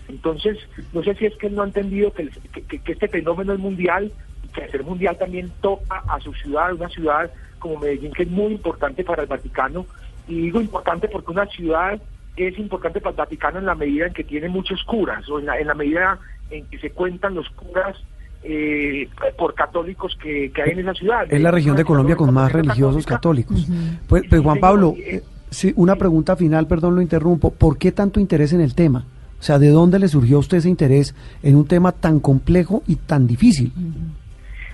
[0.08, 0.58] Entonces,
[0.94, 2.28] no sé si es que él no ha entendido que,
[2.68, 4.12] que este fenómeno es mundial
[4.44, 8.24] y que al ser mundial también toca a su ciudad, una ciudad como Medellín, que
[8.24, 9.86] es muy importante para el Vaticano.
[10.28, 12.02] Y digo importante porque una ciudad
[12.36, 15.46] es importante para el Vaticano en la medida en que tiene muchos curas, o en
[15.46, 16.20] la, medida
[16.50, 17.98] en que se cuentan los curas
[18.44, 21.26] eh, por católicos que, hay en esa ciudad.
[21.30, 23.68] Es la región de Colombia con más religiosos católicos.
[24.08, 27.52] Pues, pues, Juan Pablo, eh, sí, una pregunta final, perdón, lo interrumpo.
[27.52, 29.06] ¿Por qué tanto interés en el tema?
[29.40, 32.84] O sea, ¿de dónde le surgió a usted ese interés en un tema tan complejo
[32.88, 33.72] y tan difícil?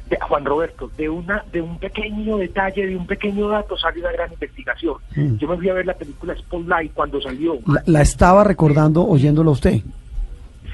[0.10, 4.12] De Juan Roberto, de una de un pequeño detalle, de un pequeño dato sale una
[4.12, 4.96] gran investigación.
[5.16, 5.38] Mm.
[5.38, 7.58] Yo me fui a ver la película Spotlight cuando salió.
[7.86, 9.82] La, estaba recordando oyéndolo usted.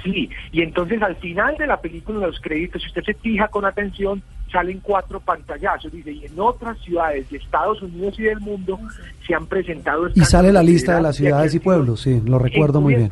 [0.04, 3.66] Sí, y entonces al final de la película, los créditos, si usted se fija con
[3.66, 4.22] atención,
[4.52, 8.80] salen cuatro pantallazos, dice, y en otras ciudades de Estados Unidos y del mundo
[9.26, 10.10] se han presentado...
[10.14, 13.12] Y sale la lista de las ciudades y pueblos, sí, lo recuerdo muy bien.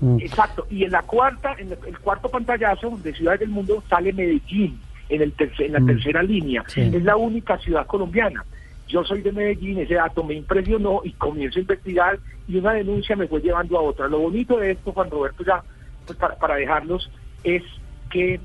[0.00, 0.18] Mm.
[0.20, 4.80] Exacto, y en la cuarta, en el cuarto pantallazo de ciudades del mundo sale Medellín
[5.10, 5.86] en, el en la mm.
[5.86, 6.64] tercera línea.
[6.74, 8.44] Es la única ciudad colombiana.
[8.88, 12.18] Yo soy de Medellín, ese dato me impresionó y comienzo a investigar
[12.48, 14.08] y una denuncia me fue llevando a otra.
[14.08, 15.62] Lo bonito de esto, Juan Roberto, ya
[16.06, 17.10] pues para, para dejarlos,
[17.44, 17.62] es
[18.10, 18.40] que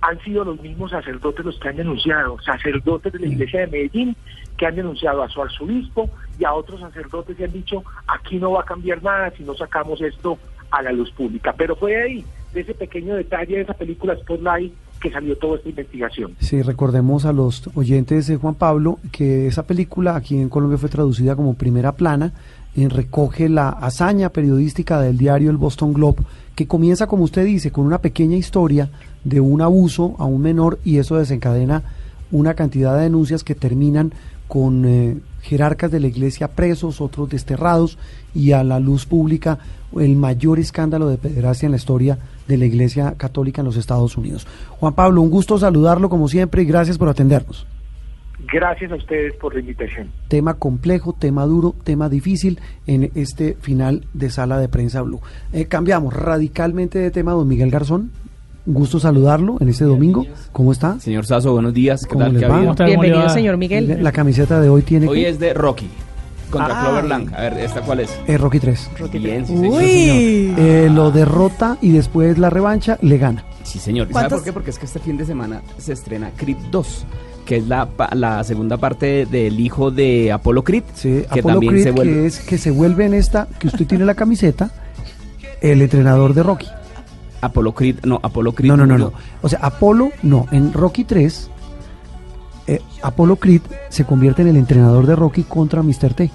[0.00, 4.16] han sido los mismos sacerdotes los que han denunciado, sacerdotes de la iglesia de Medellín,
[4.56, 6.08] que han denunciado a su arzobispo
[6.38, 9.54] y a otros sacerdotes y han dicho, aquí no va a cambiar nada si no
[9.54, 10.38] sacamos esto
[10.70, 11.54] a la luz pública.
[11.56, 15.68] Pero fue ahí, de ese pequeño detalle de esa película Spotlight, que salió toda esta
[15.68, 16.34] investigación.
[16.40, 20.88] Sí, recordemos a los oyentes de Juan Pablo que esa película aquí en Colombia fue
[20.88, 22.32] traducida como Primera Plana,
[22.76, 27.70] en recoge la hazaña periodística del diario El Boston Globe, que comienza, como usted dice,
[27.70, 28.90] con una pequeña historia
[29.24, 31.82] de un abuso a un menor y eso desencadena
[32.30, 34.12] una cantidad de denuncias que terminan
[34.48, 37.98] con eh, jerarcas de la iglesia presos, otros desterrados
[38.34, 39.58] y a la luz pública
[39.96, 44.16] el mayor escándalo de pederastia en la historia de la Iglesia Católica en los Estados
[44.16, 44.46] Unidos.
[44.80, 47.66] Juan Pablo, un gusto saludarlo como siempre y gracias por atendernos.
[48.52, 50.10] Gracias a ustedes por la invitación.
[50.28, 55.20] Tema complejo, tema duro, tema difícil en este final de sala de prensa Blue.
[55.52, 58.10] Eh, cambiamos radicalmente de tema, don Miguel Garzón.
[58.70, 60.26] Gusto saludarlo en este domingo.
[60.52, 61.00] ¿Cómo está?
[61.00, 62.04] Señor Sazo, buenos días.
[62.04, 62.32] ¿Qué tal?
[62.84, 64.02] Bienvenido, señor Miguel.
[64.02, 65.08] La camiseta de hoy tiene.
[65.08, 65.88] Hoy es de Rocky
[66.50, 67.34] contra Cloverland.
[67.34, 68.10] A ver, ¿esta cuál es?
[68.26, 68.90] Eh, Rocky 3.
[68.98, 70.54] Rocky Bien, sí, Uy.
[70.58, 73.42] Eh, lo derrota y después la revancha le gana.
[73.62, 74.12] Sí, señor.
[74.12, 74.52] ¿Sabe por qué?
[74.52, 77.06] Porque es que este fin de semana se estrena Creed 2
[77.46, 80.82] que es la, la segunda parte del hijo de Apolo Creed.
[80.92, 82.12] Sí, que Apolo también Creed, se vuelve...
[82.12, 84.70] que es que se vuelve en esta, que usted tiene la camiseta,
[85.62, 86.66] el entrenador de Rocky.
[87.40, 88.68] Apolo Creed, no, Apolo Creed.
[88.68, 89.12] No, no, no, no.
[89.42, 91.50] O sea, Apolo, no, en Rocky 3
[92.68, 96.12] eh, Apolo Creed se convierte en el entrenador de Rocky contra Mr.
[96.14, 96.30] T.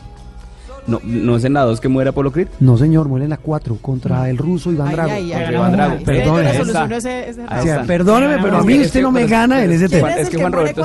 [0.87, 2.47] No, ¿No es en la 2 que muere Apolo Creed?
[2.59, 5.17] No, señor, muere en la 4 contra el ruso Iván Drago.
[5.17, 5.97] Iván Drago.
[6.03, 7.85] Perdóneme.
[7.87, 10.13] perdóneme, pero a mí usted no me gana en ese tema.
[10.13, 10.83] Es que Juan Roberto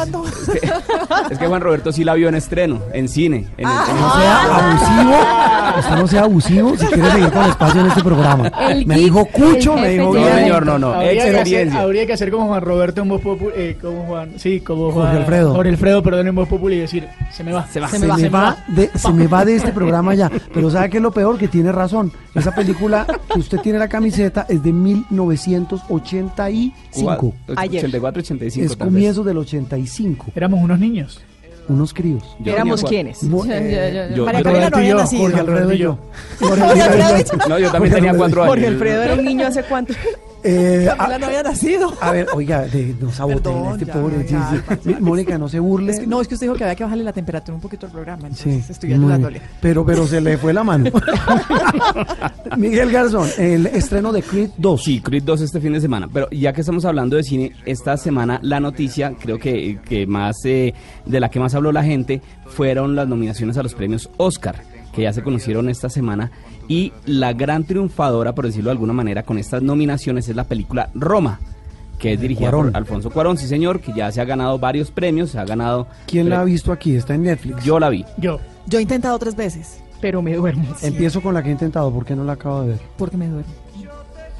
[1.30, 3.46] es que Juan Roberto sí la vio en estreno, en cine.
[3.56, 3.84] En, ah.
[4.00, 8.52] no sea abusivo, usted no sea abusivo si quiere seguir con espacio en este programa.
[8.86, 11.02] Me dijo Cucho, me dijo No, señor, no, no.
[11.02, 11.80] Experiencia.
[11.80, 15.06] Habría que hacer como Juan Roberto en voz popular, eh, como Juan, sí, como Juan.
[15.06, 15.54] Jorge Alfredo.
[15.54, 18.06] Jorge Alfredo, perdón, en voz popular y decir, se me va, se va, se, me
[18.28, 18.56] va,
[18.94, 20.30] se me va de este programa programa ya.
[20.54, 21.38] Pero ¿sabe qué es lo peor?
[21.38, 22.12] Que tiene razón.
[22.34, 27.34] Esa película que usted tiene la camiseta es de 1985.
[27.48, 28.66] 84, 85.
[28.72, 30.26] Es comienzo del 85.
[30.34, 31.20] Éramos unos niños.
[31.68, 32.22] unos críos.
[32.40, 33.22] Yo Éramos tenía cua- quienes.
[33.24, 35.22] Mo- eh, Yo- María yo- Camila no había yo, nacido.
[35.22, 35.98] Jorge Alfredo y yo.
[36.40, 37.48] Jorge Alfredo.
[37.48, 38.54] No, yo también tenía cuatro años.
[38.54, 39.92] Jorge Alfredo era un niño hace cuánto.
[40.44, 41.92] Eh, Camila a, no había nacido.
[42.00, 44.26] a ver, oiga, de, no saboteen a este ya, pobre.
[44.28, 44.96] ya, sí, sí.
[45.00, 45.92] Mónica, no se burle.
[45.92, 47.86] Es que- no, es que usted dijo que había que bajarle la temperatura un poquito
[47.86, 49.02] al programa, Sí, entonces estoy muy bien.
[49.12, 49.40] ayudándole.
[49.60, 50.90] Pero, pero se le fue la mano.
[52.56, 54.82] Miguel Garzón, el estreno de Creed 2.
[54.82, 56.08] Sí, Creed 2 este fin de semana.
[56.12, 60.36] Pero ya que estamos hablando de cine, esta semana la noticia, creo que, que más
[60.44, 60.74] eh,
[61.04, 64.62] de la que más habló la gente, fueron las nominaciones a los premios Oscar,
[64.92, 66.30] que ya se conocieron esta semana.
[66.68, 70.90] Y la gran triunfadora, por decirlo de alguna manera, con estas nominaciones es la película
[70.94, 71.40] Roma,
[71.98, 72.66] que es dirigida Cuarón.
[72.72, 75.86] por Alfonso Cuarón, sí señor, que ya se ha ganado varios premios, se ha ganado...
[76.06, 76.94] ¿Quién la ha visto aquí?
[76.94, 77.64] Está en Netflix.
[77.64, 78.04] Yo la vi.
[78.18, 78.38] Yo.
[78.66, 80.64] Yo he intentado tres veces, Pero me duermo.
[80.82, 82.78] Empiezo con la que he intentado, porque no la acabo de ver.
[82.98, 83.50] porque me duermo.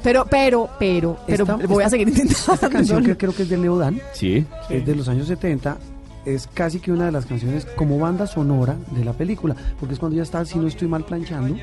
[0.01, 2.53] Pero, pero, pero, pero Esta- voy a esta- seguir intentando.
[2.53, 4.45] Esta canción que creo que es de Leo Dan, Sí.
[4.69, 5.77] es de los años 70,
[6.25, 9.99] es casi que una de las canciones como banda sonora de la película, porque es
[9.99, 11.57] cuando ya está, si no estoy mal planchando,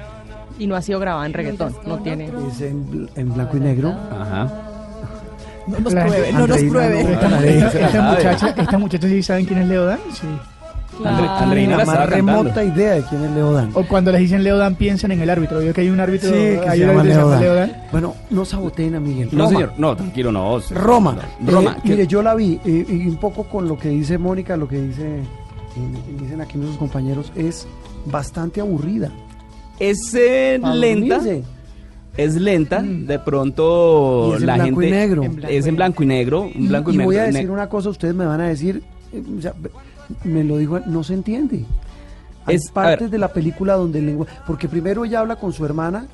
[0.58, 1.74] Y no ha sido grabada en reggaetón.
[1.86, 2.26] No tiene.
[2.50, 3.94] es en, bl- en blanco y negro.
[4.10, 4.50] Ajá.
[5.66, 7.00] No nos pruebe, no nos pruebe.
[7.00, 9.98] Esta, muchacha, esta muchacha sí saben quién es Leo Dan.
[10.12, 10.26] Sí.
[11.04, 13.70] Andreina la más remota idea de quién es Leo Dan.
[13.74, 15.58] O cuando les dicen Leo Dan, piensan en el árbitro.
[15.58, 16.30] Vio que hay un árbitro.
[16.30, 17.72] Sí, que hay se un llama árbitro que Leo Dan.
[17.92, 19.28] Bueno, no saboteen a Miguel.
[19.32, 19.72] No, señor.
[19.76, 20.58] No, tranquilo, no.
[20.70, 21.16] Roma.
[21.44, 21.76] Roma.
[21.78, 24.68] Eh, mire, yo la vi eh, y un poco con lo que dice Mónica, lo
[24.68, 25.20] que dice
[25.76, 27.66] y dicen aquí nuestros compañeros, es
[28.06, 29.10] bastante aburrida.
[29.80, 31.16] Es eh, lenta.
[31.18, 31.42] dormirse.
[32.16, 35.22] Es lenta, de pronto Y es en la blanco y gente negro.
[35.50, 37.06] es en blanco y negro, un Y, blanco y, y negro.
[37.08, 38.82] voy a decir una cosa, ustedes me van a decir,
[39.12, 39.52] eh, o sea,
[40.24, 41.64] me lo dijo, no se entiende.
[42.46, 43.10] Hay Es- ver.
[43.10, 46.06] de la película donde el lenguaje, porque primero ella habla con su hermana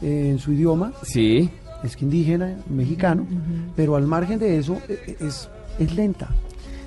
[0.00, 1.50] eh, en su idioma, Sí,
[1.84, 3.26] es que indígena, mexicano,
[3.76, 6.28] pero al margen de eso eh, es, es lenta.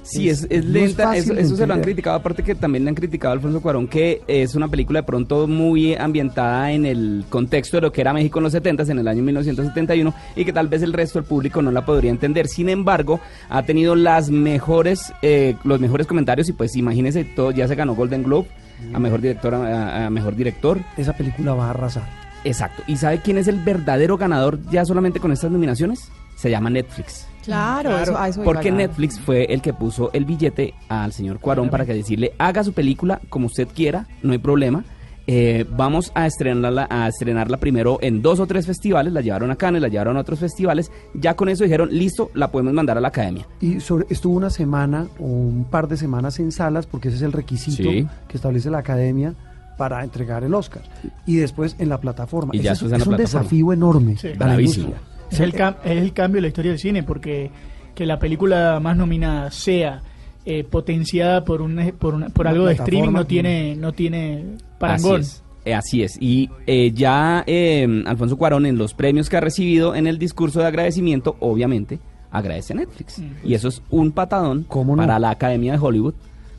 [0.04, 2.84] Sí, es, es no es lenta, eso, eso se lo han criticado, aparte que también
[2.84, 6.86] le han criticado a Alfonso Cuarón, que es una película de pronto muy ambientada en
[6.86, 10.46] el contexto de lo que era México en los 70 en el año 1971, y
[10.46, 12.48] que tal vez el resto del público no la podría entender.
[12.48, 13.20] Sin embargo,
[13.50, 17.96] ha tenido las mejores, eh, los mejores comentarios, y pues imagínese, todo, ya se ganó
[17.96, 18.48] Golden Globe,
[18.94, 20.80] a mejor director, a- a mejor director.
[20.98, 22.04] Esa película va a arrasar.
[22.44, 22.84] Exacto.
[22.88, 26.10] ¿Y sabe quién es el verdadero ganador ya solamente con estas nominaciones?
[26.36, 27.26] Se llama Netflix.
[27.44, 28.72] Claro, Eso, a eso iba Porque.
[28.72, 32.74] Netflix fue el que puso el billete al señor Cuarón para que decirle, haga su
[32.74, 34.84] película como usted quiera, no hay problema.
[35.26, 39.56] Eh, vamos a estrenarla, a estrenarla primero en dos o tres festivales, la llevaron a
[39.56, 43.02] Cannes, la llevaron a otros festivales, ya con eso dijeron, listo, la podemos mandar a
[43.02, 43.48] la academia.
[43.62, 47.24] Y sobre, estuvo una semana o un par de semanas en salas, porque ese es
[47.24, 48.06] el requisito Sí.
[48.28, 49.34] que establece la academia
[49.78, 50.84] para entregar el Oscar.
[51.26, 52.54] Y después en la plataforma.
[52.54, 53.40] Y ya después es, en la es un plataforma.
[53.44, 54.18] desafío enorme.
[54.18, 54.28] Sí.
[54.28, 54.88] a la Bravísimo.
[54.88, 55.13] industria.
[55.32, 57.50] Es el, cam- es el cambio en la historia del cine, porque
[57.96, 60.02] que la película más nominada sea
[60.46, 64.44] eh, potenciada por un por, una- por Una algo de streaming no tiene no tiene
[64.80, 65.22] parangón.
[65.22, 65.44] Así es.
[65.66, 66.18] eh, así es.
[66.22, 70.60] Y eh, ya eh, Alfonso Cuarón en los premios que ha recibido en el discurso
[70.60, 72.00] de agradecimiento, obviamente,
[72.32, 73.20] agradece a Netflix.
[73.20, 73.32] Mm.
[73.48, 75.02] Y eso es un patadón ¿Cómo no?
[75.04, 76.14] para la Academia de Hollywood,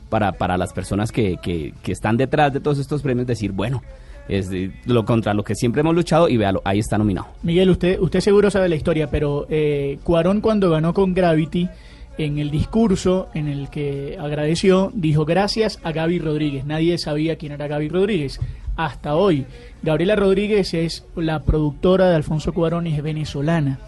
[0.09, 3.83] para, para las personas que, que, que están detrás de todos estos premios, decir, bueno,
[4.27, 7.27] es de- lo contra lo que siempre hemos luchado y véalo, ahí está nominado.
[7.43, 11.69] Miguel, usted usted seguro sabe la historia, pero eh, Cuarón cuando ganó con Gravity
[12.17, 16.65] en el discurso en el que agradeció, dijo gracias a Gaby Rodríguez.
[16.65, 18.39] Nadie sabía quién era Gaby Rodríguez.
[18.77, 19.45] Hasta hoy,
[19.83, 23.79] Gabriela Rodríguez es la productora de Alfonso Cuarón y es venezolana.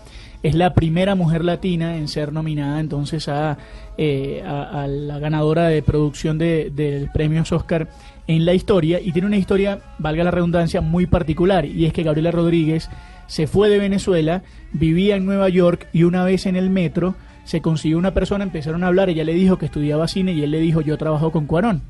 [0.44, 3.58] Es la primera mujer latina en ser nominada entonces a,
[3.98, 7.90] eh, a, a la ganadora de producción de, del premios Oscar
[8.28, 12.04] en la historia y tiene una historia, valga la redundancia, muy particular y es que
[12.04, 12.90] Gabriela Rodríguez
[13.28, 14.44] se fue de Venezuela,
[14.74, 18.84] vivía en Nueva York y una vez en el metro se consiguió una persona, empezaron
[18.84, 21.46] a hablar, ella le dijo que estudiaba cine y él le dijo yo trabajo con
[21.46, 21.82] Cuarón.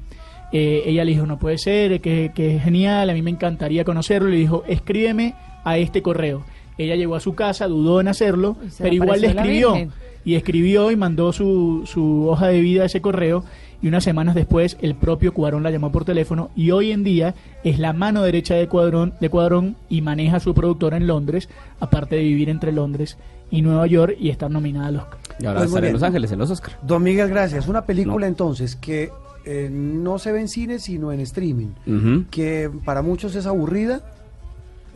[0.53, 3.83] Eh, ella le dijo no puede ser, que, que es genial, a mí me encantaría
[3.83, 5.33] conocerlo, le dijo escríbeme
[5.63, 6.45] a este correo.
[6.77, 9.75] Ella llegó a su casa, dudó en hacerlo, pero igual le escribió
[10.23, 13.43] y escribió y mandó su, su hoja de vida a ese correo
[13.81, 17.35] y unas semanas después el propio Cuarón la llamó por teléfono y hoy en día
[17.63, 21.47] es la mano derecha de Cuadrón, de Cuadrón y maneja su productora en Londres,
[21.79, 23.17] aparte de vivir entre Londres
[23.51, 25.19] y Nueva York y estar nominada al Oscar.
[25.39, 25.93] Y ahora Pues estará en.
[25.93, 26.71] Los Ángeles, en los Oscar.
[26.81, 27.67] Don Miguel, gracias.
[27.67, 28.25] Una película No.
[28.25, 29.11] entonces que
[29.45, 31.69] eh, no se ve en cine sino en streaming,
[32.31, 34.01] que para muchos es aburrida,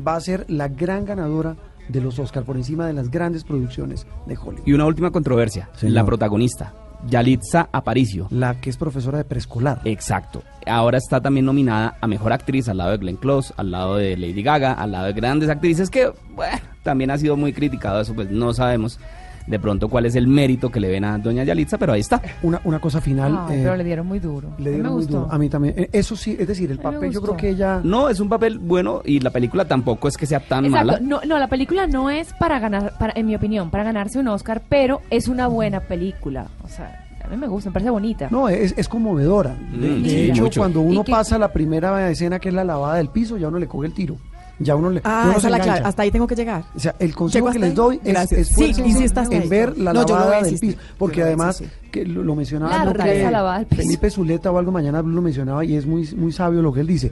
[0.05, 1.55] va a ser la gran ganadora
[1.87, 4.65] de los Oscar por encima de las grandes producciones de Hollywood.
[4.67, 5.93] Y una última controversia, Señor.
[5.95, 6.73] la protagonista,
[7.07, 8.27] Yalitza Aparicio.
[8.29, 9.81] La que es profesora de preescolar.
[9.85, 10.43] Exacto.
[10.65, 14.15] Ahora está también nominada a Mejor Actriz al lado de Glenn Close, al lado de
[14.17, 18.13] Lady Gaga, al lado de grandes actrices que, bueno, también ha sido muy criticado eso,
[18.13, 18.99] pues no sabemos.
[19.47, 22.21] De pronto cuál es el mérito que le ven a doña Yalitza, pero ahí está.
[22.43, 23.37] Una, una cosa final.
[23.47, 24.49] Ay, eh, pero le dieron muy duro.
[24.57, 25.19] le dieron me muy gustó.
[25.21, 25.31] duro.
[25.31, 25.73] A mí también.
[25.77, 27.81] Eh, Eso sí, es decir, el papel, yo creo que ella.
[27.83, 30.85] No, es un papel bueno y la película tampoco es que sea tan Exacto.
[30.87, 30.99] mala.
[31.01, 34.27] No, no, la película no es para ganar, para, en mi opinión, para ganarse un
[34.27, 36.47] Oscar, pero es una buena película.
[36.63, 38.27] O sea, a mí me gusta, me parece bonita.
[38.31, 39.51] No, es, es conmovedora.
[39.71, 40.59] De, Mm, de sí, hecho, mucho.
[40.61, 43.67] cuando uno pasa la primera escena que es la lavada del piso, ya uno le
[43.67, 44.17] coge el tiro.
[44.63, 45.01] Ya uno le.
[45.03, 45.73] Ah, uno esa se es la engancha.
[45.75, 45.87] clave.
[45.89, 46.63] Hasta ahí tengo que llegar.
[46.75, 48.47] O sea, el consejo ¿Llego que les doy es Gracias.
[48.49, 50.77] Sí, insista en ver la No, lavada del piso.
[50.77, 53.81] Yo Porque además, que lo, lo mencionaba creo que esa lavada del piso.
[53.81, 56.87] Felipe Zuleta o algo mañana lo mencionaba y es muy, muy sabio lo que él
[56.87, 57.11] dice.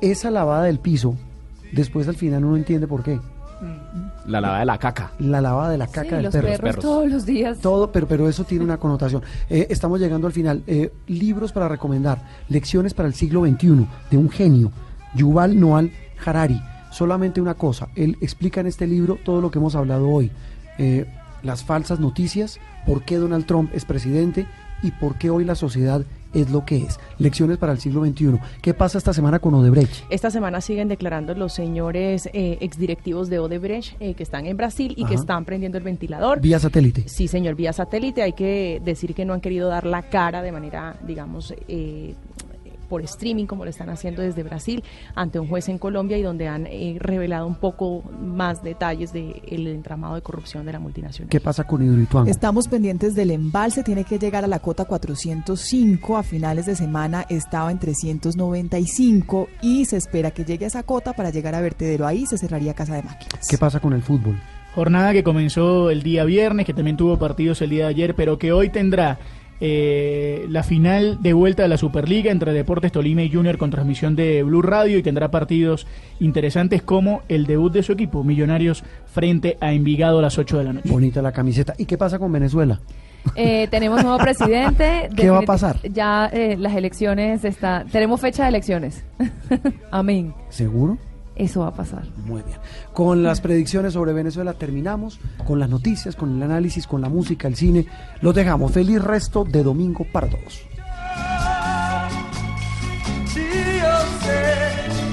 [0.00, 1.14] Esa lavada del piso,
[1.72, 3.18] después al final uno entiende por qué.
[4.26, 5.10] La lavada de la caca.
[5.18, 6.46] La lavada de la caca Sí, del los perro.
[6.62, 7.58] perros, todos los días.
[7.58, 9.22] Todo, pero, pero eso tiene una connotación.
[9.50, 10.62] Eh, estamos llegando al final.
[10.66, 12.22] Eh, libros para recomendar.
[12.48, 14.70] Lecciones para el siglo XXI de un genio,
[15.16, 15.84] Yuval Noah
[16.24, 16.60] Harari.
[16.98, 17.90] Solamente una cosa.
[17.94, 20.32] Él explica en este libro todo lo que hemos hablado hoy.
[20.78, 21.06] Eh,
[21.44, 24.48] las falsas noticias, por qué Donald Trump es presidente
[24.82, 26.04] y por qué hoy la sociedad
[26.34, 26.98] es lo que es.
[27.18, 28.40] Lecciones para el siglo XXI.
[28.60, 30.06] ¿Qué pasa esta semana con Odebrecht?
[30.10, 34.94] Esta semana siguen declarando los señores eh, exdirectivos de Odebrecht eh, que están en Brasil
[34.96, 36.40] y que están prendiendo el ventilador.
[36.40, 37.08] Vía satélite.
[37.08, 38.22] Sí, señor, vía satélite.
[38.22, 42.16] Hay que decir que no han querido dar la cara de manera, digamos, eh,
[42.88, 44.82] por streaming, como lo están haciendo desde Brasil,
[45.14, 49.66] ante un juez en Colombia y donde han eh, revelado un poco más detalles del
[49.66, 51.30] entramado de corrupción de la multinacional.
[51.30, 52.30] ¿Qué pasa con Hidroituango?
[52.30, 57.26] Estamos pendientes del embalse, tiene que llegar a la cota 405, a finales de semana
[57.28, 62.06] estaba en 395 y se espera que llegue a esa cota para llegar a vertedero,
[62.06, 63.46] ahí se cerraría casa de máquinas.
[63.48, 64.38] ¿Qué pasa con el fútbol?
[64.74, 68.38] Jornada que comenzó el día viernes, que también tuvo partidos el día de ayer, pero
[68.38, 69.18] que hoy tendrá
[69.60, 74.14] eh, la final de vuelta de la Superliga entre Deportes Tolima y Junior con transmisión
[74.14, 75.86] de Blue Radio y tendrá partidos
[76.20, 80.64] interesantes como el debut de su equipo, Millonarios frente a Envigado a las 8 de
[80.64, 80.88] la noche.
[80.88, 81.74] Bonita la camiseta.
[81.78, 82.80] ¿Y qué pasa con Venezuela?
[83.34, 85.08] Eh, tenemos nuevo presidente.
[85.16, 85.80] ¿Qué va a pasar?
[85.82, 87.84] Ya eh, las elecciones está.
[87.90, 89.04] Tenemos fecha de elecciones.
[89.90, 90.34] Amén.
[90.48, 90.98] ¿Seguro?
[91.38, 92.02] Eso va a pasar.
[92.26, 92.58] Muy bien.
[92.92, 97.46] Con las predicciones sobre Venezuela terminamos, con las noticias, con el análisis, con la música,
[97.46, 97.86] el cine.
[98.20, 98.72] Los dejamos.
[98.72, 100.62] Feliz resto de domingo para todos.
[103.28, 104.56] Si yo sé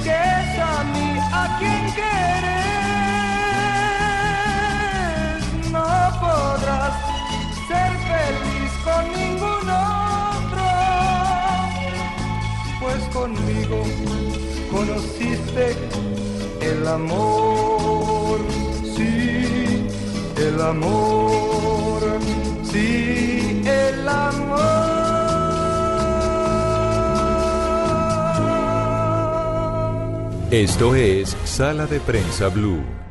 [0.03, 2.55] que es a mí a quien quieres,
[5.71, 5.85] no
[6.19, 6.93] podrás
[7.67, 10.65] ser feliz con ningún otro,
[12.81, 13.79] pues conmigo
[14.71, 15.65] conociste
[16.85, 18.39] el amor,
[18.95, 19.87] sí,
[20.37, 22.03] el amor,
[22.63, 24.59] sí, el amor.
[30.51, 33.04] Esto es Sala de Prensa Blue.